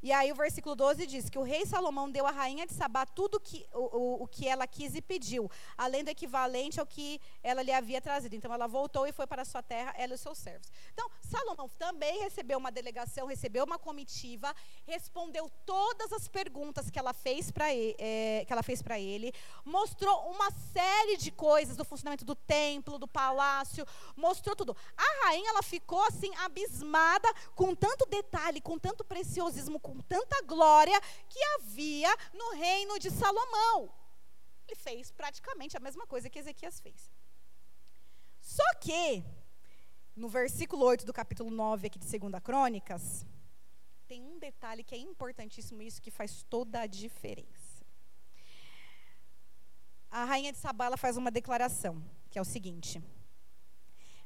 E 0.01 0.11
aí 0.11 0.31
o 0.31 0.35
versículo 0.35 0.75
12 0.75 1.07
diz 1.07 1.29
que 1.29 1.39
o 1.39 1.43
rei 1.43 1.65
Salomão 1.65 2.09
deu 2.09 2.27
à 2.27 2.31
rainha 2.31 2.67
de 2.67 2.73
Sabá 2.73 3.05
tudo 3.05 3.39
que, 3.39 3.65
o, 3.73 4.23
o, 4.23 4.27
que 4.27 4.47
ela 4.47 4.67
quis 4.67 4.93
e 4.93 5.01
pediu, 5.01 5.49
além 5.75 6.03
do 6.03 6.09
equivalente 6.09 6.79
ao 6.79 6.85
que 6.85 7.19
ela 7.41 7.63
lhe 7.63 7.71
havia 7.71 7.99
trazido. 7.99 8.35
Então 8.35 8.53
ela 8.53 8.67
voltou 8.67 9.07
e 9.07 9.11
foi 9.11 9.25
para 9.25 9.41
a 9.41 9.45
sua 9.45 9.63
terra, 9.63 9.93
ela 9.97 10.13
e 10.13 10.15
os 10.15 10.21
seus 10.21 10.37
servos. 10.37 10.71
Então, 10.93 11.09
Salomão 11.21 11.67
também 11.77 12.19
recebeu 12.19 12.57
uma 12.57 12.71
delegação, 12.71 13.25
recebeu 13.25 13.65
uma 13.65 13.79
comitiva, 13.79 14.55
respondeu 14.85 15.49
todas 15.65 16.13
as 16.13 16.27
perguntas 16.27 16.89
que 16.89 16.99
ela 16.99 17.13
fez 17.13 17.51
para 17.51 17.73
ele, 17.73 17.95
é, 17.97 18.45
que 18.45 18.53
ela 18.53 18.63
fez 18.63 18.81
para 18.81 18.99
ele, 18.99 19.33
mostrou 19.65 20.29
uma 20.29 20.51
série 20.51 21.17
de 21.17 21.31
coisas 21.31 21.75
do 21.75 21.83
funcionamento 21.83 22.23
do 22.23 22.35
templo, 22.35 22.99
do 22.99 23.07
palácio, 23.07 23.85
mostrou 24.15 24.55
tudo. 24.55 24.75
A 24.95 25.25
rainha 25.25 25.49
ela 25.49 25.63
ficou 25.63 26.01
assim 26.03 26.33
abismada 26.35 27.27
com 27.55 27.73
tanto 27.73 28.05
detalhe, 28.05 28.61
com 28.61 28.77
tanto 28.77 29.03
preciosismo, 29.03 29.79
com 29.79 29.96
tanta 30.03 30.41
glória 30.43 30.99
que 31.29 31.39
havia 31.55 32.15
no 32.33 32.51
reino 32.55 32.99
de 32.99 33.09
Salomão. 33.09 33.93
Ele 34.67 34.75
fez 34.75 35.11
praticamente 35.11 35.77
a 35.77 35.79
mesma 35.79 36.05
coisa 36.05 36.29
que 36.29 36.39
Ezequias 36.39 36.79
fez. 36.79 37.09
Só 38.41 38.63
que, 38.81 39.23
no 40.15 40.27
versículo 40.27 40.85
8 40.85 41.05
do 41.05 41.13
capítulo 41.13 41.49
9 41.49 41.87
aqui 41.87 41.99
de 41.99 42.19
2 42.19 42.43
Crônicas, 42.43 43.25
tem 44.07 44.23
um 44.23 44.39
detalhe 44.39 44.83
que 44.83 44.95
é 44.95 44.97
importantíssimo, 44.97 45.81
isso 45.81 46.01
que 46.01 46.09
faz 46.09 46.43
toda 46.43 46.81
a 46.81 46.87
diferença. 46.87 47.85
A 50.09 50.23
rainha 50.23 50.51
de 50.51 50.57
Sabá 50.57 50.95
faz 50.95 51.17
uma 51.17 51.29
declaração, 51.29 52.01
que 52.29 52.39
é 52.39 52.41
o 52.41 52.45
seguinte: 52.45 53.01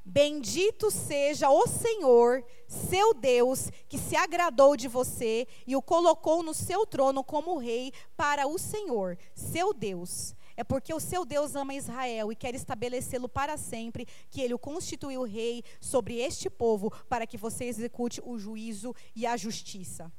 Bendito 0.04 0.90
seja 0.90 1.48
o 1.48 1.66
Senhor, 1.68 2.44
seu 2.66 3.14
Deus, 3.14 3.70
que 3.88 3.96
se 3.96 4.16
agradou 4.16 4.76
de 4.76 4.88
você 4.88 5.46
e 5.64 5.76
o 5.76 5.82
colocou 5.82 6.42
no 6.42 6.52
seu 6.52 6.84
trono 6.84 7.22
como 7.22 7.56
rei 7.56 7.92
para 8.16 8.48
o 8.48 8.58
Senhor, 8.58 9.16
seu 9.32 9.72
Deus. 9.72 10.34
É 10.56 10.64
porque 10.64 10.92
o 10.92 10.98
seu 10.98 11.24
Deus 11.24 11.54
ama 11.54 11.72
Israel 11.72 12.32
e 12.32 12.36
quer 12.36 12.54
estabelecê-lo 12.54 13.28
para 13.28 13.56
sempre, 13.56 14.06
que 14.28 14.40
ele 14.40 14.52
o 14.52 14.58
constituiu 14.58 15.22
rei 15.22 15.62
sobre 15.80 16.18
este 16.18 16.50
povo, 16.50 16.90
para 17.08 17.26
que 17.26 17.38
você 17.38 17.64
execute 17.64 18.20
o 18.24 18.38
juízo 18.38 18.94
e 19.14 19.24
a 19.24 19.36
justiça. 19.36 20.12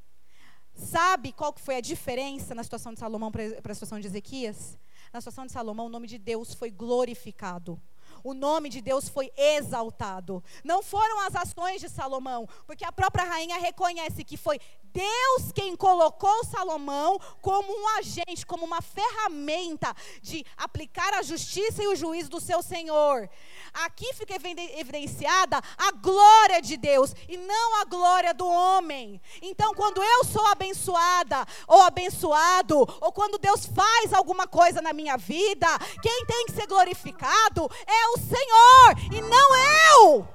Sabe 0.74 1.34
qual 1.34 1.54
que 1.54 1.62
foi 1.62 1.76
a 1.76 1.82
diferença 1.82 2.56
na 2.56 2.64
situação 2.64 2.94
de 2.94 3.00
Salomão 3.00 3.32
para 3.32 3.72
a 3.72 3.76
situação 3.76 4.00
de 4.00 4.08
Ezequias? 4.08 4.80
Na 5.12 5.20
situação 5.20 5.46
de 5.46 5.52
Salomão, 5.52 5.86
o 5.86 5.90
nome 5.90 6.08
de 6.08 6.18
Deus 6.18 6.54
foi 6.54 6.72
glorificado 6.72 7.80
o 8.24 8.34
nome 8.34 8.70
de 8.70 8.82
Deus 8.82 9.10
foi 9.10 9.32
exaltado. 9.36 10.44
Não 10.64 10.82
foram 10.82 11.20
as 11.22 11.36
ações 11.36 11.82
de 11.82 11.90
Salomão, 11.90 12.48
porque 12.66 12.86
a 12.86 12.92
própria 12.92 13.26
rainha 13.26 13.58
reconhece 13.58 14.24
que 14.24 14.38
foi 14.38 14.60
Deus 14.94 15.52
quem 15.54 15.76
colocou 15.76 16.46
Salomão 16.46 17.20
como 17.42 17.74
um 17.74 17.88
agente, 17.98 18.46
como 18.46 18.64
uma 18.64 18.82
ferramenta 18.82 19.94
de 20.22 20.46
aplicar 20.56 21.16
a 21.16 21.24
justiça 21.24 21.84
e 21.84 21.88
o 21.88 21.96
juízo 21.96 22.30
do 22.30 22.40
seu 22.40 22.62
Senhor. 22.62 23.28
Aqui 23.74 24.14
fica 24.14 24.36
evidenciada 24.36 25.60
a 25.78 25.92
glória 25.92 26.62
de 26.62 26.78
Deus 26.78 27.16
e 27.28 27.38
não 27.38 27.82
a 27.82 27.86
glória 27.86 28.34
do 28.34 28.48
homem. 28.48 29.20
Então, 29.42 29.74
quando 29.74 30.02
eu 30.04 30.24
sou 30.26 30.46
abençoada 30.48 31.44
ou 31.68 31.82
abençoado, 31.82 32.78
ou 33.02 33.12
quando 33.12 33.40
Deus 33.40 33.66
faz 33.66 34.14
alguma 34.14 34.48
coisa 34.48 34.80
na 34.80 34.94
minha 34.94 35.18
vida, 35.18 35.68
quem 36.02 36.26
tem 36.26 36.46
que 36.46 36.52
ser 36.52 36.68
glorificado 36.68 37.70
é 37.88 38.08
o 38.10 38.18
Senhor 38.20 39.12
e 39.12 39.22
não 39.22 39.56
eu. 39.56 40.28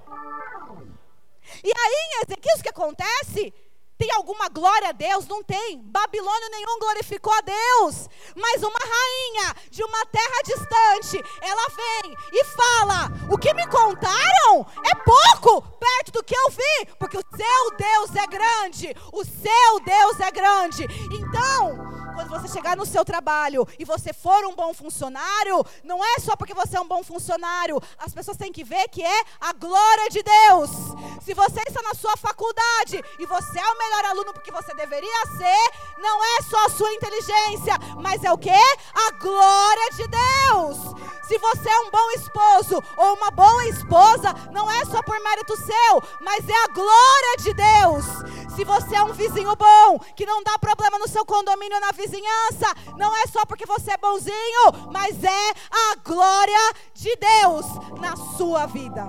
E 1.63 1.73
aí, 1.75 2.09
em 2.11 2.23
Ezequiel, 2.25 2.57
o 2.59 2.63
que 2.63 2.69
acontece? 2.69 3.55
Tem 3.99 4.12
alguma 4.12 4.49
glória 4.49 4.90
a 4.90 4.92
Deus? 4.92 5.26
Não 5.26 5.42
tem. 5.42 5.82
Babilônia 5.82 6.49
nenhum 6.51 6.78
glorificou 6.78 7.32
a 7.32 7.40
Deus. 7.40 8.09
Mas 8.36 8.62
uma 8.62 8.78
rainha 8.78 9.55
de 9.70 9.82
uma 9.82 10.07
terra 10.07 10.42
distante, 10.44 11.20
ela 11.42 11.68
vem 11.68 12.16
e 12.32 12.44
fala: 12.44 13.11
O 13.28 13.36
que 13.36 13.53
me 13.55 13.66
contaram 13.66 14.64
é 14.86 14.94
pouco 14.94 15.62
perto 15.78 16.12
do 16.12 16.22
que 16.22 16.36
eu 16.36 16.51
vi, 16.51 16.94
porque 16.96 17.18
o 17.18 17.24
seu 17.36 17.76
Deus 17.76 18.14
é 18.14 18.26
grande. 18.28 18.94
O 19.12 19.24
seu 19.24 19.80
Deus 19.84 20.20
é 20.20 20.30
grande. 20.30 20.86
Então, 21.12 21.97
quando 22.19 22.31
você 22.31 22.49
chegar 22.49 22.77
no 22.77 22.85
seu 22.85 23.05
trabalho 23.05 23.64
e 23.79 23.85
você 23.85 24.12
for 24.12 24.45
um 24.45 24.53
bom 24.53 24.75
funcionário, 24.75 25.64
não 25.85 26.05
é 26.05 26.19
só 26.19 26.35
porque 26.35 26.53
você 26.53 26.77
é 26.77 26.81
um 26.81 26.89
bom 26.89 27.05
funcionário. 27.05 27.81
As 27.97 28.12
pessoas 28.12 28.37
têm 28.37 28.53
que 28.53 28.64
ver 28.64 28.89
que 28.89 29.05
é 29.05 29.25
a 29.41 29.53
glória 29.53 30.11
de 30.11 30.21
Deus. 30.21 30.71
Se 31.23 31.33
você 31.33 31.61
está 31.69 31.81
na 31.81 31.95
sua 31.95 32.16
faculdade 32.16 33.01
e 33.21 33.27
você 33.27 33.61
é 33.61 33.71
o 33.71 33.79
melhor 33.79 34.05
aluno 34.07 34.33
porque 34.33 34.51
você 34.51 34.75
deveria 34.75 35.27
ser, 35.37 36.01
não 36.01 36.25
é 36.25 36.43
só 36.43 36.66
a 36.66 36.71
sua 36.71 36.93
inteligência, 36.93 37.79
mas 38.03 38.25
é 38.25 38.33
o 38.33 38.39
que? 38.39 38.51
A 38.51 39.11
glória 39.12 39.91
de 39.93 40.09
Deus. 40.09 40.99
Se 41.29 41.39
você 41.39 41.69
é 41.69 41.81
um 41.81 41.91
bom 41.91 42.11
esposo 42.12 42.83
ou 42.97 43.14
uma 43.14 43.31
boa 43.31 43.66
esposa, 43.69 44.35
não 44.51 44.69
é 44.69 44.83
só 44.87 45.03
por 45.03 45.21
mérito 45.21 45.55
seu, 45.57 46.03
mas 46.23 46.49
é 46.49 46.64
a 46.64 46.69
glória 46.69 47.37
de 47.39 47.53
Deus. 47.53 48.49
Se 48.57 48.64
você 48.64 48.97
é 48.97 49.03
um 49.05 49.12
vizinho 49.12 49.55
bom, 49.55 49.99
que 50.16 50.25
não 50.25 50.43
dá 50.43 50.59
problema 50.59 50.99
no 50.99 51.07
seu 51.07 51.25
condomínio 51.27 51.79
na 51.81 51.93
vizinhança, 51.93 52.08
não 52.97 53.17
é 53.17 53.27
só 53.27 53.45
porque 53.45 53.67
você 53.67 53.93
é 53.93 53.97
bonzinho, 53.97 54.91
mas 54.93 55.23
é 55.23 55.51
a 55.71 55.97
glória 56.05 56.73
de 56.95 57.15
Deus 57.17 57.67
na 58.01 58.17
sua 58.37 58.67
vida. 58.67 59.07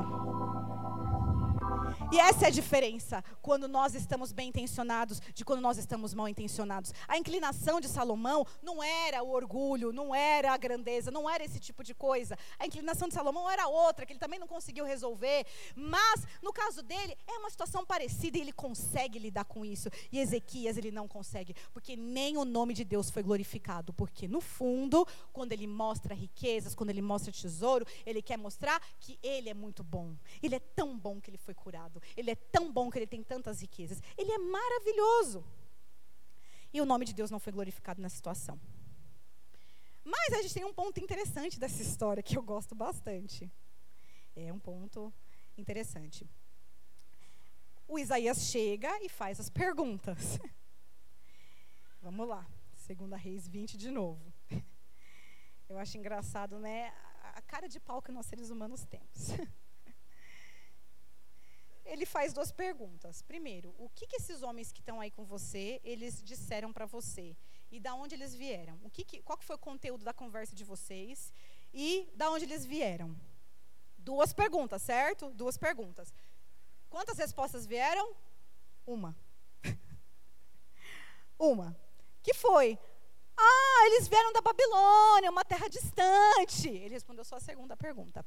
E 2.11 2.19
essa 2.19 2.45
é 2.45 2.47
a 2.47 2.51
diferença 2.51 3.23
quando 3.49 3.67
nós 3.67 3.95
estamos 3.95 4.31
bem 4.31 4.49
intencionados 4.49 5.19
de 5.33 5.43
quando 5.43 5.59
nós 5.59 5.79
estamos 5.79 6.13
mal 6.13 6.27
intencionados. 6.29 6.93
A 7.07 7.17
inclinação 7.17 7.81
de 7.81 7.87
Salomão 7.87 8.45
não 8.61 8.83
era 8.83 9.23
o 9.23 9.31
orgulho, 9.31 9.91
não 9.91 10.13
era 10.13 10.53
a 10.53 10.57
grandeza, 10.57 11.09
não 11.09 11.27
era 11.27 11.43
esse 11.43 11.59
tipo 11.59 11.83
de 11.83 11.95
coisa. 11.95 12.37
A 12.59 12.67
inclinação 12.67 13.07
de 13.07 13.15
Salomão 13.15 13.49
era 13.49 13.67
outra, 13.67 14.05
que 14.05 14.13
ele 14.13 14.19
também 14.19 14.37
não 14.37 14.45
conseguiu 14.45 14.85
resolver. 14.85 15.47
Mas, 15.75 16.27
no 16.43 16.53
caso 16.53 16.83
dele, 16.83 17.17
é 17.25 17.39
uma 17.39 17.49
situação 17.49 17.83
parecida 17.83 18.37
e 18.37 18.41
ele 18.41 18.53
consegue 18.53 19.17
lidar 19.17 19.45
com 19.45 19.65
isso. 19.65 19.89
E 20.11 20.19
Ezequias, 20.19 20.77
ele 20.77 20.91
não 20.91 21.07
consegue, 21.07 21.55
porque 21.73 21.95
nem 21.95 22.37
o 22.37 22.45
nome 22.45 22.75
de 22.75 22.85
Deus 22.85 23.09
foi 23.09 23.23
glorificado. 23.23 23.91
Porque, 23.93 24.27
no 24.27 24.41
fundo, 24.41 25.07
quando 25.33 25.53
ele 25.53 25.65
mostra 25.65 26.13
riquezas, 26.13 26.75
quando 26.75 26.91
ele 26.91 27.01
mostra 27.01 27.31
tesouro, 27.31 27.83
ele 28.05 28.21
quer 28.21 28.37
mostrar 28.37 28.79
que 28.99 29.17
ele 29.23 29.49
é 29.49 29.55
muito 29.55 29.83
bom. 29.83 30.15
Ele 30.43 30.53
é 30.53 30.59
tão 30.59 30.95
bom 30.95 31.19
que 31.19 31.31
ele 31.31 31.39
foi 31.39 31.55
curado. 31.55 31.99
Ele 32.15 32.29
é 32.29 32.35
tão 32.35 32.71
bom 32.71 32.91
que 32.91 32.99
ele 32.99 33.07
tem 33.07 33.23
tantas 33.39 33.61
riquezas. 33.61 34.01
Ele 34.17 34.31
é 34.31 34.37
maravilhoso. 34.37 35.43
E 36.73 36.81
o 36.81 36.85
nome 36.85 37.05
de 37.05 37.13
Deus 37.13 37.31
não 37.31 37.39
foi 37.39 37.51
glorificado 37.51 38.01
nessa 38.01 38.17
situação. 38.17 38.59
Mas 40.03 40.33
a 40.33 40.41
gente 40.41 40.53
tem 40.53 40.65
um 40.65 40.73
ponto 40.73 40.99
interessante 40.99 41.59
dessa 41.59 41.81
história 41.81 42.21
que 42.21 42.37
eu 42.37 42.43
gosto 42.43 42.75
bastante. 42.75 43.51
É 44.35 44.51
um 44.51 44.59
ponto 44.59 45.13
interessante. 45.57 46.29
O 47.87 47.97
Isaías 47.97 48.43
chega 48.43 48.91
e 49.03 49.09
faz 49.09 49.39
as 49.39 49.49
perguntas. 49.49 50.39
Vamos 52.01 52.27
lá. 52.27 52.45
Segunda 52.75 53.17
Reis 53.17 53.47
20 53.47 53.77
de 53.77 53.89
novo. 53.89 54.33
Eu 55.69 55.77
acho 55.77 55.97
engraçado, 55.97 56.57
né? 56.59 56.93
A 57.35 57.41
cara 57.41 57.67
de 57.67 57.79
pau 57.79 58.01
que 58.01 58.11
nós 58.11 58.25
seres 58.25 58.49
humanos 58.49 58.85
temos. 58.85 59.29
ele 61.89 62.05
faz 62.05 62.33
duas 62.33 62.51
perguntas. 62.51 63.21
Primeiro, 63.21 63.73
o 63.77 63.89
que, 63.89 64.07
que 64.07 64.17
esses 64.17 64.41
homens 64.41 64.71
que 64.71 64.79
estão 64.79 65.01
aí 65.01 65.11
com 65.11 65.25
você, 65.25 65.81
eles 65.83 66.21
disseram 66.21 66.71
para 66.71 66.85
você? 66.85 67.35
E 67.71 67.79
da 67.79 67.93
onde 67.95 68.15
eles 68.15 68.33
vieram? 68.33 68.79
O 68.83 68.89
que, 68.89 69.03
que 69.03 69.21
qual 69.21 69.37
que 69.37 69.45
foi 69.45 69.55
o 69.55 69.59
conteúdo 69.59 70.05
da 70.05 70.13
conversa 70.13 70.55
de 70.55 70.63
vocês? 70.63 71.33
E 71.73 72.09
da 72.15 72.29
onde 72.29 72.45
eles 72.45 72.65
vieram? 72.65 73.15
Duas 73.97 74.33
perguntas, 74.33 74.81
certo? 74.81 75.31
Duas 75.33 75.57
perguntas. 75.57 76.13
Quantas 76.89 77.17
respostas 77.17 77.65
vieram? 77.65 78.15
Uma. 78.85 79.15
uma. 81.37 81.75
Que 82.21 82.33
foi? 82.33 82.77
Ah, 83.37 83.85
eles 83.85 84.07
vieram 84.07 84.33
da 84.33 84.41
Babilônia, 84.41 85.31
uma 85.31 85.45
terra 85.45 85.67
distante. 85.69 86.67
Ele 86.67 86.93
respondeu 86.93 87.23
só 87.23 87.37
a 87.37 87.39
segunda 87.39 87.77
pergunta. 87.77 88.25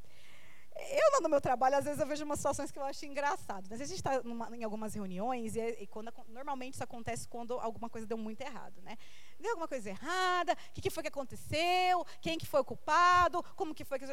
Eu, 0.74 1.20
no 1.20 1.28
meu 1.28 1.40
trabalho, 1.40 1.76
às 1.76 1.84
vezes 1.84 2.00
eu 2.00 2.06
vejo 2.06 2.24
umas 2.24 2.38
situações 2.38 2.70
que 2.70 2.78
eu 2.78 2.84
acho 2.84 3.04
engraçado. 3.04 3.64
Às 3.72 3.78
vezes 3.78 3.92
a 3.92 3.96
gente 3.96 4.22
está 4.22 4.56
em 4.56 4.64
algumas 4.64 4.94
reuniões 4.94 5.54
e, 5.54 5.60
e 5.60 5.86
quando, 5.86 6.12
normalmente 6.28 6.74
isso 6.74 6.84
acontece 6.84 7.28
quando 7.28 7.58
alguma 7.58 7.90
coisa 7.90 8.06
deu 8.06 8.16
muito 8.16 8.40
errado, 8.40 8.80
né? 8.82 8.96
Deu 9.38 9.50
alguma 9.50 9.68
coisa 9.68 9.90
errada, 9.90 10.52
o 10.52 10.72
que, 10.72 10.80
que, 10.80 10.90
foi 10.90 11.02
que 11.02 11.08
aconteceu, 11.08 12.04
quem 12.20 12.38
que 12.38 12.46
foi 12.46 12.60
o 12.60 12.64
culpado, 12.64 13.42
como 13.54 13.74
que 13.74 13.84
foi 13.84 13.98
que... 13.98 14.04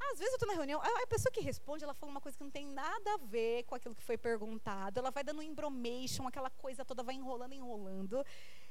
Às 0.00 0.18
vezes 0.18 0.32
eu 0.32 0.36
estou 0.36 0.48
na 0.48 0.54
reunião, 0.54 0.80
a 0.80 1.06
pessoa 1.06 1.30
que 1.30 1.40
responde, 1.40 1.82
ela 1.82 1.92
fala 1.92 2.12
uma 2.12 2.20
coisa 2.20 2.38
que 2.38 2.44
não 2.44 2.50
tem 2.50 2.64
nada 2.64 3.14
a 3.14 3.16
ver 3.18 3.64
com 3.64 3.74
aquilo 3.74 3.94
que 3.94 4.02
foi 4.02 4.16
perguntado. 4.16 5.00
Ela 5.00 5.10
vai 5.10 5.24
dando 5.24 5.40
um 5.40 5.42
embromation, 5.42 6.26
aquela 6.26 6.50
coisa 6.50 6.84
toda 6.84 7.02
vai 7.02 7.16
enrolando, 7.16 7.52
enrolando. 7.52 8.24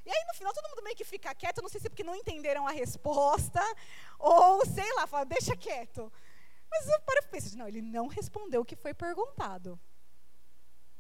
E 0.05 0.09
aí, 0.09 0.25
no 0.25 0.33
final, 0.33 0.53
todo 0.53 0.69
mundo 0.69 0.83
meio 0.83 0.95
que 0.95 1.03
fica 1.03 1.35
quieto. 1.35 1.61
Não 1.61 1.67
sei 1.67 1.81
se 1.81 1.87
é 1.87 1.89
porque 1.89 2.03
não 2.03 2.15
entenderam 2.15 2.65
a 2.65 2.71
resposta, 2.71 3.61
ou 4.17 4.65
sei 4.65 4.91
lá, 4.95 5.05
fala, 5.05 5.25
deixa 5.25 5.55
quieto. 5.55 6.11
Mas 6.69 6.87
eu 6.87 6.99
paro 7.01 7.19
e 7.23 7.27
penso, 7.27 7.57
não, 7.57 7.67
ele 7.67 7.81
não 7.81 8.07
respondeu 8.07 8.61
o 8.61 8.65
que 8.65 8.75
foi 8.75 8.93
perguntado. 8.93 9.79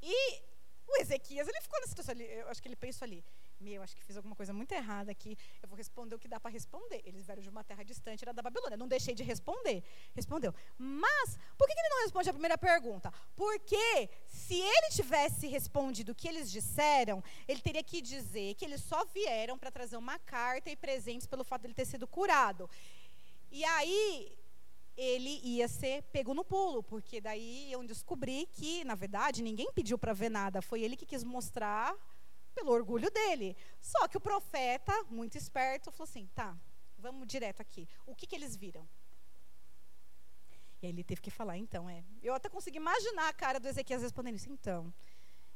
E 0.01 0.41
o 0.87 1.01
Ezequias, 1.01 1.47
ele 1.47 1.61
ficou 1.61 1.79
nessa 1.79 1.89
situação 1.89 2.13
ali, 2.13 2.23
eu 2.23 2.47
acho 2.47 2.61
que 2.61 2.67
ele 2.67 2.75
pensou 2.75 3.05
ali, 3.05 3.23
meu, 3.59 3.81
acho 3.81 3.95
que 3.95 4.03
fiz 4.03 4.15
alguma 4.15 4.35
coisa 4.35 4.53
muito 4.53 4.71
errada 4.71 5.11
aqui, 5.11 5.35
eu 5.61 5.67
vou 5.67 5.75
responder 5.75 6.15
o 6.15 6.19
que 6.19 6.27
dá 6.27 6.39
para 6.39 6.51
responder. 6.51 7.01
Eles 7.03 7.25
vieram 7.25 7.41
de 7.41 7.49
uma 7.49 7.63
terra 7.63 7.83
distante, 7.83 8.23
era 8.23 8.31
da 8.31 8.41
Babilônia. 8.41 8.77
Não 8.77 8.87
deixei 8.87 9.15
de 9.15 9.23
responder. 9.23 9.83
Respondeu. 10.15 10.53
Mas, 10.77 11.37
por 11.57 11.67
que 11.67 11.73
ele 11.73 11.89
não 11.89 12.01
responde 12.03 12.29
a 12.29 12.33
primeira 12.33 12.57
pergunta? 12.57 13.11
Porque 13.35 14.09
se 14.27 14.59
ele 14.59 14.89
tivesse 14.91 15.47
respondido 15.47 16.11
o 16.11 16.15
que 16.15 16.27
eles 16.27 16.51
disseram, 16.51 17.23
ele 17.47 17.59
teria 17.59 17.83
que 17.83 17.99
dizer 17.99 18.53
que 18.53 18.63
eles 18.63 18.81
só 18.81 19.03
vieram 19.05 19.57
para 19.57 19.71
trazer 19.71 19.97
uma 19.97 20.19
carta 20.19 20.69
e 20.69 20.75
presentes 20.75 21.25
pelo 21.25 21.43
fato 21.43 21.61
de 21.61 21.67
ele 21.67 21.73
ter 21.73 21.85
sido 21.85 22.07
curado. 22.07 22.69
E 23.51 23.65
aí, 23.65 24.37
ele 24.97 25.39
ia 25.43 25.67
ser 25.67 26.01
pego 26.03 26.33
no 26.33 26.43
pulo, 26.43 26.81
porque 26.81 27.21
daí 27.21 27.71
eu 27.71 27.85
descobri 27.85 28.47
que, 28.47 28.83
na 28.83 28.95
verdade, 28.95 29.43
ninguém 29.43 29.71
pediu 29.71 29.97
para 29.97 30.11
ver 30.11 30.29
nada, 30.29 30.61
foi 30.61 30.81
ele 30.81 30.97
que 30.97 31.05
quis 31.05 31.23
mostrar 31.23 31.95
pelo 32.55 32.71
orgulho 32.71 33.11
dele. 33.11 33.55
Só 33.79 34.07
que 34.07 34.17
o 34.17 34.21
profeta, 34.21 34.91
muito 35.03 35.37
esperto, 35.37 35.91
falou 35.91 36.09
assim: 36.09 36.27
tá, 36.33 36.57
vamos 36.97 37.27
direto 37.27 37.61
aqui. 37.61 37.87
O 38.07 38.15
que, 38.15 38.25
que 38.25 38.35
eles 38.35 38.55
viram? 38.55 38.87
E 40.81 40.87
aí 40.87 40.91
ele 40.91 41.03
teve 41.03 41.21
que 41.21 41.31
falar, 41.31 41.57
então, 41.57 41.87
é. 41.89 42.03
Eu 42.21 42.33
até 42.33 42.49
consegui 42.49 42.77
imaginar 42.77 43.29
a 43.29 43.33
cara 43.33 43.59
do 43.59 43.67
Ezequias 43.67 44.01
respondendo 44.01 44.35
isso. 44.35 44.49
Então, 44.49 44.93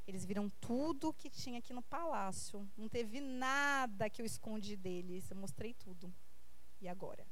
eles 0.08 0.26
viram 0.26 0.50
tudo 0.50 1.14
que 1.14 1.30
tinha 1.30 1.60
aqui 1.60 1.74
no 1.74 1.82
palácio. 1.82 2.68
Não 2.76 2.88
teve 2.88 3.20
nada 3.20 4.10
que 4.10 4.22
eu 4.22 4.26
escondi 4.26 4.76
deles. 4.76 5.30
Eu 5.30 5.38
mostrei 5.38 5.74
tudo. 5.74 6.14
E 6.80 6.88
agora? 6.88 7.26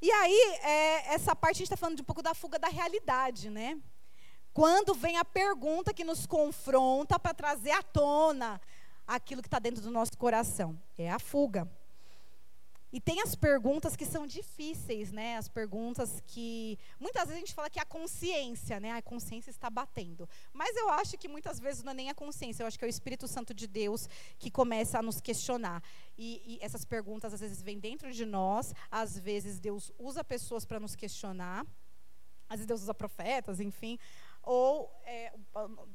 E 0.00 0.10
aí, 0.10 0.58
é, 0.62 1.14
essa 1.14 1.34
parte 1.34 1.56
a 1.56 1.58
gente 1.58 1.66
está 1.66 1.76
falando 1.76 1.96
de 1.96 2.02
um 2.02 2.04
pouco 2.04 2.22
da 2.22 2.34
fuga 2.34 2.58
da 2.58 2.68
realidade, 2.68 3.50
né? 3.50 3.78
Quando 4.52 4.94
vem 4.94 5.16
a 5.16 5.24
pergunta 5.24 5.92
que 5.92 6.04
nos 6.04 6.26
confronta 6.26 7.18
para 7.18 7.34
trazer 7.34 7.72
à 7.72 7.82
tona 7.82 8.60
aquilo 9.06 9.42
que 9.42 9.48
está 9.48 9.58
dentro 9.58 9.80
do 9.80 9.90
nosso 9.90 10.16
coração. 10.16 10.80
É 10.96 11.10
a 11.10 11.18
fuga. 11.18 11.68
E 12.90 13.00
tem 13.00 13.20
as 13.20 13.34
perguntas 13.34 13.94
que 13.94 14.06
são 14.06 14.26
difíceis, 14.26 15.12
né? 15.12 15.36
As 15.36 15.46
perguntas 15.46 16.22
que 16.26 16.78
muitas 16.98 17.24
vezes 17.24 17.36
a 17.36 17.40
gente 17.40 17.54
fala 17.54 17.68
que 17.68 17.78
é 17.78 17.82
a 17.82 17.86
consciência, 17.86 18.80
né? 18.80 18.92
A 18.92 19.02
consciência 19.02 19.50
está 19.50 19.68
batendo. 19.68 20.26
Mas 20.54 20.74
eu 20.74 20.88
acho 20.90 21.18
que 21.18 21.28
muitas 21.28 21.60
vezes 21.60 21.82
não 21.82 21.92
é 21.92 21.94
nem 21.94 22.08
a 22.08 22.14
consciência, 22.14 22.62
eu 22.62 22.66
acho 22.66 22.78
que 22.78 22.84
é 22.84 22.88
o 22.88 22.90
Espírito 22.90 23.28
Santo 23.28 23.52
de 23.52 23.66
Deus 23.66 24.08
que 24.38 24.50
começa 24.50 24.98
a 24.98 25.02
nos 25.02 25.20
questionar. 25.20 25.82
E, 26.16 26.42
e 26.54 26.58
essas 26.64 26.84
perguntas 26.84 27.34
às 27.34 27.40
vezes 27.40 27.60
vêm 27.60 27.78
dentro 27.78 28.10
de 28.10 28.24
nós, 28.24 28.72
às 28.90 29.18
vezes 29.18 29.60
Deus 29.60 29.92
usa 29.98 30.24
pessoas 30.24 30.64
para 30.64 30.80
nos 30.80 30.96
questionar. 30.96 31.66
Às 32.48 32.56
vezes 32.56 32.66
Deus 32.66 32.80
usa 32.80 32.94
profetas, 32.94 33.60
enfim, 33.60 33.98
ou 34.42 34.90
é, 35.04 35.34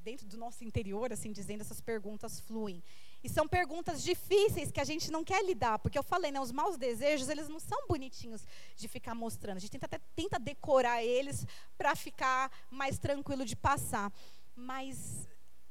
dentro 0.03 0.27
do 0.27 0.37
nosso 0.37 0.63
interior, 0.63 1.11
assim 1.11 1.31
dizendo, 1.31 1.61
essas 1.61 1.81
perguntas 1.81 2.39
fluem. 2.39 2.83
E 3.23 3.29
são 3.29 3.47
perguntas 3.47 4.03
difíceis 4.03 4.71
que 4.71 4.81
a 4.81 4.83
gente 4.83 5.09
não 5.09 5.23
quer 5.23 5.43
lidar, 5.45 5.79
porque 5.79 5.97
eu 5.97 6.03
falei, 6.03 6.31
né, 6.31 6.41
os 6.41 6.51
maus 6.51 6.77
desejos, 6.77 7.29
eles 7.29 7.47
não 7.47 7.59
são 7.59 7.87
bonitinhos 7.87 8.45
de 8.75 8.87
ficar 8.87 9.15
mostrando. 9.15 9.57
A 9.57 9.59
gente 9.59 9.71
tenta, 9.71 9.85
até, 9.85 9.99
tenta 10.15 10.37
decorar 10.37 11.03
eles 11.03 11.45
para 11.77 11.95
ficar 11.95 12.51
mais 12.69 12.99
tranquilo 12.99 13.45
de 13.45 13.55
passar. 13.55 14.11
Mas 14.55 15.27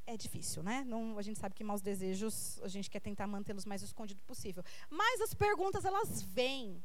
é 0.06 0.16
difícil, 0.16 0.62
né? 0.62 0.82
Não, 0.86 1.18
a 1.18 1.22
gente 1.22 1.38
sabe 1.38 1.54
que 1.54 1.62
maus 1.62 1.80
desejos, 1.80 2.60
a 2.62 2.68
gente 2.68 2.90
quer 2.90 3.00
tentar 3.00 3.26
mantê-los 3.26 3.64
mais 3.64 3.82
escondido 3.82 4.20
possível. 4.22 4.64
Mas 4.90 5.20
as 5.20 5.34
perguntas, 5.34 5.84
elas 5.84 6.22
vêm. 6.22 6.82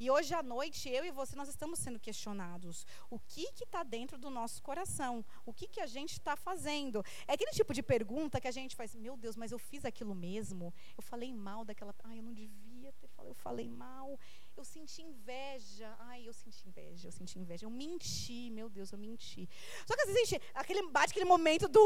E 0.00 0.10
hoje 0.10 0.32
à 0.32 0.42
noite, 0.42 0.88
eu 0.88 1.04
e 1.04 1.10
você, 1.10 1.34
nós 1.34 1.48
estamos 1.48 1.80
sendo 1.80 1.98
questionados. 1.98 2.86
O 3.10 3.18
que 3.18 3.48
está 3.64 3.82
dentro 3.82 4.16
do 4.16 4.30
nosso 4.30 4.62
coração? 4.62 5.24
O 5.44 5.52
que, 5.52 5.66
que 5.66 5.80
a 5.80 5.86
gente 5.86 6.12
está 6.12 6.36
fazendo? 6.36 7.04
É 7.26 7.32
aquele 7.32 7.50
tipo 7.50 7.74
de 7.74 7.82
pergunta 7.82 8.40
que 8.40 8.46
a 8.46 8.52
gente 8.52 8.76
faz, 8.76 8.94
meu 8.94 9.16
Deus, 9.16 9.36
mas 9.36 9.50
eu 9.50 9.58
fiz 9.58 9.84
aquilo 9.84 10.14
mesmo? 10.14 10.72
Eu 10.96 11.02
falei 11.02 11.32
mal 11.32 11.64
daquela. 11.64 11.92
Ai, 12.04 12.20
eu 12.20 12.22
não 12.22 12.32
devia 12.32 12.92
ter 12.92 13.08
falado, 13.08 13.30
eu 13.32 13.34
falei 13.34 13.68
mal. 13.68 14.18
Eu 14.58 14.64
senti 14.64 15.02
inveja. 15.02 15.88
Ai, 16.00 16.26
eu 16.26 16.32
senti 16.32 16.66
inveja, 16.66 17.06
eu 17.06 17.12
senti 17.12 17.38
inveja. 17.38 17.64
Eu 17.64 17.70
menti, 17.70 18.50
meu 18.50 18.68
Deus, 18.68 18.90
eu 18.90 18.98
menti. 18.98 19.48
Só 19.86 19.94
que 19.94 20.02
às 20.02 20.08
vezes 20.08 20.28
gente, 20.28 20.42
aquele, 20.52 20.82
bate 20.90 21.12
aquele 21.12 21.30
momento 21.34 21.68
do. 21.68 21.84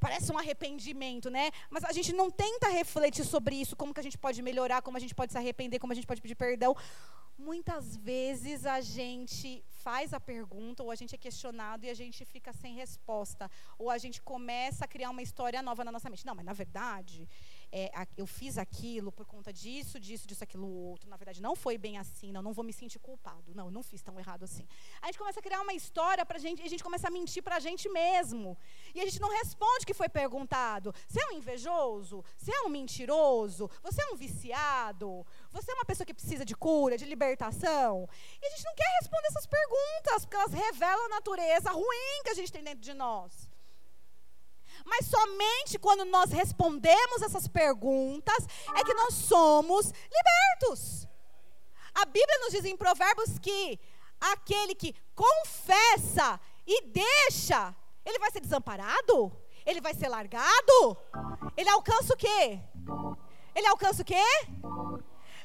Parece 0.00 0.32
um 0.32 0.38
arrependimento, 0.38 1.30
né? 1.30 1.52
Mas 1.70 1.84
a 1.84 1.92
gente 1.92 2.12
não 2.12 2.28
tenta 2.28 2.68
refletir 2.80 3.24
sobre 3.24 3.54
isso, 3.54 3.76
como 3.76 3.94
que 3.94 4.00
a 4.00 4.02
gente 4.02 4.18
pode 4.18 4.42
melhorar, 4.42 4.82
como 4.82 4.96
a 4.96 5.00
gente 5.00 5.14
pode 5.14 5.30
se 5.30 5.38
arrepender, 5.38 5.78
como 5.78 5.92
a 5.92 5.94
gente 5.94 6.08
pode 6.08 6.20
pedir 6.20 6.34
perdão 6.34 6.74
muitas 7.38 7.96
vezes 7.96 8.66
a 8.66 8.80
gente 8.80 9.64
faz 9.68 10.12
a 10.12 10.18
pergunta, 10.18 10.82
ou 10.82 10.90
a 10.90 10.96
gente 10.96 11.14
é 11.14 11.18
questionado 11.18 11.86
e 11.86 11.90
a 11.90 11.94
gente 11.94 12.24
fica 12.24 12.52
sem 12.52 12.74
resposta. 12.74 13.48
Ou 13.78 13.88
a 13.90 13.96
gente 13.96 14.20
começa 14.20 14.84
a 14.84 14.88
criar 14.88 15.10
uma 15.10 15.22
história 15.22 15.62
nova 15.62 15.84
na 15.84 15.92
nossa 15.92 16.10
mente. 16.10 16.26
Não, 16.26 16.34
mas 16.34 16.44
na 16.44 16.52
verdade, 16.52 17.28
é, 17.70 17.90
a, 17.94 18.06
eu 18.16 18.26
fiz 18.26 18.56
aquilo 18.56 19.12
por 19.12 19.26
conta 19.26 19.52
disso, 19.52 20.00
disso, 20.00 20.26
disso, 20.26 20.42
aquilo, 20.42 20.66
outro. 20.66 21.08
Na 21.08 21.16
verdade, 21.16 21.42
não 21.42 21.54
foi 21.54 21.76
bem 21.76 21.98
assim, 21.98 22.32
não, 22.32 22.42
não 22.42 22.52
vou 22.52 22.64
me 22.64 22.72
sentir 22.72 22.98
culpado. 22.98 23.54
Não, 23.54 23.66
eu 23.66 23.70
não 23.70 23.82
fiz 23.82 24.02
tão 24.02 24.18
errado 24.18 24.44
assim. 24.44 24.66
A 25.02 25.06
gente 25.06 25.18
começa 25.18 25.40
a 25.40 25.42
criar 25.42 25.60
uma 25.60 25.74
história 25.74 26.24
pra 26.24 26.38
gente 26.38 26.62
e 26.62 26.64
a 26.64 26.68
gente 26.68 26.82
começa 26.82 27.08
a 27.08 27.10
mentir 27.10 27.42
pra 27.42 27.58
gente 27.58 27.88
mesmo. 27.88 28.56
E 28.94 29.00
a 29.00 29.04
gente 29.04 29.20
não 29.20 29.30
responde 29.30 29.84
o 29.84 29.86
que 29.86 29.94
foi 29.94 30.08
perguntado. 30.08 30.94
Você 31.06 31.20
é 31.20 31.26
um 31.28 31.32
invejoso? 31.32 32.24
Você 32.36 32.52
é 32.52 32.62
um 32.62 32.68
mentiroso? 32.68 33.70
Você 33.82 34.02
é 34.02 34.06
um 34.12 34.16
viciado? 34.16 35.26
Você 35.50 35.70
é 35.70 35.74
uma 35.74 35.84
pessoa 35.84 36.06
que 36.06 36.14
precisa 36.14 36.44
de 36.44 36.54
cura, 36.54 36.96
de 36.96 37.04
libertação? 37.04 38.08
E 38.40 38.46
a 38.46 38.50
gente 38.50 38.64
não 38.64 38.74
quer 38.74 38.98
responder 39.00 39.28
essas 39.28 39.46
perguntas, 39.46 40.24
porque 40.24 40.36
elas 40.36 40.52
revelam 40.52 41.06
a 41.06 41.08
natureza 41.08 41.70
ruim 41.70 42.22
que 42.24 42.30
a 42.30 42.34
gente 42.34 42.52
tem 42.52 42.62
dentro 42.62 42.80
de 42.80 42.94
nós. 42.94 43.47
Mas 44.88 45.06
somente 45.06 45.78
quando 45.78 46.04
nós 46.04 46.32
respondemos 46.32 47.22
essas 47.22 47.46
perguntas 47.46 48.46
é 48.74 48.82
que 48.82 48.94
nós 48.94 49.14
somos 49.14 49.92
libertos. 50.10 51.06
A 51.94 52.04
Bíblia 52.04 52.38
nos 52.40 52.52
diz 52.52 52.64
em 52.64 52.76
Provérbios 52.76 53.38
que 53.38 53.78
aquele 54.20 54.74
que 54.74 54.94
confessa 55.14 56.40
e 56.66 56.82
deixa, 56.86 57.74
ele 58.04 58.18
vai 58.18 58.30
ser 58.30 58.40
desamparado? 58.40 59.32
Ele 59.66 59.80
vai 59.80 59.94
ser 59.94 60.08
largado? 60.08 60.96
Ele 61.56 61.68
alcança 61.68 62.14
o 62.14 62.16
quê? 62.16 62.60
Ele 63.54 63.66
alcança 63.66 64.02
o 64.02 64.04
quê? 64.04 64.24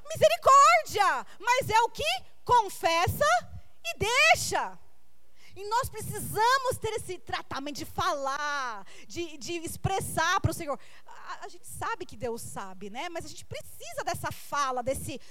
Misericórdia! 0.07 1.25
Mas 1.39 1.69
é 1.69 1.81
o 1.81 1.89
que 1.89 2.03
confessa 2.45 3.25
e 3.85 3.97
deixa. 3.97 4.79
E 5.55 5.67
nós 5.67 5.87
precisamos 5.89 6.77
ter 6.79 6.93
esse 6.93 7.17
tratamento 7.19 7.77
de 7.77 7.85
falar, 7.85 8.85
de, 9.07 9.37
de 9.37 9.53
expressar 9.53 10.39
para 10.41 10.51
o 10.51 10.53
Senhor. 10.53 10.79
A, 11.05 11.45
a, 11.45 11.47
gente 11.47 11.67
sabe 11.67 12.05
que 12.05 12.17
Deus 12.17 12.41
sabe, 12.41 12.89
né? 12.89 13.07
Mas 13.09 13.25
a 13.25 13.27
gente 13.27 13.45
precisa 13.45 14.03
dessa 14.03 14.31
fala, 14.31 14.81
desse 14.81 15.21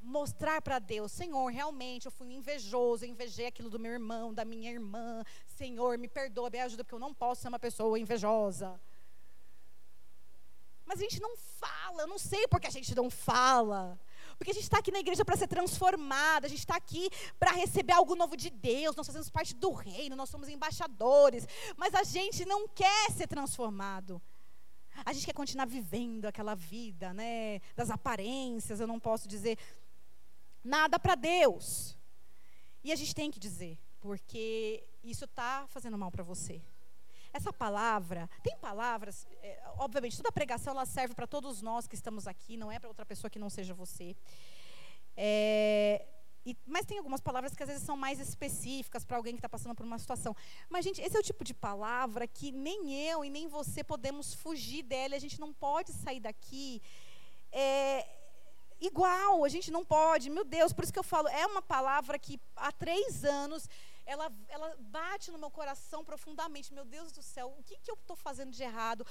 mostrar 0.00 0.62
para 0.62 0.78
Deus, 0.78 1.12
Senhor, 1.12 1.48
realmente 1.52 2.06
eu 2.06 2.12
fui 2.12 2.32
invejoso, 2.32 3.04
eu 3.04 3.08
invejei 3.10 3.46
aquilo 3.46 3.68
do 3.68 3.78
meu 3.78 3.92
irmão, 3.92 4.32
da 4.32 4.44
minha 4.44 4.70
irmã. 4.70 5.22
Senhor, 5.46 5.98
me 5.98 6.08
perdoa, 6.08 6.48
me 6.48 6.60
ajuda, 6.60 6.84
porque 6.84 6.94
eu 6.94 6.98
não 6.98 7.12
posso 7.12 7.42
ser 7.42 7.48
uma 7.48 7.58
pessoa 7.58 7.98
invejosa. 7.98 8.80
Mas 10.86 10.98
a 10.98 11.02
gente 11.02 11.20
não 11.20 11.36
fala, 11.36 12.02
eu 12.02 12.06
não 12.06 12.18
sei 12.18 12.48
porque 12.48 12.66
a 12.66 12.70
gente 12.70 12.94
não 12.94 13.10
fala. 13.10 13.98
Porque 14.40 14.52
a 14.52 14.54
gente 14.54 14.62
está 14.62 14.78
aqui 14.78 14.90
na 14.90 15.00
igreja 15.00 15.22
para 15.22 15.36
ser 15.36 15.46
transformada, 15.46 16.46
a 16.46 16.48
gente 16.48 16.60
está 16.60 16.74
aqui 16.74 17.10
para 17.38 17.50
receber 17.50 17.92
algo 17.92 18.16
novo 18.16 18.38
de 18.38 18.48
Deus, 18.48 18.96
nós 18.96 19.06
fazemos 19.06 19.28
parte 19.28 19.54
do 19.54 19.70
reino, 19.70 20.16
nós 20.16 20.30
somos 20.30 20.48
embaixadores, 20.48 21.46
mas 21.76 21.94
a 21.94 22.02
gente 22.02 22.46
não 22.46 22.66
quer 22.66 23.10
ser 23.10 23.26
transformado. 23.26 24.18
A 25.04 25.12
gente 25.12 25.26
quer 25.26 25.34
continuar 25.34 25.66
vivendo 25.66 26.24
aquela 26.24 26.54
vida, 26.54 27.12
né, 27.12 27.60
das 27.76 27.90
aparências, 27.90 28.80
eu 28.80 28.86
não 28.86 28.98
posso 28.98 29.28
dizer 29.28 29.58
nada 30.64 30.98
para 30.98 31.16
Deus. 31.16 31.94
E 32.82 32.92
a 32.92 32.96
gente 32.96 33.14
tem 33.14 33.30
que 33.30 33.38
dizer, 33.38 33.78
porque 34.00 34.82
isso 35.04 35.26
está 35.26 35.66
fazendo 35.68 35.98
mal 35.98 36.10
para 36.10 36.24
você. 36.24 36.62
Essa 37.32 37.52
palavra, 37.52 38.28
tem 38.42 38.56
palavras, 38.58 39.26
é, 39.42 39.62
obviamente, 39.78 40.16
toda 40.16 40.32
pregação 40.32 40.72
ela 40.72 40.84
serve 40.84 41.14
para 41.14 41.26
todos 41.26 41.62
nós 41.62 41.86
que 41.86 41.94
estamos 41.94 42.26
aqui, 42.26 42.56
não 42.56 42.70
é 42.72 42.78
para 42.78 42.88
outra 42.88 43.06
pessoa 43.06 43.30
que 43.30 43.38
não 43.38 43.48
seja 43.48 43.72
você. 43.72 44.16
É, 45.16 46.06
e, 46.44 46.56
mas 46.66 46.86
tem 46.86 46.96
algumas 46.98 47.20
palavras 47.20 47.54
que 47.54 47.62
às 47.62 47.68
vezes 47.68 47.84
são 47.84 47.96
mais 47.96 48.18
específicas 48.18 49.04
para 49.04 49.16
alguém 49.16 49.34
que 49.34 49.38
está 49.38 49.48
passando 49.48 49.74
por 49.74 49.84
uma 49.84 49.98
situação. 49.98 50.34
Mas, 50.68 50.84
gente, 50.84 51.00
esse 51.00 51.16
é 51.16 51.20
o 51.20 51.22
tipo 51.22 51.44
de 51.44 51.52
palavra 51.52 52.26
que 52.26 52.50
nem 52.50 52.94
eu 53.08 53.24
e 53.24 53.30
nem 53.30 53.46
você 53.46 53.84
podemos 53.84 54.34
fugir 54.34 54.82
dela. 54.82 55.14
A 55.14 55.18
gente 55.18 55.38
não 55.38 55.52
pode 55.52 55.92
sair 55.92 56.20
daqui 56.20 56.80
é, 57.52 58.06
igual, 58.80 59.44
a 59.44 59.48
gente 59.48 59.70
não 59.70 59.84
pode. 59.84 60.30
Meu 60.30 60.44
Deus, 60.44 60.72
por 60.72 60.82
isso 60.82 60.92
que 60.92 60.98
eu 60.98 61.04
falo, 61.04 61.28
é 61.28 61.46
uma 61.46 61.62
palavra 61.62 62.18
que 62.18 62.40
há 62.56 62.72
três 62.72 63.24
anos 63.24 63.68
ela, 64.10 64.32
ela 64.48 64.76
bate 64.80 65.30
no 65.30 65.38
meu 65.38 65.50
coração 65.50 66.04
profundamente. 66.04 66.74
Meu 66.74 66.84
Deus 66.84 67.12
do 67.12 67.22
céu, 67.22 67.54
o 67.56 67.62
que, 67.62 67.78
que 67.78 67.90
eu 67.90 67.94
estou 67.94 68.16
fazendo 68.16 68.50
de 68.50 68.60
errado? 68.60 69.06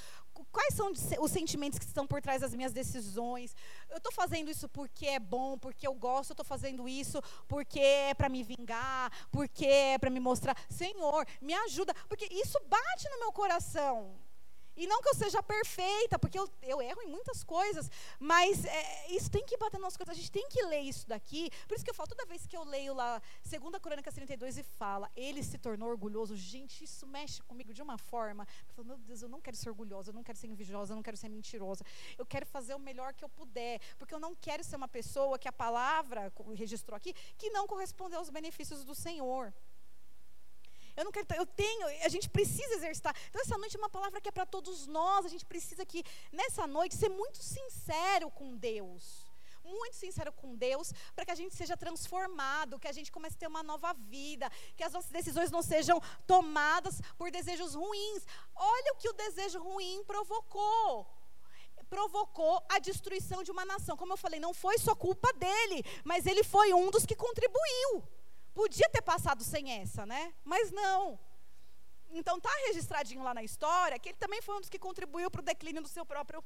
Quais 0.52 0.74
são 0.74 0.92
os 0.92 1.32
sentimentos 1.32 1.80
que 1.80 1.86
estão 1.86 2.06
por 2.06 2.22
trás 2.22 2.42
das 2.42 2.54
minhas 2.54 2.74
decisões? 2.74 3.56
Eu 3.90 3.98
estou 3.98 4.12
fazendo 4.12 4.52
isso 4.52 4.68
porque 4.68 5.06
é 5.06 5.20
bom, 5.20 5.58
porque 5.58 5.88
eu 5.88 5.94
gosto, 5.94 6.32
eu 6.32 6.34
estou 6.34 6.46
fazendo 6.46 6.88
isso 6.88 7.22
porque 7.48 7.80
é 7.80 8.14
para 8.14 8.28
me 8.28 8.44
vingar, 8.44 9.10
porque 9.32 9.66
é 9.66 9.98
para 9.98 10.10
me 10.10 10.20
mostrar. 10.20 10.58
Senhor, 10.70 11.26
me 11.42 11.54
ajuda, 11.54 11.94
porque 12.10 12.28
isso 12.30 12.60
bate 12.68 13.10
no 13.10 13.20
meu 13.20 13.32
coração. 13.32 14.20
E 14.80 14.88
não 14.88 15.02
que 15.02 15.10
eu 15.10 15.14
seja 15.14 15.44
perfeita, 15.44 16.18
porque 16.18 16.40
eu, 16.40 16.50
eu 16.64 16.82
erro 16.82 17.02
em 17.02 17.08
muitas 17.08 17.44
coisas, 17.44 17.92
mas 18.18 18.64
é, 18.64 19.12
isso 19.12 19.30
tem 19.30 19.46
que 19.46 19.58
bater 19.58 19.78
nas 19.78 19.98
coisas. 19.98 20.14
A 20.16 20.18
gente 20.18 20.32
tem 20.32 20.48
que 20.48 20.62
ler 20.64 20.80
isso 20.80 21.06
daqui. 21.06 21.52
Por 21.68 21.76
isso 21.76 21.84
que 21.84 21.92
eu 21.92 21.94
falo, 21.94 22.08
toda 22.08 22.26
vez 22.26 22.48
que 22.48 22.56
eu 22.56 22.64
leio 22.64 22.94
lá, 22.94 23.22
2 23.44 23.82
Crônicas 23.82 24.14
32 24.14 24.58
e 24.58 24.64
fala, 24.64 25.12
ele 25.18 25.44
se 25.44 25.58
tornou 25.58 25.90
orgulhoso, 25.90 26.34
gente, 26.34 26.82
isso 26.86 27.06
mexe 27.06 27.42
comigo 27.42 27.74
de 27.74 27.82
uma 27.82 27.98
forma. 27.98 28.48
Eu 28.70 28.74
falo, 28.74 28.88
meu 28.88 28.98
Deus, 29.00 29.22
eu 29.22 29.28
não 29.28 29.42
quero 29.42 29.58
ser 29.58 29.68
orgulhosa, 29.68 30.12
eu 30.12 30.14
não 30.14 30.24
quero 30.24 30.38
ser 30.38 30.48
invejosa, 30.48 30.94
eu 30.94 30.96
não 30.96 31.04
quero 31.04 31.18
ser 31.18 31.28
mentirosa. 31.28 31.84
Eu 32.18 32.26
quero 32.26 32.46
fazer 32.46 32.74
o 32.74 32.80
melhor 32.80 33.14
que 33.14 33.26
eu 33.26 33.30
puder, 33.30 33.82
porque 33.98 34.14
eu 34.14 34.20
não 34.20 34.34
quero 34.34 34.64
ser 34.64 34.78
uma 34.78 34.88
pessoa 34.88 35.38
que 35.38 35.50
a 35.50 35.52
palavra 35.52 36.32
registrou 36.56 36.96
aqui, 36.96 37.14
que 37.38 37.50
não 37.50 37.68
corresponde 37.68 38.16
aos 38.16 38.30
benefícios 38.30 38.86
do 38.86 38.96
Senhor. 38.96 39.54
Eu 40.96 41.06
não 41.06 41.12
quero, 41.12 41.28
eu 41.36 41.46
tenho, 41.46 41.88
a 42.04 42.10
gente 42.10 42.30
precisa 42.30 42.74
exercitar. 42.76 43.16
Então 43.30 43.42
essa 43.42 43.58
noite 43.58 43.76
é 43.76 43.80
uma 43.80 43.90
palavra 43.90 44.20
que 44.22 44.30
é 44.30 44.32
para 44.32 44.46
todos 44.46 44.88
nós. 44.88 45.26
A 45.26 45.30
gente 45.30 45.46
precisa 45.46 45.86
que 45.86 46.04
nessa 46.32 46.68
noite 46.68 46.96
ser 46.96 47.10
muito 47.10 47.42
sincero 47.42 48.30
com 48.32 48.56
Deus 48.56 49.30
muito 49.70 49.96
sincero 49.96 50.32
com 50.32 50.56
Deus, 50.56 50.92
para 51.16 51.26
que 51.26 51.32
a 51.32 51.36
gente 51.36 51.56
seja 51.56 51.78
transformado, 51.78 52.80
que 52.80 52.88
a 52.88 52.92
gente 52.92 53.12
comece 53.12 53.36
a 53.36 53.40
ter 53.40 53.48
uma 53.48 53.64
nova 53.64 53.94
vida, 53.94 54.50
que 54.76 54.84
as 54.84 54.94
nossas 54.94 55.12
decisões 55.12 55.52
não 55.52 55.62
sejam 55.62 56.02
tomadas 56.26 57.02
por 57.18 57.30
desejos 57.32 57.76
ruins. 57.76 58.26
Olha 58.56 58.94
o 58.94 58.98
que 58.98 59.10
o 59.10 59.14
desejo 59.14 59.60
ruim 59.60 60.04
provocou. 60.06 61.08
Provocou 61.90 62.64
a 62.70 62.78
destruição 62.80 63.44
de 63.44 63.52
uma 63.52 63.66
nação. 63.66 63.98
Como 63.98 64.14
eu 64.14 64.18
falei, 64.18 64.40
não 64.40 64.54
foi 64.54 64.78
só 64.78 64.94
culpa 64.96 65.32
dele, 65.34 65.84
mas 66.04 66.26
ele 66.26 66.44
foi 66.44 66.74
um 66.74 66.92
dos 66.92 67.06
que 67.06 67.16
contribuiu. 67.16 68.04
Podia 68.60 68.90
ter 68.90 69.02
passado 69.02 69.42
sem 69.42 69.72
essa, 69.72 70.06
né? 70.06 70.34
Mas 70.44 70.70
não. 70.70 71.18
Então 72.12 72.36
está 72.36 72.50
registradinho 72.68 73.24
lá 73.24 73.34
na 73.34 73.42
história 73.42 73.98
que 73.98 74.10
ele 74.10 74.18
também 74.18 74.42
foi 74.42 74.56
um 74.58 74.60
dos 74.60 74.70
que 74.74 74.78
contribuiu 74.88 75.32
para 75.32 75.40
o 75.40 75.50
declínio 75.52 75.82
do 75.82 75.88
seu 75.88 76.06
próprio 76.06 76.44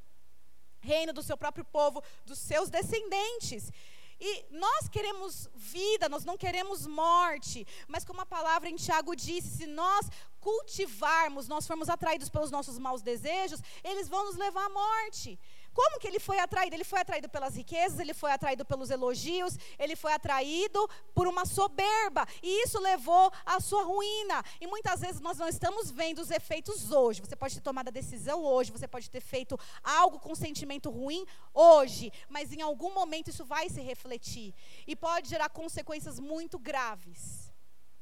reino, 0.80 1.12
do 1.12 1.24
seu 1.24 1.36
próprio 1.36 1.66
povo, 1.66 2.04
dos 2.24 2.38
seus 2.38 2.70
descendentes. 2.70 3.72
E 4.20 4.46
nós 4.52 4.88
queremos 4.88 5.50
vida, 5.56 6.08
nós 6.08 6.24
não 6.24 6.38
queremos 6.38 6.86
morte. 6.86 7.66
Mas 7.88 8.06
como 8.06 8.22
a 8.22 8.28
palavra 8.28 8.70
em 8.70 8.76
Tiago 8.76 9.16
disse, 9.16 9.58
se 9.58 9.66
nós 9.66 10.08
cultivarmos, 10.40 11.48
nós 11.48 11.66
formos 11.66 11.90
atraídos 11.90 12.30
pelos 12.30 12.52
nossos 12.52 12.78
maus 12.78 13.02
desejos, 13.02 13.60
eles 13.84 14.08
vão 14.08 14.26
nos 14.26 14.36
levar 14.36 14.66
à 14.66 14.70
morte. 14.70 15.40
Como 15.74 16.00
que 16.00 16.08
ele 16.08 16.20
foi 16.20 16.38
atraído? 16.40 16.76
Ele 16.76 16.84
foi 16.84 17.00
atraído 17.00 17.28
pelas 17.28 17.56
riquezas, 17.56 18.00
ele 18.00 18.14
foi 18.14 18.32
atraído 18.32 18.64
pelos 18.64 18.92
elogios, 18.92 19.58
ele 19.80 19.96
foi 19.96 20.14
atraído 20.14 20.88
por 21.16 21.28
uma 21.28 21.46
soberba. 21.46 22.28
E 22.42 22.64
isso 22.64 22.80
levou 22.80 23.32
à 23.46 23.60
sua 23.60 23.84
ruína. 23.84 24.44
E 24.62 24.68
muitas 24.68 25.02
vezes 25.02 25.20
nós 25.20 25.38
não 25.38 25.48
estamos 25.48 25.90
vendo 25.90 26.20
os 26.20 26.30
efeitos 26.30 26.92
hoje. 26.92 27.22
Você 27.22 27.36
pode 27.36 27.56
ter 27.56 27.62
tomado 27.62 27.88
a 27.88 27.92
decisão 27.92 28.44
hoje, 28.44 28.72
você 28.72 28.88
pode 28.88 29.10
ter 29.10 29.22
feito 29.22 29.60
algo 29.84 30.20
com 30.20 30.36
sentimento 30.36 30.92
ruim 30.92 31.26
hoje, 31.54 32.12
mas 32.30 32.52
em 32.52 32.62
algum 32.62 32.94
momento 32.94 33.30
isso 33.30 33.44
vai 33.44 33.68
se 33.70 33.82
refletir 33.82 34.54
e 34.86 34.96
pode 34.96 35.30
gerar 35.30 35.50
consequências 35.50 36.20
muito 36.20 36.60
graves. 36.60 37.52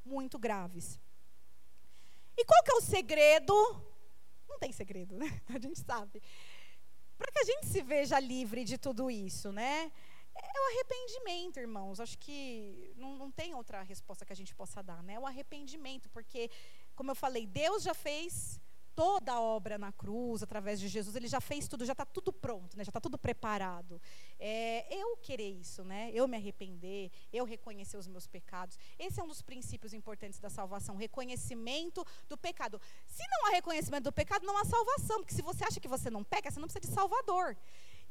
Muito 0.04 0.38
graves. 0.38 1.00
E 2.38 2.44
qual 2.44 2.64
que 2.64 2.72
é 2.72 2.76
o 2.76 2.82
segredo? 2.82 3.54
Não 4.50 4.60
tem 4.60 4.72
segredo, 4.74 5.16
né? 5.16 5.42
A 5.48 5.60
gente 5.60 5.80
sabe 5.80 6.22
para 7.22 7.32
que 7.32 7.40
a 7.40 7.44
gente 7.44 7.68
se 7.68 7.82
veja 7.84 8.20
livre 8.20 8.64
de 8.64 8.78
tudo 8.78 9.12
isso, 9.12 9.52
né? 9.52 9.92
É 10.36 10.60
o 10.60 10.66
arrependimento, 10.72 11.60
irmãos. 11.60 12.00
Acho 12.00 12.18
que 12.18 12.94
não, 12.98 13.16
não 13.16 13.32
tem 13.32 13.54
outra 13.54 13.84
resposta 13.84 14.26
que 14.26 14.34
a 14.34 14.36
gente 14.36 14.56
possa 14.56 14.82
dar, 14.82 15.04
né? 15.04 15.20
O 15.20 15.28
arrependimento, 15.28 16.10
porque, 16.10 16.50
como 16.96 17.12
eu 17.12 17.16
falei, 17.16 17.46
Deus 17.46 17.84
já 17.84 17.94
fez 17.94 18.60
toda 18.96 19.34
a 19.34 19.42
obra 19.42 19.78
na 19.78 19.92
cruz, 19.92 20.44
através 20.44 20.80
de 20.80 20.88
Jesus, 20.88 21.16
ele 21.16 21.28
já 21.28 21.42
fez 21.42 21.68
tudo, 21.68 21.86
já 21.86 21.94
está 21.94 22.06
tudo 22.06 22.32
pronto, 22.32 22.78
né? 22.78 22.84
já 22.84 22.90
está 22.90 23.00
tudo 23.00 23.18
preparado. 23.18 24.02
É, 24.40 24.86
eu 24.96 25.18
querer 25.18 25.50
isso, 25.50 25.84
né? 25.84 26.12
eu 26.14 26.28
me 26.28 26.38
arrepender, 26.38 27.12
eu 27.32 27.46
reconhecer 27.46 27.98
os 27.98 28.08
meus 28.08 28.28
pecados. 28.28 28.78
Esse 28.98 29.20
é 29.20 29.24
um 29.24 29.28
dos 29.28 29.42
princípios 29.42 29.94
importantes 29.94 30.40
da 30.40 30.50
salvação, 30.50 30.96
reconhecimento 30.96 32.06
do 32.28 32.38
pecado. 32.38 32.80
Se 33.08 33.24
não 33.30 33.48
há 33.48 33.52
reconhecimento 33.52 34.06
do 34.06 34.12
pecado, 34.12 34.46
não 34.46 34.58
há 34.58 34.66
salvação, 34.66 35.20
porque 35.20 35.34
se 35.34 35.42
você 35.42 35.64
acha 35.64 35.80
que 35.80 35.88
você 35.88 36.10
não 36.10 36.24
peca, 36.24 36.50
você 36.50 36.60
não 36.60 36.68
precisa 36.68 36.88
de 36.88 36.94
salvador. 36.94 37.58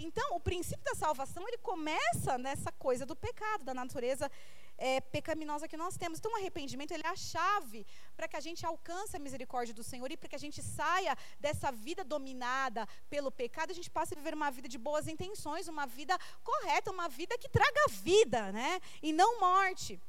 Então, 0.02 0.34
o 0.34 0.40
princípio 0.40 0.82
da 0.84 0.94
salvação, 0.94 1.46
ele 1.46 1.58
começa 1.58 2.38
nessa 2.38 2.72
coisa 2.72 3.04
do 3.04 3.14
pecado, 3.14 3.64
da 3.64 3.74
natureza 3.74 4.30
é, 4.78 4.98
pecaminosa 4.98 5.68
que 5.68 5.76
nós 5.76 5.96
temos. 5.96 6.18
Então, 6.18 6.32
o 6.32 6.36
arrependimento, 6.36 6.92
ele 6.92 7.06
é 7.06 7.10
a 7.10 7.16
chave 7.16 7.86
para 8.16 8.26
que 8.26 8.36
a 8.36 8.40
gente 8.40 8.64
alcance 8.64 9.14
a 9.14 9.20
misericórdia 9.20 9.74
do 9.74 9.84
Senhor 9.84 10.10
e 10.10 10.16
para 10.16 10.28
que 10.30 10.36
a 10.36 10.44
gente 10.46 10.62
saia 10.62 11.16
dessa 11.38 11.70
vida 11.70 12.02
dominada 12.02 12.88
pelo 13.10 13.30
pecado, 13.30 13.70
a 13.70 13.74
gente 13.74 13.90
passe 13.90 14.14
a 14.14 14.16
viver 14.16 14.32
uma 14.34 14.50
vida 14.50 14.68
de 14.68 14.78
boas 14.78 15.06
intenções, 15.06 15.68
uma 15.68 15.86
vida 15.86 16.18
correta, 16.42 16.90
uma 16.90 17.08
vida 17.08 17.36
que 17.36 17.48
traga 17.48 17.88
vida, 17.90 18.50
né? 18.52 18.80
E 19.02 19.12
não 19.12 19.38
morte. 19.38 20.00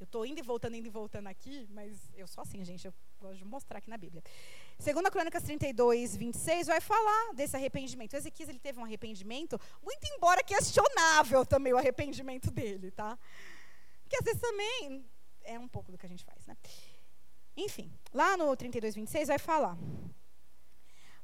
Eu 0.00 0.04
estou 0.04 0.24
indo 0.24 0.38
e 0.38 0.42
voltando, 0.42 0.76
indo 0.76 0.86
e 0.86 0.90
voltando 0.90 1.26
aqui, 1.26 1.68
mas 1.70 2.10
eu 2.14 2.26
sou 2.26 2.42
assim, 2.42 2.64
gente, 2.64 2.86
eu 2.86 2.94
gosto 3.24 3.38
de 3.38 3.44
mostrar 3.44 3.78
aqui 3.78 3.88
na 3.88 3.96
Bíblia. 3.96 4.22
Segunda 4.78 5.10
Crônicas 5.10 5.42
32, 5.42 6.16
26, 6.16 6.66
vai 6.66 6.80
falar 6.80 7.32
desse 7.32 7.56
arrependimento. 7.56 8.12
O 8.12 8.16
Ezequias 8.16 8.48
ele 8.48 8.58
teve 8.58 8.78
um 8.78 8.84
arrependimento, 8.84 9.58
muito 9.82 10.04
embora 10.14 10.42
questionável 10.42 11.46
também 11.46 11.72
o 11.72 11.78
arrependimento 11.78 12.50
dele, 12.50 12.90
tá? 12.90 13.18
Que 14.08 14.16
às 14.16 14.24
vezes 14.24 14.40
também 14.40 15.06
é 15.42 15.58
um 15.58 15.68
pouco 15.68 15.90
do 15.90 15.96
que 15.96 16.04
a 16.04 16.08
gente 16.08 16.24
faz, 16.24 16.46
né? 16.46 16.56
Enfim, 17.56 17.90
lá 18.12 18.36
no 18.36 18.54
32, 18.54 18.94
26 18.94 19.28
vai 19.28 19.38
falar. 19.38 19.78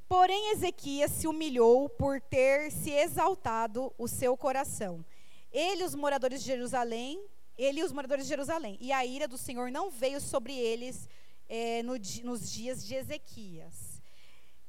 Porém, 0.09 0.53
Ezequias 0.53 1.11
se 1.11 1.27
humilhou 1.29 1.89
por 1.89 2.21
ter 2.21 2.73
se 2.73 2.91
exaltado 2.91 3.93
o 3.99 4.09
seu 4.09 4.37
coração. 4.37 5.05
Ele 5.53 5.85
os 5.85 5.95
moradores 5.95 6.41
de 6.41 6.47
Jerusalém 6.47 7.23
ele 7.61 7.81
e 7.81 7.85
os 7.85 7.93
moradores 7.93 8.25
de 8.25 8.31
Jerusalém. 8.31 8.79
E 8.81 8.91
a 8.91 9.05
ira 9.05 9.29
do 9.29 9.37
Senhor 9.37 9.71
não 9.71 9.91
veio 9.91 10.21
sobre 10.21 10.57
eles 10.57 11.09
é, 11.51 11.83
no, 11.83 11.95
nos 12.23 12.49
dias 12.49 12.87
de 12.87 12.95
Ezequias. 12.95 14.01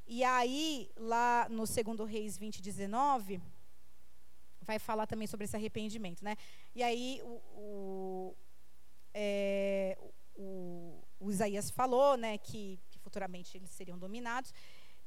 E 0.07 0.23
aí, 0.23 0.89
lá 0.97 1.47
no 1.47 1.63
2 1.63 2.09
Reis 2.09 2.39
20, 2.39 2.59
19, 2.59 3.39
vai 4.61 4.79
falar 4.79 5.05
também 5.05 5.27
sobre 5.27 5.45
esse 5.45 5.55
arrependimento. 5.55 6.25
Né? 6.25 6.35
E 6.73 6.81
aí, 6.81 7.21
o, 7.23 7.41
o, 7.55 8.35
é, 9.13 9.95
o, 10.35 10.99
o 11.19 11.29
Isaías 11.29 11.69
falou 11.69 12.17
né, 12.17 12.39
que, 12.39 12.79
que 12.89 12.97
futuramente 12.97 13.55
eles 13.55 13.69
seriam 13.69 13.97
dominados 13.97 14.51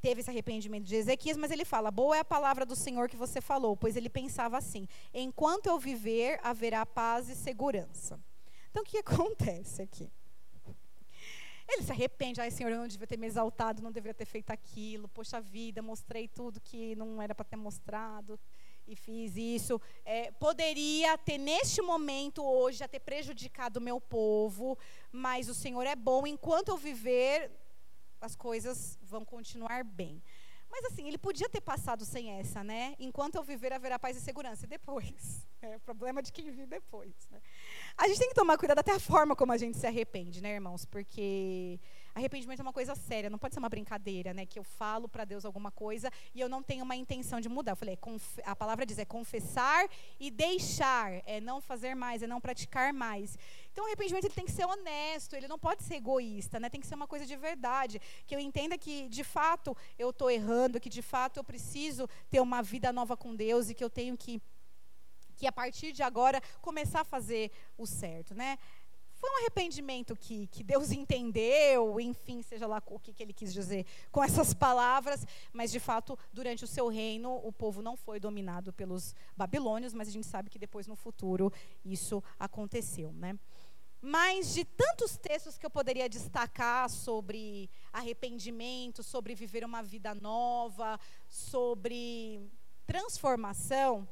teve 0.01 0.21
esse 0.21 0.29
arrependimento 0.29 0.85
de 0.85 0.97
Ezequias, 0.97 1.39
mas 1.39 1.51
ele 1.51 1.65
fala: 1.65 1.91
Boa 1.91 2.15
é 2.15 2.21
a 2.21 2.25
palavra 2.25 2.67
do 2.67 2.77
Senhor 2.77 3.09
que 3.09 3.17
você 3.17 3.41
falou, 3.41 3.75
pois 3.75 3.97
ele 3.97 4.11
pensava 4.11 4.59
assim: 4.59 4.87
Enquanto 5.15 5.67
eu 5.67 5.79
viver, 5.79 6.39
haverá 6.43 6.85
paz 6.85 7.31
e 7.31 7.35
segurança. 7.35 8.21
Então, 8.71 8.83
o 8.83 8.87
que 8.87 8.99
acontece 9.01 9.81
aqui? 9.81 10.13
Ele 11.69 11.83
se 11.83 11.93
arrepende, 11.93 12.41
ai 12.41 12.51
Senhor, 12.51 12.71
eu 12.71 12.79
não 12.79 12.87
devia 12.87 13.07
ter 13.07 13.17
me 13.17 13.27
exaltado, 13.27 13.83
não 13.83 13.91
deveria 13.91 14.15
ter 14.15 14.27
feito 14.27 14.51
aquilo, 14.51 15.09
poxa 15.09 15.41
vida, 15.41 15.81
mostrei 15.81 16.29
tudo 16.29 16.61
que 16.61 16.95
não 16.95 17.21
era 17.21 17.35
para 17.35 17.45
ter 17.45 17.57
mostrado 17.57 18.39
e 18.87 18.95
fiz 18.95 19.37
isso. 19.37 19.81
É, 20.05 20.31
poderia 20.33 21.17
ter, 21.19 21.39
neste 21.39 21.81
momento, 21.81 22.45
hoje, 22.45 22.79
já 22.79 22.89
ter 22.89 23.01
prejudicado 23.01 23.79
o 23.79 23.83
meu 23.83 24.01
povo, 24.01 24.79
mas 25.11 25.49
o 25.49 25.55
Senhor 25.55 25.87
é 25.87 25.97
bom, 25.97 26.27
enquanto 26.27 26.69
eu 26.69 26.77
viver, 26.77 27.51
as 28.21 28.37
coisas 28.37 28.99
vão 29.03 29.25
continuar 29.25 29.85
bem. 29.85 30.23
Mas 30.71 30.87
assim, 30.87 31.07
ele 31.07 31.19
podia 31.19 31.49
ter 31.49 31.61
passado 31.61 32.05
sem 32.05 32.33
essa, 32.33 32.65
né? 32.65 32.97
Enquanto 32.99 33.37
eu 33.37 33.45
viver, 33.45 33.73
haverá 33.73 33.97
paz 33.97 34.17
e 34.17 34.21
segurança. 34.21 34.65
E 34.65 34.69
depois? 34.69 35.47
É 35.65 35.77
o 35.77 35.81
problema 35.81 36.23
de 36.23 36.31
quem 36.31 36.45
vive 36.45 36.67
depois. 36.67 37.15
Né? 37.31 37.41
A 37.97 38.09
gente 38.09 38.19
tem 38.19 38.29
que 38.29 38.35
tomar 38.35 38.59
cuidado 38.59 38.81
até 38.81 38.93
a 38.93 38.99
forma 38.99 39.37
como 39.37 39.53
a 39.53 39.57
gente 39.57 39.79
se 39.79 39.87
arrepende, 39.87 40.43
né, 40.43 40.55
irmãos? 40.55 40.85
Porque 40.85 41.79
arrependimento 42.13 42.59
é 42.59 42.63
uma 42.63 42.73
coisa 42.73 42.95
séria, 42.97 43.31
não 43.31 43.39
pode 43.39 43.55
ser 43.55 43.61
uma 43.61 43.69
brincadeira, 43.69 44.35
né? 44.35 44.45
Que 44.45 44.59
eu 44.59 44.65
falo 44.65 45.09
para 45.09 45.25
Deus 45.25 45.45
alguma 45.45 45.71
coisa 45.71 46.11
e 46.35 46.41
eu 46.41 46.49
não 46.49 46.61
tenho 46.61 46.85
uma 46.85 46.97
intenção 46.97 47.41
de 47.41 47.49
mudar. 47.49 47.73
Eu 47.73 47.77
falei, 47.77 47.97
é 47.97 48.43
a 48.45 48.57
palavra 48.57 48.85
diz 48.85 48.99
é 48.99 49.05
confessar 49.05 49.89
e 50.19 50.29
deixar, 50.29 51.23
é 51.25 51.41
não 51.41 51.61
fazer 51.61 51.95
mais, 51.95 52.21
é 52.21 52.27
não 52.27 52.41
praticar 52.41 52.93
mais. 52.93 53.39
Então, 53.71 53.85
o 53.85 53.87
arrependimento 53.87 54.25
ele 54.25 54.35
tem 54.35 54.45
que 54.45 54.53
ser 54.53 54.65
honesto, 54.65 55.37
ele 55.37 55.47
não 55.47 55.59
pode 55.59 55.85
ser 55.85 55.95
egoísta, 55.95 56.59
né? 56.59 56.69
Tem 56.69 56.81
que 56.81 56.89
ser 56.89 56.97
uma 56.97 57.07
coisa 57.07 57.25
de 57.25 57.37
verdade, 57.37 58.01
que 58.27 58.35
eu 58.35 58.41
entenda 58.41 58.77
que 58.77 59.09
de 59.09 59.23
fato 59.23 59.77
eu 59.97 60.11
estou 60.11 60.31
errando, 60.31 60.81
que 60.81 60.91
de 60.91 61.03
fato 61.03 61.39
eu 61.39 61.45
preciso 61.45 62.09
ter 62.29 62.41
uma 62.41 62.61
vida 62.61 62.93
nova 62.93 63.17
com 63.17 63.37
Deus 63.37 63.71
e 63.71 63.75
que 63.75 63.85
eu 63.85 63.91
tenho 63.91 64.17
que 64.17 64.43
que 65.35 65.47
a 65.47 65.53
partir 65.53 65.93
de 65.93 66.03
agora 66.03 66.41
começar 66.61 67.01
a 67.01 67.05
fazer 67.05 67.51
o 67.77 67.87
certo, 67.87 68.35
né? 68.35 68.59
Foi 69.15 69.31
um 69.31 69.39
arrependimento 69.39 70.15
que, 70.15 70.47
que 70.49 70.63
Deus 70.63 70.91
entendeu, 70.93 71.99
enfim, 71.99 72.43
seja 72.43 72.67
lá 72.67 72.83
o 72.87 72.99
que, 72.99 73.13
que 73.13 73.23
ele 73.23 73.33
quis 73.33 73.53
dizer 73.53 73.87
com 74.13 74.23
essas 74.23 74.53
palavras, 74.53 75.27
mas 75.53 75.73
de 75.73 75.81
fato, 75.81 76.19
durante 76.33 76.65
o 76.65 76.67
seu 76.67 76.89
reino, 76.89 77.41
o 77.43 77.51
povo 77.53 77.81
não 77.81 77.97
foi 77.97 78.21
dominado 78.21 78.73
pelos 78.73 79.15
babilônios, 79.37 79.95
mas 79.95 80.09
a 80.09 80.11
gente 80.11 80.27
sabe 80.27 80.51
que 80.51 80.59
depois 80.59 80.87
no 80.87 80.95
futuro 80.95 81.53
isso 81.85 82.23
aconteceu, 82.39 83.13
né? 83.13 83.39
Mas 84.07 84.53
de 84.53 84.67
tantos 84.67 85.17
textos 85.17 85.57
que 85.57 85.65
eu 85.65 85.71
poderia 85.71 86.07
destacar 86.11 86.91
sobre 86.91 87.71
arrependimento, 87.91 89.03
sobre 89.03 89.35
viver 89.35 89.65
uma 89.65 89.83
vida 89.83 90.15
nova, 90.15 91.01
sobre 91.27 92.47
transformação, 92.87 94.07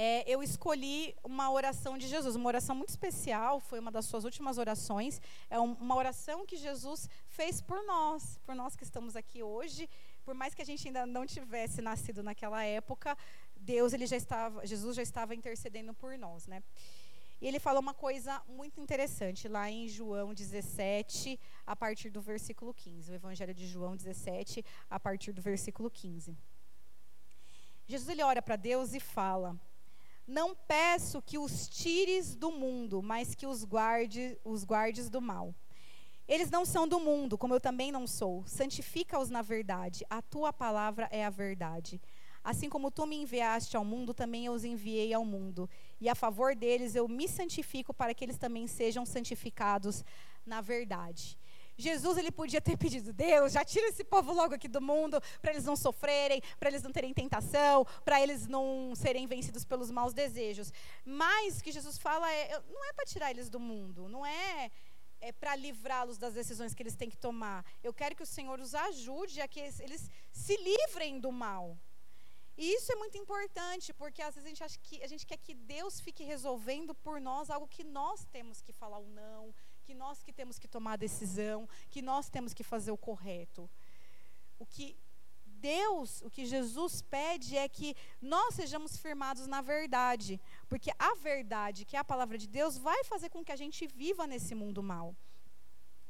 é, 0.00 0.22
eu 0.32 0.40
escolhi 0.44 1.12
uma 1.24 1.50
oração 1.50 1.98
de 1.98 2.06
Jesus, 2.06 2.36
uma 2.36 2.46
oração 2.46 2.76
muito 2.76 2.90
especial, 2.90 3.58
foi 3.58 3.80
uma 3.80 3.90
das 3.90 4.04
suas 4.04 4.22
últimas 4.22 4.56
orações. 4.56 5.20
É 5.50 5.58
um, 5.58 5.72
uma 5.72 5.96
oração 5.96 6.46
que 6.46 6.56
Jesus 6.56 7.08
fez 7.26 7.60
por 7.60 7.84
nós, 7.84 8.38
por 8.46 8.54
nós 8.54 8.76
que 8.76 8.84
estamos 8.84 9.16
aqui 9.16 9.42
hoje. 9.42 9.90
Por 10.24 10.34
mais 10.34 10.54
que 10.54 10.62
a 10.62 10.64
gente 10.64 10.86
ainda 10.86 11.04
não 11.04 11.26
tivesse 11.26 11.82
nascido 11.82 12.22
naquela 12.22 12.62
época, 12.62 13.18
Deus, 13.56 13.92
ele 13.92 14.06
já 14.06 14.16
estava, 14.16 14.64
Jesus 14.64 14.94
já 14.94 15.02
estava 15.02 15.34
intercedendo 15.34 15.92
por 15.92 16.16
nós, 16.16 16.46
né? 16.46 16.62
E 17.40 17.48
ele 17.48 17.58
fala 17.58 17.80
uma 17.80 17.92
coisa 17.92 18.40
muito 18.46 18.80
interessante 18.80 19.48
lá 19.48 19.68
em 19.68 19.88
João 19.88 20.32
17, 20.32 21.40
a 21.66 21.74
partir 21.74 22.10
do 22.10 22.20
versículo 22.20 22.72
15. 22.72 23.10
O 23.10 23.14
Evangelho 23.16 23.52
de 23.52 23.66
João 23.66 23.96
17, 23.96 24.64
a 24.88 25.00
partir 25.00 25.32
do 25.32 25.42
versículo 25.42 25.90
15. 25.90 26.38
Jesus 27.84 28.08
ele 28.08 28.22
ora 28.22 28.40
para 28.40 28.54
Deus 28.54 28.94
e 28.94 29.00
fala: 29.00 29.58
não 30.28 30.54
peço 30.54 31.22
que 31.22 31.38
os 31.38 31.66
tires 31.68 32.36
do 32.36 32.52
mundo, 32.52 33.02
mas 33.02 33.34
que 33.34 33.46
os 33.46 33.64
guarde, 33.64 34.38
os 34.44 34.62
guardes 34.62 35.08
do 35.08 35.22
mal. 35.22 35.54
Eles 36.28 36.50
não 36.50 36.66
são 36.66 36.86
do 36.86 37.00
mundo, 37.00 37.38
como 37.38 37.54
eu 37.54 37.60
também 37.60 37.90
não 37.90 38.06
sou. 38.06 38.46
Santifica-os 38.46 39.30
na 39.30 39.40
verdade. 39.40 40.04
A 40.10 40.20
tua 40.20 40.52
palavra 40.52 41.08
é 41.10 41.24
a 41.24 41.30
verdade. 41.30 41.98
Assim 42.44 42.68
como 42.68 42.90
tu 42.90 43.06
me 43.06 43.16
enviaste 43.16 43.74
ao 43.74 43.84
mundo, 43.84 44.12
também 44.12 44.44
eu 44.44 44.52
os 44.52 44.64
enviei 44.64 45.14
ao 45.14 45.24
mundo. 45.24 45.68
E 45.98 46.08
a 46.08 46.14
favor 46.14 46.54
deles 46.54 46.94
eu 46.94 47.08
me 47.08 47.26
santifico 47.26 47.94
para 47.94 48.12
que 48.12 48.22
eles 48.22 48.36
também 48.36 48.66
sejam 48.66 49.06
santificados 49.06 50.04
na 50.44 50.60
verdade. 50.60 51.38
Jesus 51.78 52.18
ele 52.18 52.32
podia 52.32 52.60
ter 52.60 52.76
pedido, 52.76 53.12
Deus, 53.12 53.52
já 53.52 53.64
tira 53.64 53.86
esse 53.88 54.02
povo 54.02 54.32
logo 54.32 54.54
aqui 54.54 54.66
do 54.66 54.80
mundo, 54.80 55.20
para 55.40 55.52
eles 55.52 55.64
não 55.64 55.76
sofrerem, 55.76 56.42
para 56.58 56.68
eles 56.68 56.82
não 56.82 56.90
terem 56.90 57.14
tentação, 57.14 57.86
para 58.04 58.20
eles 58.20 58.48
não 58.48 58.92
serem 58.96 59.26
vencidos 59.28 59.64
pelos 59.64 59.90
maus 59.90 60.12
desejos. 60.12 60.72
Mas 61.04 61.58
o 61.58 61.62
que 61.62 61.70
Jesus 61.70 61.96
fala 61.96 62.30
é, 62.32 62.60
não 62.68 62.84
é 62.84 62.92
para 62.92 63.06
tirar 63.06 63.30
eles 63.30 63.48
do 63.48 63.60
mundo, 63.60 64.08
não 64.08 64.26
é 64.26 64.70
é 65.20 65.32
para 65.32 65.56
livrá-los 65.56 66.16
das 66.16 66.34
decisões 66.34 66.74
que 66.74 66.82
eles 66.82 66.94
têm 66.94 67.10
que 67.10 67.16
tomar. 67.16 67.64
Eu 67.82 67.92
quero 67.92 68.14
que 68.14 68.22
o 68.22 68.26
Senhor 68.26 68.60
os 68.60 68.72
ajude 68.72 69.40
a 69.40 69.48
que 69.48 69.58
eles 69.58 70.08
se 70.30 70.56
livrem 70.56 71.18
do 71.18 71.32
mal. 71.32 71.76
E 72.56 72.74
isso 72.74 72.92
é 72.92 72.96
muito 72.96 73.16
importante, 73.16 73.94
porque 73.94 74.20
às 74.20 74.34
vezes 74.34 74.46
a 74.46 74.48
gente 74.48 74.64
acha 74.64 74.78
que 74.80 75.00
a 75.00 75.06
gente 75.06 75.24
quer 75.24 75.36
que 75.36 75.54
Deus 75.54 76.00
fique 76.00 76.24
resolvendo 76.24 76.92
por 76.92 77.20
nós 77.20 77.50
algo 77.50 77.68
que 77.68 77.84
nós 77.84 78.24
temos 78.32 78.60
que 78.60 78.72
falar 78.72 78.98
o 78.98 79.06
não, 79.06 79.54
que 79.88 79.94
nós 79.94 80.22
que 80.22 80.34
temos 80.40 80.58
que 80.62 80.68
tomar 80.68 80.94
a 80.94 81.02
decisão, 81.06 81.58
que 81.92 82.02
nós 82.02 82.28
temos 82.34 82.52
que 82.52 82.62
fazer 82.72 82.92
o 82.96 83.02
correto. 83.08 83.62
O 84.62 84.66
que 84.66 84.86
Deus, 85.46 86.20
o 86.26 86.30
que 86.34 86.44
Jesus 86.54 87.00
pede 87.00 87.56
é 87.56 87.66
que 87.76 87.96
nós 88.20 88.54
sejamos 88.54 88.98
firmados 89.04 89.46
na 89.54 89.62
verdade, 89.62 90.38
porque 90.68 90.90
a 90.98 91.14
verdade, 91.14 91.86
que 91.86 91.96
é 91.96 92.00
a 92.00 92.10
palavra 92.12 92.36
de 92.36 92.46
Deus, 92.58 92.76
vai 92.76 93.02
fazer 93.12 93.30
com 93.30 93.42
que 93.42 93.54
a 93.56 93.60
gente 93.62 93.86
viva 93.86 94.26
nesse 94.26 94.54
mundo 94.54 94.82
mal. 94.82 95.16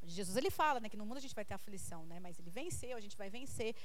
Jesus 0.03 0.37
ele 0.37 0.51
fala, 0.51 0.81
né, 0.81 0.89
que 0.89 0.97
no 0.97 1.07
mundo 1.07 1.19
a 1.19 1.25
gente 1.27 1.39
vai 1.41 1.45
ter 1.45 1.55
aflição, 1.55 2.05
né, 2.11 2.19
mas 2.19 2.39
ele 2.41 2.51
venceu, 2.51 2.97
a 2.97 3.05
gente 3.07 3.17
vai 3.17 3.31
vencer. 3.31 3.77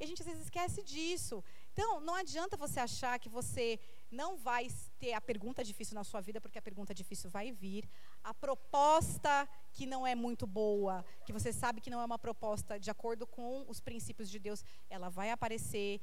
E 0.00 0.04
a 0.04 0.06
gente 0.06 0.22
às 0.22 0.28
vezes 0.28 0.44
esquece 0.44 0.82
disso. 0.82 1.44
Então, 1.72 2.00
não 2.00 2.14
adianta 2.14 2.56
você 2.56 2.80
achar 2.80 3.18
que 3.18 3.28
você 3.28 3.78
não 4.12 4.36
vai 4.36 4.68
ter 4.98 5.14
a 5.14 5.20
pergunta 5.20 5.64
difícil 5.64 5.94
na 5.94 6.04
sua 6.04 6.20
vida, 6.20 6.40
porque 6.40 6.58
a 6.58 6.62
pergunta 6.62 6.94
difícil 6.94 7.30
vai 7.30 7.50
vir. 7.50 7.88
A 8.22 8.34
proposta 8.34 9.48
que 9.72 9.86
não 9.86 10.06
é 10.06 10.14
muito 10.14 10.46
boa, 10.46 11.04
que 11.24 11.32
você 11.32 11.52
sabe 11.52 11.80
que 11.80 11.90
não 11.90 12.00
é 12.00 12.04
uma 12.04 12.18
proposta 12.18 12.78
de 12.78 12.90
acordo 12.90 13.26
com 13.26 13.64
os 13.66 13.80
princípios 13.80 14.28
de 14.28 14.38
Deus, 14.38 14.62
ela 14.90 15.08
vai 15.08 15.30
aparecer. 15.30 16.00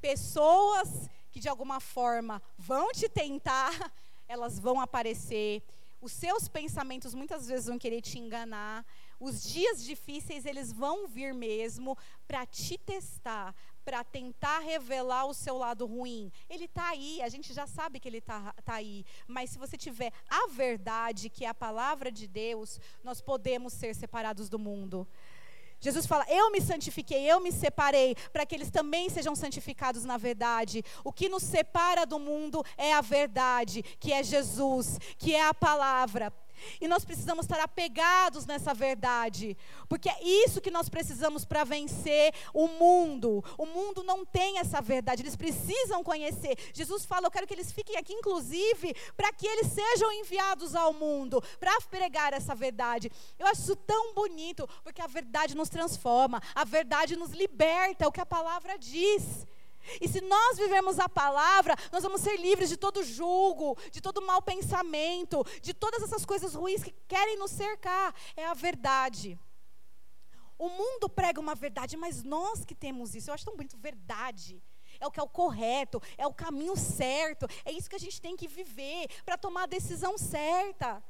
Pessoas 0.00 1.08
que 1.30 1.38
de 1.38 1.48
alguma 1.48 1.80
forma 1.80 2.42
vão 2.56 2.90
te 2.92 3.08
tentar, 3.08 3.70
elas 4.26 4.58
vão 4.58 4.80
aparecer. 4.80 5.62
Os 6.00 6.12
seus 6.12 6.48
pensamentos 6.48 7.14
muitas 7.14 7.46
vezes 7.46 7.66
vão 7.66 7.78
querer 7.78 8.00
te 8.00 8.18
enganar. 8.18 8.86
Os 9.18 9.42
dias 9.42 9.84
difíceis, 9.84 10.46
eles 10.46 10.72
vão 10.72 11.06
vir 11.06 11.34
mesmo 11.34 11.96
para 12.26 12.46
te 12.46 12.78
testar, 12.78 13.54
para 13.90 14.04
tentar 14.04 14.60
revelar 14.60 15.26
o 15.26 15.34
seu 15.34 15.58
lado 15.58 15.84
ruim. 15.84 16.30
Ele 16.48 16.66
está 16.66 16.90
aí, 16.90 17.20
a 17.22 17.28
gente 17.28 17.52
já 17.52 17.66
sabe 17.66 17.98
que 17.98 18.08
ele 18.08 18.18
está 18.18 18.54
tá 18.64 18.74
aí. 18.74 19.04
Mas 19.26 19.50
se 19.50 19.58
você 19.58 19.76
tiver 19.76 20.12
a 20.28 20.46
verdade, 20.46 21.28
que 21.28 21.44
é 21.44 21.48
a 21.48 21.54
palavra 21.54 22.12
de 22.12 22.28
Deus, 22.28 22.78
nós 23.02 23.20
podemos 23.20 23.72
ser 23.72 23.92
separados 23.96 24.48
do 24.48 24.60
mundo. 24.60 25.08
Jesus 25.80 26.06
fala: 26.06 26.24
Eu 26.28 26.52
me 26.52 26.60
santifiquei, 26.60 27.28
eu 27.28 27.40
me 27.40 27.50
separei, 27.50 28.14
para 28.32 28.46
que 28.46 28.54
eles 28.54 28.70
também 28.70 29.10
sejam 29.10 29.34
santificados 29.34 30.04
na 30.04 30.16
verdade. 30.16 30.84
O 31.02 31.12
que 31.12 31.28
nos 31.28 31.42
separa 31.42 32.06
do 32.06 32.20
mundo 32.20 32.64
é 32.76 32.92
a 32.92 33.00
verdade, 33.00 33.82
que 33.98 34.12
é 34.12 34.22
Jesus, 34.22 35.00
que 35.18 35.34
é 35.34 35.44
a 35.44 35.52
palavra. 35.52 36.32
E 36.80 36.88
nós 36.88 37.04
precisamos 37.04 37.44
estar 37.44 37.60
apegados 37.60 38.46
nessa 38.46 38.72
verdade, 38.74 39.56
porque 39.88 40.08
é 40.08 40.22
isso 40.22 40.60
que 40.60 40.70
nós 40.70 40.88
precisamos 40.88 41.44
para 41.44 41.64
vencer 41.64 42.32
o 42.54 42.68
mundo. 42.68 43.44
O 43.58 43.66
mundo 43.66 44.02
não 44.02 44.24
tem 44.24 44.58
essa 44.58 44.80
verdade, 44.80 45.22
eles 45.22 45.36
precisam 45.36 46.02
conhecer. 46.02 46.56
Jesus 46.72 47.04
fala: 47.04 47.26
Eu 47.26 47.30
quero 47.30 47.46
que 47.46 47.54
eles 47.54 47.72
fiquem 47.72 47.96
aqui, 47.96 48.12
inclusive, 48.12 48.94
para 49.16 49.32
que 49.32 49.46
eles 49.46 49.68
sejam 49.68 50.12
enviados 50.12 50.74
ao 50.74 50.92
mundo, 50.92 51.42
para 51.58 51.80
pregar 51.82 52.32
essa 52.32 52.54
verdade. 52.54 53.10
Eu 53.38 53.46
acho 53.46 53.62
isso 53.62 53.76
tão 53.76 54.14
bonito, 54.14 54.68
porque 54.82 55.02
a 55.02 55.06
verdade 55.06 55.56
nos 55.56 55.68
transforma, 55.68 56.42
a 56.54 56.64
verdade 56.64 57.16
nos 57.16 57.30
liberta, 57.30 58.04
é 58.04 58.08
o 58.08 58.12
que 58.12 58.20
a 58.20 58.26
palavra 58.26 58.78
diz. 58.78 59.46
E 60.00 60.08
se 60.08 60.20
nós 60.20 60.58
vivemos 60.58 60.98
a 60.98 61.08
palavra, 61.08 61.74
nós 61.90 62.02
vamos 62.02 62.20
ser 62.20 62.36
livres 62.38 62.68
de 62.68 62.76
todo 62.76 63.02
julgo, 63.02 63.76
de 63.90 64.00
todo 64.00 64.22
mau 64.22 64.42
pensamento, 64.42 65.44
de 65.62 65.72
todas 65.74 66.02
essas 66.02 66.24
coisas 66.24 66.54
ruins 66.54 66.82
que 66.82 66.94
querem 67.08 67.36
nos 67.38 67.50
cercar. 67.50 68.14
É 68.36 68.46
a 68.46 68.54
verdade. 68.54 69.38
O 70.58 70.68
mundo 70.68 71.08
prega 71.08 71.40
uma 71.40 71.54
verdade, 71.54 71.96
mas 71.96 72.22
nós 72.22 72.64
que 72.64 72.74
temos 72.74 73.14
isso, 73.14 73.30
eu 73.30 73.34
acho 73.34 73.46
tão 73.46 73.56
bonito, 73.56 73.78
verdade. 73.78 74.62
É 75.00 75.06
o 75.06 75.10
que 75.10 75.18
é 75.18 75.22
o 75.22 75.28
correto, 75.28 76.02
é 76.18 76.26
o 76.26 76.34
caminho 76.34 76.76
certo, 76.76 77.46
é 77.64 77.72
isso 77.72 77.88
que 77.88 77.96
a 77.96 78.00
gente 78.00 78.20
tem 78.20 78.36
que 78.36 78.46
viver 78.46 79.08
para 79.24 79.38
tomar 79.38 79.62
a 79.62 79.66
decisão 79.66 80.18
certa. 80.18 81.02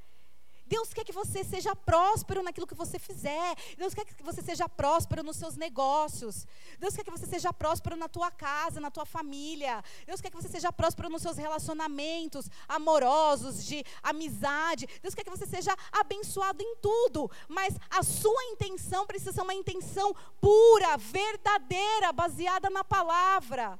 Deus 0.70 0.94
quer 0.94 1.04
que 1.04 1.12
você 1.12 1.42
seja 1.42 1.74
próspero 1.74 2.44
naquilo 2.44 2.64
que 2.64 2.76
você 2.76 2.96
fizer. 2.96 3.56
Deus 3.76 3.92
quer 3.92 4.04
que 4.04 4.22
você 4.22 4.40
seja 4.40 4.68
próspero 4.68 5.24
nos 5.24 5.36
seus 5.36 5.56
negócios. 5.56 6.46
Deus 6.78 6.94
quer 6.94 7.02
que 7.02 7.10
você 7.10 7.26
seja 7.26 7.52
próspero 7.52 7.96
na 7.96 8.08
tua 8.08 8.30
casa, 8.30 8.78
na 8.78 8.88
tua 8.88 9.04
família. 9.04 9.82
Deus 10.06 10.20
quer 10.20 10.30
que 10.30 10.36
você 10.36 10.48
seja 10.48 10.72
próspero 10.72 11.08
nos 11.08 11.22
seus 11.22 11.36
relacionamentos 11.36 12.48
amorosos, 12.68 13.64
de 13.64 13.82
amizade. 14.00 14.86
Deus 15.02 15.12
quer 15.12 15.24
que 15.24 15.36
você 15.36 15.44
seja 15.44 15.76
abençoado 15.90 16.62
em 16.62 16.76
tudo. 16.76 17.28
Mas 17.48 17.74
a 17.90 18.04
sua 18.04 18.44
intenção 18.52 19.04
precisa 19.08 19.32
ser 19.32 19.42
uma 19.42 19.54
intenção 19.54 20.14
pura, 20.40 20.96
verdadeira, 20.96 22.12
baseada 22.12 22.70
na 22.70 22.84
palavra. 22.84 23.76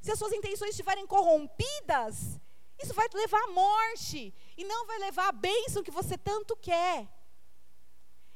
Se 0.00 0.12
as 0.12 0.18
suas 0.20 0.32
intenções 0.32 0.70
estiverem 0.70 1.08
corrompidas, 1.08 2.40
isso 2.82 2.94
vai 2.94 3.06
levar 3.12 3.42
à 3.44 3.46
morte. 3.48 4.34
E 4.56 4.64
não 4.64 4.86
vai 4.86 4.98
levar 4.98 5.28
à 5.28 5.32
bênção 5.32 5.82
que 5.82 5.90
você 5.90 6.16
tanto 6.16 6.56
quer. 6.56 7.08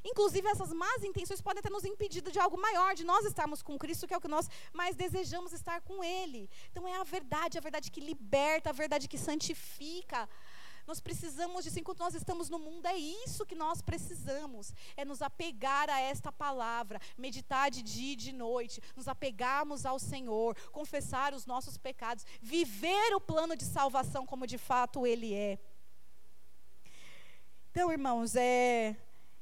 Inclusive, 0.02 0.48
essas 0.48 0.72
más 0.72 1.04
intenções 1.04 1.42
podem 1.42 1.62
ter 1.62 1.70
nos 1.70 1.84
impedido 1.84 2.32
de 2.32 2.38
algo 2.38 2.58
maior, 2.58 2.94
de 2.94 3.04
nós 3.04 3.26
estarmos 3.26 3.62
com 3.62 3.78
Cristo, 3.78 4.06
que 4.06 4.14
é 4.14 4.16
o 4.16 4.20
que 4.20 4.28
nós 4.28 4.48
mais 4.72 4.96
desejamos 4.96 5.52
estar 5.52 5.82
com 5.82 6.02
Ele. 6.02 6.48
Então, 6.70 6.88
é 6.88 6.96
a 6.96 7.04
verdade, 7.04 7.58
a 7.58 7.60
verdade 7.60 7.90
que 7.90 8.00
liberta, 8.00 8.70
a 8.70 8.72
verdade 8.72 9.06
que 9.06 9.18
santifica. 9.18 10.26
Nós 10.86 11.00
precisamos 11.00 11.64
disso 11.64 11.78
enquanto 11.78 12.00
nós 12.00 12.14
estamos 12.14 12.48
no 12.48 12.58
mundo, 12.58 12.86
é 12.86 12.96
isso 12.96 13.46
que 13.46 13.54
nós 13.54 13.80
precisamos. 13.80 14.72
É 14.96 15.04
nos 15.04 15.22
apegar 15.22 15.88
a 15.88 16.00
esta 16.00 16.32
palavra, 16.32 17.00
meditar 17.16 17.70
de 17.70 17.82
dia 17.82 18.12
e 18.12 18.16
de 18.16 18.32
noite, 18.32 18.80
nos 18.96 19.08
apegarmos 19.08 19.86
ao 19.86 19.98
Senhor, 19.98 20.56
confessar 20.70 21.34
os 21.34 21.46
nossos 21.46 21.76
pecados, 21.76 22.24
viver 22.40 23.14
o 23.14 23.20
plano 23.20 23.56
de 23.56 23.64
salvação 23.64 24.26
como 24.26 24.46
de 24.46 24.58
fato 24.58 25.06
ele 25.06 25.34
é. 25.34 25.58
Então, 27.70 27.92
irmãos, 27.92 28.34
é... 28.34 28.96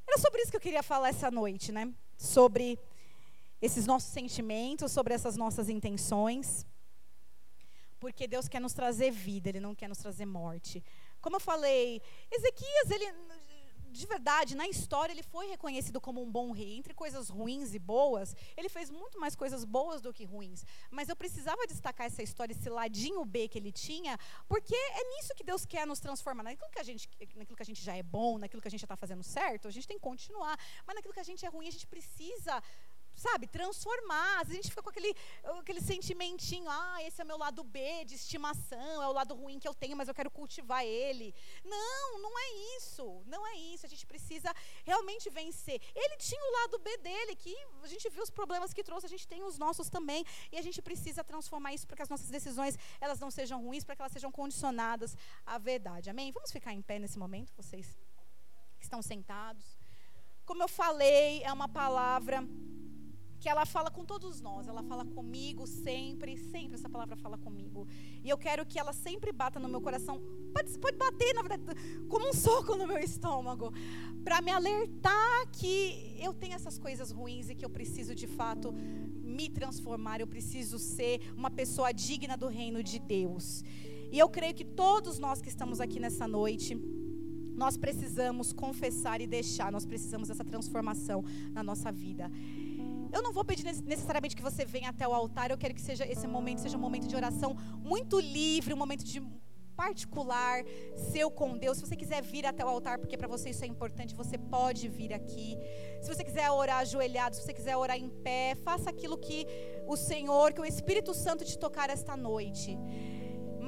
era 0.06 0.18
sobre 0.18 0.42
isso 0.42 0.50
que 0.50 0.56
eu 0.56 0.60
queria 0.60 0.82
falar 0.82 1.08
essa 1.08 1.30
noite, 1.30 1.72
né? 1.72 1.92
Sobre 2.16 2.78
esses 3.60 3.86
nossos 3.86 4.10
sentimentos, 4.10 4.92
sobre 4.92 5.14
essas 5.14 5.36
nossas 5.36 5.68
intenções. 5.68 6.66
Porque 7.98 8.28
Deus 8.28 8.46
quer 8.46 8.60
nos 8.60 8.72
trazer 8.72 9.10
vida, 9.10 9.48
Ele 9.48 9.60
não 9.60 9.74
quer 9.74 9.88
nos 9.88 9.98
trazer 9.98 10.26
morte. 10.26 10.84
Como 11.20 11.36
eu 11.36 11.40
falei, 11.40 12.00
Ezequias, 12.30 12.90
ele 12.90 13.06
de 13.90 14.06
verdade, 14.06 14.54
na 14.54 14.68
história, 14.68 15.12
ele 15.12 15.22
foi 15.22 15.46
reconhecido 15.48 16.00
como 16.00 16.22
um 16.22 16.30
bom 16.30 16.52
rei. 16.52 16.76
Entre 16.76 16.94
coisas 16.94 17.28
ruins 17.28 17.74
e 17.74 17.78
boas, 17.78 18.34
ele 18.56 18.68
fez 18.68 18.90
muito 18.90 19.18
mais 19.18 19.34
coisas 19.34 19.64
boas 19.64 20.00
do 20.00 20.12
que 20.12 20.24
ruins. 20.24 20.64
Mas 20.90 21.08
eu 21.08 21.16
precisava 21.16 21.66
destacar 21.66 22.06
essa 22.06 22.22
história, 22.22 22.52
esse 22.52 22.68
ladinho 22.68 23.24
B 23.24 23.48
que 23.48 23.58
ele 23.58 23.72
tinha, 23.72 24.18
porque 24.46 24.74
é 24.74 25.04
nisso 25.16 25.34
que 25.34 25.44
Deus 25.44 25.64
quer 25.64 25.86
nos 25.86 26.00
transformar. 26.00 26.42
Naquilo 26.42 26.70
que 26.70 26.78
a 26.78 26.82
gente, 26.82 27.08
naquilo 27.34 27.56
que 27.56 27.62
a 27.62 27.66
gente 27.66 27.82
já 27.82 27.96
é 27.96 28.02
bom, 28.02 28.38
naquilo 28.38 28.62
que 28.62 28.68
a 28.68 28.70
gente 28.70 28.80
já 28.80 28.86
está 28.86 28.96
fazendo 28.96 29.22
certo, 29.22 29.68
a 29.68 29.70
gente 29.70 29.88
tem 29.88 29.96
que 29.96 30.02
continuar. 30.02 30.56
Mas 30.86 30.94
naquilo 30.96 31.14
que 31.14 31.20
a 31.20 31.24
gente 31.24 31.44
é 31.44 31.48
ruim, 31.48 31.68
a 31.68 31.72
gente 31.72 31.86
precisa 31.86 32.62
sabe, 33.18 33.46
transformar. 33.46 34.40
Às 34.40 34.48
vezes 34.48 34.60
a 34.60 34.62
gente 34.62 34.70
fica 34.70 34.82
com 34.82 34.90
aquele, 34.90 35.14
aquele 35.60 35.80
sentimentinho, 35.80 36.68
ah, 36.70 37.02
esse 37.02 37.20
é 37.20 37.24
meu 37.24 37.36
lado 37.36 37.62
B 37.64 38.04
de 38.04 38.14
estimação, 38.14 39.02
é 39.02 39.08
o 39.08 39.12
lado 39.12 39.34
ruim 39.34 39.58
que 39.58 39.68
eu 39.68 39.74
tenho, 39.74 39.96
mas 39.96 40.08
eu 40.08 40.14
quero 40.14 40.30
cultivar 40.30 40.84
ele. 40.84 41.34
Não, 41.64 42.18
não 42.18 42.38
é 42.38 42.76
isso. 42.76 43.22
Não 43.26 43.46
é 43.46 43.56
isso. 43.56 43.84
A 43.84 43.88
gente 43.88 44.06
precisa 44.06 44.54
realmente 44.84 45.28
vencer. 45.28 45.80
Ele 45.94 46.16
tinha 46.16 46.40
o 46.40 46.52
lado 46.60 46.78
B 46.78 46.96
dele, 46.98 47.34
que 47.36 47.54
a 47.82 47.86
gente 47.86 48.08
viu 48.08 48.22
os 48.22 48.30
problemas 48.30 48.72
que 48.72 48.84
trouxe, 48.84 49.06
a 49.06 49.08
gente 49.08 49.26
tem 49.26 49.42
os 49.42 49.58
nossos 49.58 49.88
também. 49.88 50.24
E 50.52 50.58
a 50.58 50.62
gente 50.62 50.80
precisa 50.80 51.24
transformar 51.24 51.74
isso 51.74 51.86
para 51.86 51.96
que 51.96 52.02
as 52.02 52.08
nossas 52.08 52.28
decisões 52.28 52.78
elas 53.00 53.18
não 53.18 53.30
sejam 53.30 53.62
ruins, 53.62 53.84
para 53.84 53.96
que 53.96 54.02
elas 54.02 54.12
sejam 54.12 54.30
condicionadas 54.30 55.16
à 55.44 55.58
verdade. 55.58 56.08
Amém? 56.10 56.30
Vamos 56.32 56.52
ficar 56.52 56.72
em 56.72 56.82
pé 56.82 56.98
nesse 56.98 57.18
momento, 57.18 57.52
vocês 57.54 57.98
que 58.78 58.84
estão 58.84 59.02
sentados. 59.02 59.64
Como 60.44 60.62
eu 60.62 60.68
falei, 60.68 61.42
é 61.42 61.52
uma 61.52 61.68
palavra 61.68 62.42
que 63.40 63.48
ela 63.48 63.64
fala 63.64 63.90
com 63.90 64.04
todos 64.04 64.40
nós, 64.40 64.66
ela 64.66 64.82
fala 64.82 65.04
comigo 65.04 65.66
sempre, 65.66 66.36
sempre 66.36 66.74
essa 66.74 66.88
palavra 66.88 67.16
fala 67.16 67.38
comigo. 67.38 67.86
E 68.24 68.28
eu 68.28 68.36
quero 68.36 68.66
que 68.66 68.78
ela 68.78 68.92
sempre 68.92 69.32
bata 69.32 69.60
no 69.60 69.68
meu 69.68 69.80
coração, 69.80 70.20
pode, 70.52 70.78
pode 70.78 70.96
bater, 70.96 71.34
na 71.34 71.42
verdade, 71.42 71.62
como 72.08 72.28
um 72.28 72.32
soco 72.32 72.74
no 72.74 72.86
meu 72.86 72.98
estômago, 72.98 73.72
para 74.24 74.40
me 74.40 74.50
alertar 74.50 75.48
que 75.52 76.16
eu 76.18 76.34
tenho 76.34 76.54
essas 76.54 76.78
coisas 76.78 77.10
ruins 77.10 77.48
e 77.48 77.54
que 77.54 77.64
eu 77.64 77.70
preciso 77.70 78.14
de 78.14 78.26
fato 78.26 78.72
me 78.72 79.48
transformar, 79.48 80.20
eu 80.20 80.26
preciso 80.26 80.78
ser 80.78 81.20
uma 81.36 81.50
pessoa 81.50 81.92
digna 81.92 82.36
do 82.36 82.48
reino 82.48 82.82
de 82.82 82.98
Deus. 82.98 83.62
E 84.10 84.18
eu 84.18 84.28
creio 84.28 84.54
que 84.54 84.64
todos 84.64 85.18
nós 85.18 85.40
que 85.40 85.48
estamos 85.48 85.80
aqui 85.80 86.00
nessa 86.00 86.26
noite, 86.26 86.74
nós 87.54 87.76
precisamos 87.76 88.52
confessar 88.52 89.20
e 89.20 89.26
deixar, 89.26 89.70
nós 89.70 89.84
precisamos 89.84 90.28
dessa 90.28 90.44
transformação 90.44 91.24
na 91.52 91.62
nossa 91.62 91.90
vida. 91.90 92.30
Eu 93.12 93.22
não 93.22 93.32
vou 93.32 93.44
pedir 93.44 93.64
necessariamente 93.64 94.36
que 94.36 94.42
você 94.42 94.64
venha 94.64 94.90
até 94.90 95.06
o 95.06 95.14
altar, 95.14 95.50
eu 95.50 95.58
quero 95.58 95.74
que 95.74 95.80
seja 95.80 96.06
esse 96.06 96.26
momento 96.26 96.60
seja 96.60 96.76
um 96.76 96.80
momento 96.80 97.06
de 97.06 97.16
oração 97.16 97.56
muito 97.82 98.18
livre, 98.20 98.74
um 98.74 98.76
momento 98.76 99.04
de 99.04 99.20
particular 99.76 100.64
seu 101.12 101.30
com 101.30 101.56
Deus. 101.56 101.78
Se 101.78 101.86
você 101.86 101.94
quiser 101.94 102.20
vir 102.20 102.44
até 102.44 102.64
o 102.64 102.68
altar, 102.68 102.98
porque 102.98 103.16
para 103.16 103.28
você 103.28 103.50
isso 103.50 103.64
é 103.64 103.68
importante, 103.68 104.20
você 104.22 104.36
pode 104.36 104.88
vir 104.88 105.12
aqui. 105.12 105.56
Se 106.02 106.12
você 106.12 106.24
quiser 106.24 106.50
orar 106.50 106.78
ajoelhado, 106.78 107.36
se 107.36 107.42
você 107.42 107.54
quiser 107.54 107.76
orar 107.76 107.96
em 107.96 108.08
pé, 108.08 108.56
faça 108.56 108.90
aquilo 108.90 109.16
que 109.16 109.46
o 109.86 109.96
Senhor, 109.96 110.52
que 110.52 110.60
o 110.60 110.64
Espírito 110.64 111.14
Santo 111.14 111.44
te 111.44 111.56
tocar 111.56 111.88
esta 111.90 112.16
noite. 112.16 112.76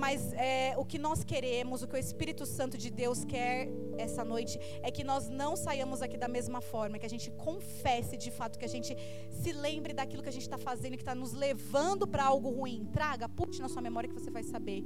Mas 0.05 0.33
é, 0.33 0.75
o 0.79 0.85
que 0.91 0.99
nós 0.99 1.23
queremos, 1.23 1.83
o 1.83 1.87
que 1.87 1.95
o 1.95 1.99
Espírito 1.99 2.47
Santo 2.47 2.79
de 2.79 2.91
Deus 2.91 3.23
quer 3.23 3.69
essa 3.99 4.25
noite, 4.25 4.59
é 4.83 4.91
que 4.91 5.05
nós 5.05 5.29
não 5.29 5.55
saiamos 5.55 6.01
aqui 6.01 6.17
da 6.17 6.27
mesma 6.37 6.63
forma, 6.63 6.99
que 6.99 7.05
a 7.05 7.15
gente 7.15 7.31
confesse 7.33 8.17
de 8.17 8.31
fato, 8.31 8.59
que 8.59 8.65
a 8.65 8.75
gente 8.77 8.97
se 9.43 9.53
lembre 9.53 9.93
daquilo 9.93 10.23
que 10.23 10.31
a 10.31 10.33
gente 10.33 10.47
está 10.49 10.57
fazendo, 10.57 10.97
que 10.97 11.03
está 11.03 11.15
nos 11.15 11.35
levando 11.35 12.07
para 12.07 12.25
algo 12.25 12.49
ruim. 12.49 12.89
Traga, 12.91 13.29
puxe 13.29 13.61
na 13.61 13.69
sua 13.69 13.83
memória 13.83 14.09
que 14.09 14.19
você 14.19 14.31
vai 14.31 14.43
saber. 14.43 14.83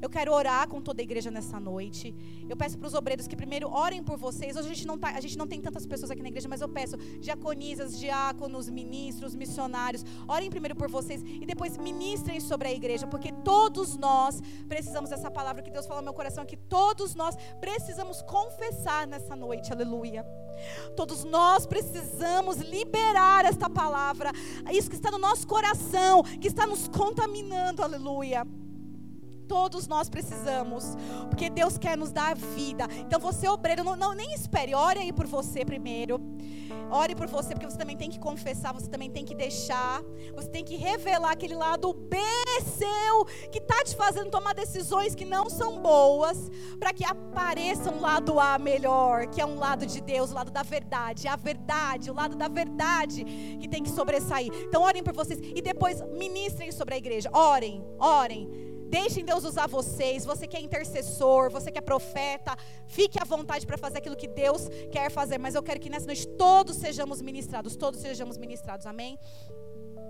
Eu 0.00 0.08
quero 0.08 0.32
orar 0.32 0.68
com 0.68 0.80
toda 0.80 1.02
a 1.02 1.04
igreja 1.04 1.30
nessa 1.30 1.58
noite. 1.58 2.14
Eu 2.48 2.56
peço 2.56 2.78
para 2.78 2.86
os 2.86 2.94
obreiros 2.94 3.26
que 3.26 3.36
primeiro 3.36 3.68
orem 3.68 4.02
por 4.02 4.16
vocês. 4.16 4.56
Hoje 4.56 4.66
a 4.66 4.74
gente, 4.74 4.86
não 4.86 4.96
tá, 4.96 5.10
a 5.10 5.20
gente 5.20 5.36
não 5.36 5.46
tem 5.46 5.60
tantas 5.60 5.86
pessoas 5.86 6.10
aqui 6.10 6.22
na 6.22 6.28
igreja, 6.28 6.48
mas 6.48 6.60
eu 6.60 6.68
peço 6.68 6.96
diaconisas, 7.20 7.98
diáconos, 7.98 8.68
ministros, 8.68 9.34
missionários, 9.34 10.04
orem 10.28 10.50
primeiro 10.50 10.76
por 10.76 10.88
vocês 10.88 11.22
e 11.24 11.44
depois 11.44 11.76
ministrem 11.76 12.40
sobre 12.40 12.68
a 12.68 12.72
igreja, 12.72 13.06
porque 13.06 13.32
todos 13.44 13.96
nós 13.96 14.40
precisamos 14.68 15.10
dessa 15.10 15.30
palavra 15.30 15.62
que 15.62 15.70
Deus 15.70 15.86
falou 15.86 16.00
no 16.00 16.06
meu 16.06 16.14
coração, 16.14 16.46
que 16.46 16.56
todos 16.56 17.14
nós 17.14 17.36
precisamos 17.60 18.22
confessar 18.22 19.06
nessa 19.06 19.34
noite. 19.34 19.72
Aleluia. 19.72 20.24
Todos 20.96 21.24
nós 21.24 21.66
precisamos 21.66 22.58
liberar 22.58 23.44
esta 23.44 23.70
palavra, 23.70 24.32
isso 24.72 24.90
que 24.90 24.96
está 24.96 25.10
no 25.10 25.18
nosso 25.18 25.46
coração, 25.46 26.22
que 26.22 26.48
está 26.48 26.66
nos 26.66 26.88
contaminando. 26.88 27.82
Aleluia. 27.82 28.46
Todos 29.48 29.88
nós 29.88 30.08
precisamos, 30.10 30.96
porque 31.28 31.48
Deus 31.48 31.78
quer 31.78 31.96
nos 31.96 32.12
dar 32.12 32.36
vida. 32.36 32.86
Então 32.98 33.18
você 33.18 33.48
obreiro, 33.48 33.82
não, 33.82 33.96
não 33.96 34.14
nem 34.14 34.34
espere, 34.34 34.74
ore 34.74 35.00
aí 35.00 35.12
por 35.12 35.26
você 35.26 35.64
primeiro. 35.64 36.20
Ore 36.90 37.14
por 37.14 37.26
você, 37.26 37.54
porque 37.54 37.68
você 37.68 37.76
também 37.76 37.96
tem 37.96 38.10
que 38.10 38.18
confessar, 38.18 38.72
você 38.72 38.88
também 38.88 39.10
tem 39.10 39.24
que 39.24 39.34
deixar, 39.34 40.02
você 40.34 40.48
tem 40.48 40.64
que 40.64 40.76
revelar 40.76 41.32
aquele 41.32 41.54
lado 41.54 41.92
B 41.92 42.16
seu 42.62 43.24
que 43.50 43.58
está 43.58 43.82
te 43.84 43.94
fazendo 43.94 44.30
tomar 44.30 44.54
decisões 44.54 45.14
que 45.14 45.24
não 45.24 45.50
são 45.50 45.80
boas, 45.80 46.50
para 46.78 46.92
que 46.92 47.04
apareça 47.04 47.90
um 47.90 48.00
lado 48.00 48.38
A 48.40 48.58
melhor, 48.58 49.26
que 49.26 49.40
é 49.40 49.46
um 49.46 49.58
lado 49.58 49.86
de 49.86 50.00
Deus, 50.00 50.30
o 50.30 50.34
lado 50.34 50.50
da 50.50 50.62
verdade, 50.62 51.28
a 51.28 51.36
verdade, 51.36 52.10
o 52.10 52.14
lado 52.14 52.36
da 52.36 52.48
verdade 52.48 53.24
que 53.60 53.68
tem 53.68 53.82
que 53.82 53.90
sobressair. 53.90 54.50
Então 54.64 54.82
orem 54.82 55.02
por 55.02 55.12
vocês 55.12 55.38
e 55.42 55.60
depois 55.60 56.02
ministrem 56.12 56.72
sobre 56.72 56.94
a 56.94 56.98
igreja. 56.98 57.30
Orem, 57.32 57.84
orem. 57.98 58.67
Deixem 58.88 59.24
Deus 59.24 59.44
usar 59.44 59.66
vocês. 59.66 60.24
Você 60.24 60.46
que 60.46 60.56
é 60.56 60.60
intercessor, 60.60 61.50
você 61.50 61.70
que 61.70 61.78
é 61.78 61.82
profeta, 61.82 62.56
fique 62.86 63.20
à 63.20 63.24
vontade 63.24 63.66
para 63.66 63.76
fazer 63.76 63.98
aquilo 63.98 64.16
que 64.16 64.28
Deus 64.28 64.68
quer 64.90 65.10
fazer. 65.10 65.38
Mas 65.38 65.54
eu 65.54 65.62
quero 65.62 65.78
que 65.78 65.90
nessa 65.90 66.06
noite 66.06 66.26
todos 66.26 66.76
sejamos 66.76 67.20
ministrados, 67.20 67.76
todos 67.76 68.00
sejamos 68.00 68.38
ministrados. 68.38 68.86
Amém? 68.86 69.18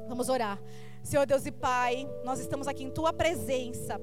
Vamos 0.09 0.29
orar. 0.29 0.61
Senhor 1.03 1.27
Deus 1.27 1.45
e 1.47 1.53
Pai, 1.53 2.09
nós 2.25 2.41
estamos 2.41 2.69
aqui 2.69 2.85
em 2.85 2.91
tua 2.91 3.13
presença 3.13 4.01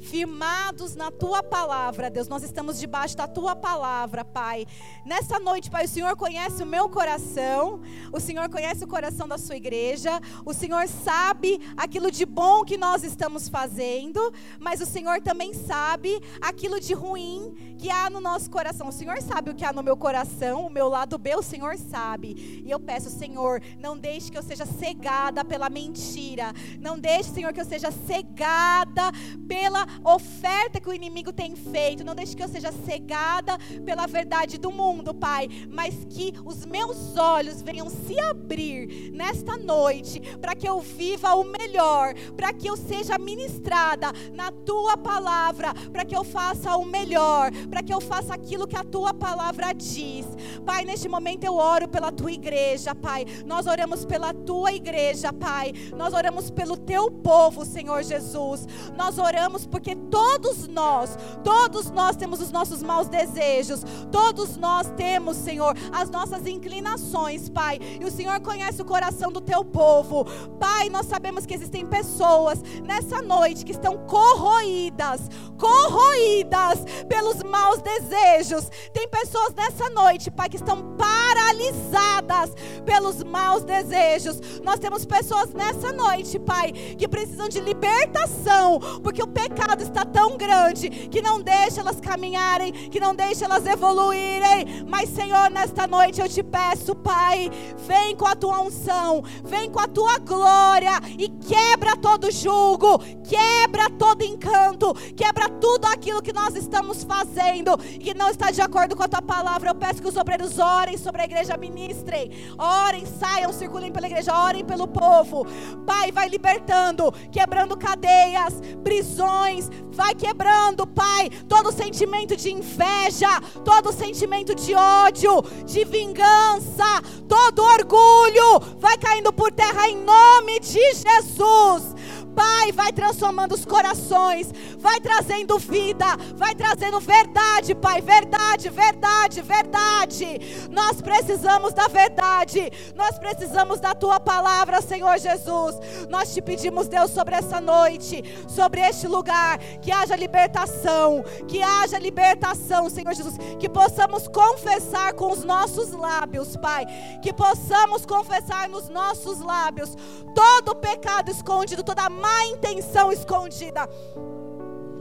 firmados 0.00 0.94
na 0.94 1.10
tua 1.10 1.42
palavra, 1.42 2.10
Deus. 2.10 2.28
Nós 2.28 2.42
estamos 2.42 2.78
debaixo 2.78 3.16
da 3.16 3.26
tua 3.26 3.56
palavra, 3.56 4.24
Pai. 4.24 4.66
Nessa 5.04 5.38
noite, 5.38 5.70
Pai, 5.70 5.84
o 5.84 5.88
Senhor 5.88 6.16
conhece 6.16 6.62
o 6.62 6.66
meu 6.66 6.88
coração, 6.88 7.80
o 8.12 8.20
Senhor 8.20 8.48
conhece 8.48 8.84
o 8.84 8.88
coração 8.88 9.26
da 9.26 9.38
sua 9.38 9.56
igreja, 9.56 10.20
o 10.44 10.52
Senhor 10.52 10.86
sabe 10.88 11.60
aquilo 11.76 12.10
de 12.10 12.24
bom 12.24 12.64
que 12.64 12.76
nós 12.76 13.02
estamos 13.02 13.48
fazendo, 13.48 14.32
mas 14.58 14.80
o 14.80 14.86
Senhor 14.86 15.20
também 15.20 15.54
sabe 15.54 16.20
aquilo 16.40 16.80
de 16.80 16.94
ruim 16.94 17.54
que 17.78 17.90
há 17.90 18.08
no 18.08 18.20
nosso 18.20 18.50
coração. 18.50 18.88
O 18.88 18.92
Senhor 18.92 19.20
sabe 19.22 19.50
o 19.50 19.54
que 19.54 19.64
há 19.64 19.72
no 19.72 19.82
meu 19.82 19.96
coração, 19.96 20.66
o 20.66 20.70
meu 20.70 20.88
lado 20.88 21.18
B, 21.18 21.34
o 21.36 21.42
Senhor 21.42 21.76
sabe. 21.78 22.62
E 22.64 22.70
eu 22.70 22.80
peço, 22.80 23.10
Senhor, 23.10 23.62
não 23.78 23.96
deixe 23.96 24.30
que 24.30 24.38
eu 24.38 24.42
seja 24.42 24.66
cegada 24.66 25.44
pela 25.44 25.68
mentira, 25.68 26.52
não 26.80 26.98
deixe, 26.98 27.30
Senhor, 27.30 27.52
que 27.52 27.60
eu 27.60 27.64
seja 27.64 27.90
cegada 27.90 29.12
pela 29.46 29.85
oferta 30.04 30.80
que 30.80 30.88
o 30.88 30.94
inimigo 30.94 31.32
tem 31.32 31.54
feito. 31.54 32.04
Não 32.04 32.14
deixe 32.14 32.36
que 32.36 32.42
eu 32.42 32.48
seja 32.48 32.72
cegada 32.72 33.58
pela 33.84 34.06
verdade 34.06 34.58
do 34.58 34.70
mundo, 34.70 35.14
Pai, 35.14 35.48
mas 35.70 36.04
que 36.08 36.32
os 36.44 36.64
meus 36.64 37.16
olhos 37.16 37.62
venham 37.62 37.88
se 37.88 38.18
abrir 38.20 39.10
nesta 39.12 39.56
noite 39.56 40.20
para 40.40 40.54
que 40.54 40.68
eu 40.68 40.80
viva 40.80 41.34
o 41.34 41.44
melhor, 41.44 42.14
para 42.36 42.52
que 42.52 42.68
eu 42.68 42.76
seja 42.76 43.18
ministrada 43.18 44.12
na 44.32 44.50
tua 44.50 44.96
palavra, 44.96 45.72
para 45.92 46.04
que 46.04 46.16
eu 46.16 46.24
faça 46.24 46.76
o 46.76 46.84
melhor, 46.84 47.50
para 47.70 47.82
que 47.82 47.92
eu 47.92 48.00
faça 48.00 48.34
aquilo 48.34 48.66
que 48.66 48.76
a 48.76 48.84
tua 48.84 49.12
palavra 49.12 49.72
diz. 49.72 50.26
Pai, 50.64 50.84
neste 50.84 51.08
momento 51.08 51.44
eu 51.44 51.54
oro 51.56 51.88
pela 51.88 52.12
tua 52.12 52.32
igreja, 52.32 52.94
Pai. 52.94 53.24
Nós 53.44 53.66
oramos 53.66 54.04
pela 54.04 54.32
tua 54.32 54.72
igreja, 54.72 55.32
Pai. 55.32 55.72
Nós 55.96 56.12
oramos 56.14 56.50
pelo 56.50 56.76
teu 56.76 57.10
povo, 57.10 57.64
Senhor 57.64 58.02
Jesus. 58.02 58.66
Nós 58.96 59.18
oramos 59.18 59.66
porque 59.76 59.94
todos 59.94 60.66
nós, 60.68 61.18
todos 61.44 61.90
nós 61.90 62.16
temos 62.16 62.40
os 62.40 62.50
nossos 62.50 62.82
maus 62.82 63.08
desejos, 63.08 63.82
todos 64.10 64.56
nós 64.56 64.90
temos, 64.96 65.36
Senhor, 65.36 65.76
as 65.92 66.08
nossas 66.08 66.46
inclinações, 66.46 67.50
Pai. 67.50 67.78
E 68.00 68.02
o 68.02 68.10
Senhor 68.10 68.40
conhece 68.40 68.80
o 68.80 68.86
coração 68.86 69.30
do 69.30 69.38
teu 69.38 69.62
povo. 69.62 70.24
Pai, 70.58 70.88
nós 70.88 71.04
sabemos 71.04 71.44
que 71.44 71.52
existem 71.52 71.84
pessoas 71.84 72.62
nessa 72.82 73.20
noite 73.20 73.66
que 73.66 73.72
estão 73.72 73.98
corroídas, 74.06 75.28
corroídas 75.58 76.82
pelos 77.06 77.42
maus 77.42 77.82
desejos. 77.82 78.70
Tem 78.94 79.06
pessoas 79.08 79.52
nessa 79.54 79.90
noite, 79.90 80.30
Pai, 80.30 80.48
que 80.48 80.56
estão 80.56 80.96
paralisadas 80.96 82.54
pelos 82.86 83.22
maus 83.22 83.62
desejos. 83.62 84.40
Nós 84.64 84.78
temos 84.78 85.04
pessoas 85.04 85.52
nessa 85.52 85.92
noite, 85.92 86.38
Pai, 86.38 86.72
que 86.72 87.06
precisam 87.06 87.46
de 87.46 87.60
libertação, 87.60 88.80
porque 89.02 89.22
o 89.22 89.26
pecado 89.26 89.65
pecado 89.66 89.82
está 89.82 90.04
tão 90.04 90.36
grande 90.36 90.88
que 90.88 91.20
não 91.20 91.42
deixa 91.42 91.80
elas 91.80 92.00
caminharem, 92.00 92.72
que 92.72 93.00
não 93.00 93.14
deixa 93.14 93.44
elas 93.44 93.66
evoluírem. 93.66 94.84
Mas, 94.88 95.08
Senhor, 95.10 95.50
nesta 95.50 95.86
noite 95.86 96.20
eu 96.20 96.28
te 96.28 96.42
peço, 96.42 96.94
Pai, 96.94 97.50
vem 97.86 98.14
com 98.14 98.26
a 98.26 98.36
tua 98.36 98.60
unção, 98.60 99.22
vem 99.44 99.68
com 99.68 99.80
a 99.80 99.88
tua 99.88 100.18
glória 100.18 100.92
e 101.18 101.28
quebra 101.28 101.96
todo 101.96 102.30
julgo, 102.30 102.98
quebra 103.24 103.90
todo 103.98 104.22
encanto, 104.22 104.94
quebra 105.16 105.48
tudo 105.48 105.86
aquilo 105.86 106.22
que 106.22 106.32
nós 106.32 106.54
estamos 106.54 107.02
fazendo 107.02 107.76
que 107.76 108.14
não 108.14 108.30
está 108.30 108.50
de 108.50 108.60
acordo 108.60 108.94
com 108.94 109.02
a 109.02 109.08
tua 109.08 109.22
palavra. 109.22 109.70
Eu 109.70 109.74
peço 109.74 110.00
que 110.00 110.08
os 110.08 110.16
obreiros 110.16 110.58
orem 110.58 110.96
sobre 110.96 111.22
a 111.22 111.24
igreja, 111.24 111.56
ministrem, 111.56 112.30
orem, 112.56 113.04
saiam, 113.04 113.52
circulem 113.52 113.90
pela 113.90 114.06
igreja, 114.06 114.36
orem 114.36 114.64
pelo 114.64 114.86
povo. 114.86 115.44
Pai, 115.84 116.12
vai 116.12 116.28
libertando, 116.28 117.12
quebrando 117.32 117.76
cadeias, 117.76 118.54
prisões, 118.84 119.55
vai 119.92 120.14
quebrando, 120.14 120.86
Pai, 120.86 121.30
todo 121.48 121.72
sentimento 121.72 122.36
de 122.36 122.50
inveja, 122.50 123.40
todo 123.64 123.92
sentimento 123.92 124.54
de 124.54 124.74
ódio, 124.74 125.42
de 125.64 125.84
vingança, 125.84 127.02
todo 127.28 127.62
orgulho, 127.62 128.60
vai 128.78 128.96
caindo 128.98 129.32
por 129.32 129.52
terra 129.52 129.88
em 129.88 129.96
nome 129.96 130.60
de 130.60 130.80
Jesus. 130.94 131.94
Pai, 132.36 132.70
vai 132.70 132.92
transformando 132.92 133.54
os 133.54 133.64
corações, 133.64 134.52
vai 134.76 135.00
trazendo 135.00 135.58
vida, 135.58 136.04
vai 136.34 136.54
trazendo 136.54 137.00
verdade, 137.00 137.74
Pai, 137.74 138.02
verdade, 138.02 138.68
verdade, 138.68 139.40
verdade. 139.40 140.68
Nós 140.70 141.00
precisamos 141.00 141.72
da 141.72 141.88
verdade, 141.88 142.70
nós 142.94 143.18
precisamos 143.18 143.80
da 143.80 143.94
tua 143.94 144.20
palavra, 144.20 144.82
Senhor 144.82 145.18
Jesus. 145.18 145.76
Nós 146.10 146.34
te 146.34 146.42
pedimos, 146.42 146.88
Deus, 146.88 147.10
sobre 147.10 147.34
essa 147.34 147.58
noite, 147.58 148.22
sobre 148.46 148.82
este 148.82 149.08
lugar, 149.08 149.58
que 149.80 149.90
haja 149.90 150.14
libertação, 150.14 151.24
que 151.48 151.62
haja 151.62 151.98
libertação, 151.98 152.90
Senhor 152.90 153.14
Jesus, 153.14 153.38
que 153.58 153.68
possamos 153.68 154.28
confessar 154.28 155.14
com 155.14 155.32
os 155.32 155.42
nossos 155.42 155.90
lábios, 155.92 156.54
Pai, 156.56 156.84
que 157.22 157.32
possamos 157.32 158.04
confessar 158.04 158.68
nos 158.68 158.90
nossos 158.90 159.40
lábios 159.40 159.96
todo 160.34 160.72
o 160.72 160.74
pecado 160.74 161.30
escondido, 161.30 161.82
toda 161.82 162.02
a 162.02 162.10
má 162.26 162.44
intenção 162.46 163.12
escondida. 163.12 163.88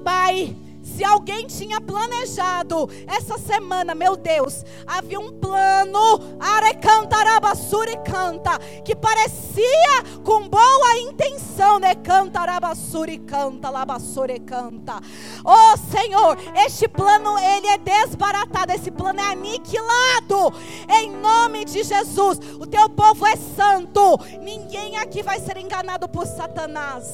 Pai, 0.03 0.55
se 0.85 1.03
alguém 1.03 1.47
tinha 1.47 1.81
planejado 1.81 2.87
essa 3.07 3.39
semana, 3.39 3.95
meu 3.95 4.15
Deus, 4.15 4.63
havia 4.85 5.19
um 5.19 5.33
plano, 5.33 6.37
arecantarabasuri 6.39 7.97
canta, 8.05 8.59
que 8.85 8.95
parecia 8.95 10.03
com 10.23 10.47
boa 10.47 10.97
intenção, 10.99 11.79
né? 11.79 11.95
Cantarabasuri 11.95 13.17
canta, 13.17 13.71
labassure 13.71 14.39
canta. 14.39 15.01
Oh 15.43 15.75
Senhor, 15.91 16.37
este 16.65 16.87
plano 16.87 17.37
ele 17.39 17.67
é 17.67 17.77
desbaratado, 17.79 18.71
esse 18.71 18.91
plano 18.91 19.19
é 19.19 19.31
aniquilado. 19.31 20.53
Em 20.87 21.09
nome 21.09 21.65
de 21.65 21.83
Jesus, 21.83 22.39
o 22.59 22.67
teu 22.67 22.87
povo 22.91 23.25
é 23.25 23.35
santo. 23.35 24.19
Ninguém 24.39 24.97
aqui 24.97 25.23
vai 25.23 25.39
ser 25.39 25.57
enganado 25.57 26.07
por 26.07 26.27
Satanás. 26.27 27.11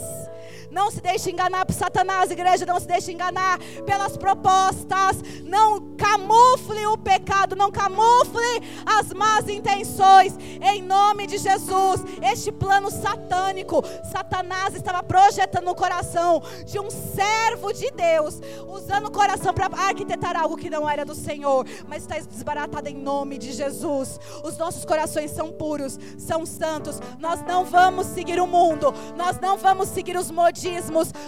Não 0.71 0.89
se 0.89 1.01
deixe 1.01 1.29
enganar 1.29 1.65
por 1.65 1.73
Satanás, 1.73 2.31
igreja. 2.31 2.65
Não 2.65 2.79
se 2.79 2.87
deixe 2.87 3.11
enganar 3.11 3.59
pelas 3.85 4.15
propostas. 4.15 5.17
Não 5.43 5.95
camufle 5.97 6.87
o 6.87 6.97
pecado. 6.97 7.57
Não 7.57 7.69
camufle 7.69 8.63
as 8.85 9.11
más 9.11 9.49
intenções. 9.49 10.33
Em 10.61 10.81
nome 10.81 11.27
de 11.27 11.37
Jesus. 11.37 12.01
Este 12.21 12.51
plano 12.53 12.89
satânico, 12.89 13.83
Satanás 14.09 14.73
estava 14.73 15.03
projetando 15.03 15.65
no 15.65 15.75
coração 15.75 16.41
de 16.65 16.79
um 16.79 16.89
servo 16.89 17.73
de 17.73 17.91
Deus, 17.91 18.39
usando 18.69 19.07
o 19.07 19.11
coração 19.11 19.53
para 19.53 19.65
arquitetar 19.65 20.37
algo 20.37 20.55
que 20.55 20.69
não 20.69 20.89
era 20.89 21.03
do 21.03 21.13
Senhor, 21.13 21.65
mas 21.87 22.03
está 22.03 22.17
desbaratado 22.19 22.87
em 22.87 22.95
nome 22.95 23.37
de 23.37 23.51
Jesus. 23.51 24.19
Os 24.43 24.57
nossos 24.57 24.85
corações 24.85 25.31
são 25.31 25.51
puros, 25.51 25.99
são 26.17 26.45
santos. 26.45 26.99
Nós 27.19 27.41
não 27.45 27.65
vamos 27.65 28.07
seguir 28.07 28.39
o 28.39 28.47
mundo. 28.47 28.93
Nós 29.17 29.37
não 29.39 29.57
vamos 29.57 29.89
seguir 29.89 30.15
os 30.15 30.31
modismos 30.31 30.60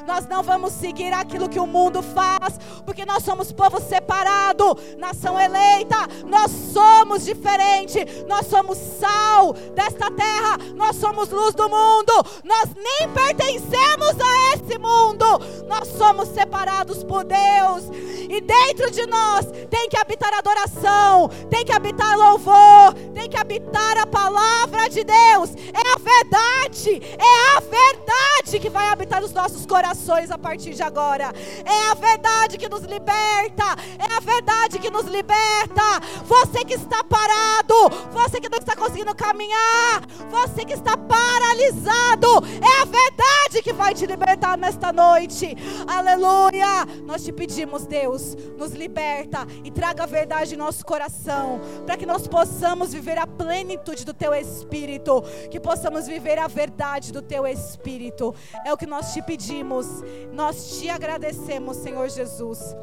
nós 0.05 0.27
não 0.27 0.43
vamos 0.43 0.73
seguir 0.73 1.13
aquilo 1.13 1.49
que 1.49 1.59
o 1.59 1.65
mundo 1.65 2.01
faz, 2.01 2.59
porque 2.85 3.05
nós 3.05 3.23
somos 3.23 3.51
povo 3.51 3.81
separado, 3.81 4.77
nação 4.97 5.39
eleita, 5.39 5.97
nós 6.25 6.51
somos 6.51 7.25
diferente, 7.25 8.05
nós 8.27 8.47
somos 8.47 8.77
sal 8.77 9.53
desta 9.75 10.11
terra, 10.11 10.57
nós 10.75 10.95
somos 10.97 11.29
luz 11.29 11.55
do 11.55 11.69
mundo, 11.69 12.13
nós 12.43 12.69
nem 12.75 13.09
pertencemos 13.09 14.15
a 14.19 14.55
esse 14.55 14.77
mundo, 14.77 15.25
nós 15.67 15.87
somos 15.89 16.29
separados 16.29 17.03
por 17.03 17.23
Deus, 17.23 17.89
e 18.29 18.41
dentro 18.41 18.91
de 18.91 19.05
nós 19.07 19.45
tem 19.69 19.89
que 19.89 19.97
habitar 19.97 20.33
adoração, 20.33 21.29
tem 21.49 21.65
que 21.65 21.71
habitar 21.71 22.17
louvor, 22.17 22.93
tem 23.13 23.29
que 23.29 23.37
habitar 23.37 23.97
a 23.97 24.05
palavra 24.05 24.89
de 24.89 25.03
Deus, 25.03 25.51
é 25.55 25.93
a 25.93 25.97
verdade, 25.97 27.01
é 27.17 27.57
a 27.57 27.59
verdade 27.59 28.59
que 28.59 28.69
vai 28.69 28.87
habitar 28.87 29.22
os 29.23 29.33
nossos 29.33 29.65
corações 29.65 30.29
a 30.29 30.37
partir 30.37 30.73
de 30.73 30.83
agora. 30.83 31.31
É 31.65 31.91
a 31.91 31.93
verdade 31.93 32.57
que 32.57 32.69
nos 32.69 32.83
liberta. 32.83 33.63
É 33.97 34.13
a 34.15 34.19
verdade 34.19 34.79
que 34.79 34.89
nos 34.89 35.05
liberta. 35.05 35.99
Você 36.25 36.63
que 36.65 36.73
está 36.73 37.03
parado, 37.03 37.89
você 38.11 38.39
que 38.39 38.49
não 38.49 38.57
está 38.57 38.75
conseguindo 38.75 39.15
caminhar, 39.15 40.05
você 40.29 40.65
que 40.65 40.73
está 40.73 40.97
paralisado, 40.97 42.27
é 42.61 42.81
a 42.81 42.85
verdade 42.85 43.61
que 43.63 43.73
vai 43.73 43.93
te 43.93 44.05
libertar 44.05 44.57
nesta 44.57 44.91
noite. 44.91 45.55
Aleluia! 45.87 46.85
Nós 47.05 47.23
te 47.23 47.31
pedimos, 47.31 47.85
Deus, 47.85 48.35
nos 48.57 48.71
liberta 48.73 49.47
e 49.63 49.71
traga 49.71 50.03
a 50.03 50.07
verdade 50.07 50.55
em 50.55 50.57
nosso 50.57 50.85
coração, 50.85 51.61
para 51.85 51.95
que 51.95 52.05
nós 52.05 52.27
possamos 52.27 52.93
viver 52.93 53.17
a 53.17 53.27
plenitude 53.27 54.03
do 54.03 54.13
teu 54.13 54.33
espírito, 54.33 55.23
que 55.49 55.59
possamos 55.59 56.07
viver 56.07 56.37
a 56.39 56.47
verdade 56.47 57.11
do 57.11 57.21
teu 57.21 57.45
espírito. 57.47 58.33
É 58.65 58.73
o 58.73 58.77
que 58.77 58.85
nós 58.85 59.12
te 59.13 59.21
pedimos, 59.21 59.85
nós 60.31 60.79
te 60.79 60.89
agradecemos, 60.89 61.77
Senhor 61.77 62.09
Jesus. 62.09 62.75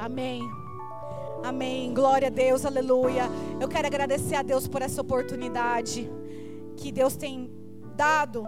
Amém. 0.00 0.40
Amém. 1.44 1.92
Glória 1.92 2.28
a 2.28 2.30
Deus, 2.30 2.64
aleluia. 2.64 3.24
Eu 3.60 3.68
quero 3.68 3.86
agradecer 3.86 4.36
a 4.36 4.42
Deus 4.42 4.66
por 4.66 4.80
essa 4.80 5.02
oportunidade 5.02 6.10
que 6.78 6.90
Deus 6.90 7.14
tem 7.14 7.50
dado 7.94 8.46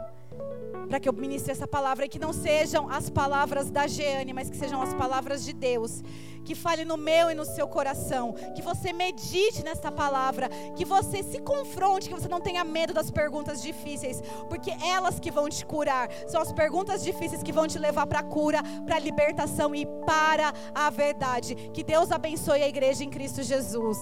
para 0.88 1.00
que 1.00 1.08
eu 1.08 1.12
ministre 1.12 1.52
essa 1.52 1.66
palavra 1.66 2.04
e 2.04 2.08
que 2.08 2.18
não 2.18 2.32
sejam 2.32 2.88
as 2.88 3.10
palavras 3.10 3.70
da 3.70 3.86
Jeane, 3.86 4.32
mas 4.32 4.50
que 4.50 4.56
sejam 4.56 4.80
as 4.80 4.94
palavras 4.94 5.44
de 5.44 5.52
Deus. 5.52 6.02
Que 6.44 6.54
fale 6.54 6.84
no 6.84 6.96
meu 6.96 7.28
e 7.28 7.34
no 7.34 7.44
seu 7.44 7.66
coração, 7.66 8.32
que 8.54 8.62
você 8.62 8.92
medite 8.92 9.64
nessa 9.64 9.90
palavra, 9.90 10.48
que 10.76 10.84
você 10.84 11.20
se 11.22 11.40
confronte, 11.40 12.08
que 12.08 12.14
você 12.14 12.28
não 12.28 12.40
tenha 12.40 12.62
medo 12.62 12.94
das 12.94 13.10
perguntas 13.10 13.60
difíceis, 13.60 14.22
porque 14.48 14.70
elas 14.84 15.18
que 15.18 15.30
vão 15.30 15.48
te 15.48 15.66
curar, 15.66 16.08
são 16.28 16.40
as 16.40 16.52
perguntas 16.52 17.02
difíceis 17.02 17.42
que 17.42 17.52
vão 17.52 17.66
te 17.66 17.80
levar 17.80 18.06
para 18.06 18.20
a 18.20 18.22
cura, 18.22 18.62
para 18.84 18.94
a 18.94 19.00
libertação 19.00 19.74
e 19.74 19.84
para 20.06 20.52
a 20.72 20.88
verdade. 20.88 21.56
Que 21.74 21.82
Deus 21.82 22.12
abençoe 22.12 22.62
a 22.62 22.68
igreja 22.68 23.02
em 23.02 23.10
Cristo 23.10 23.42
Jesus. 23.42 23.98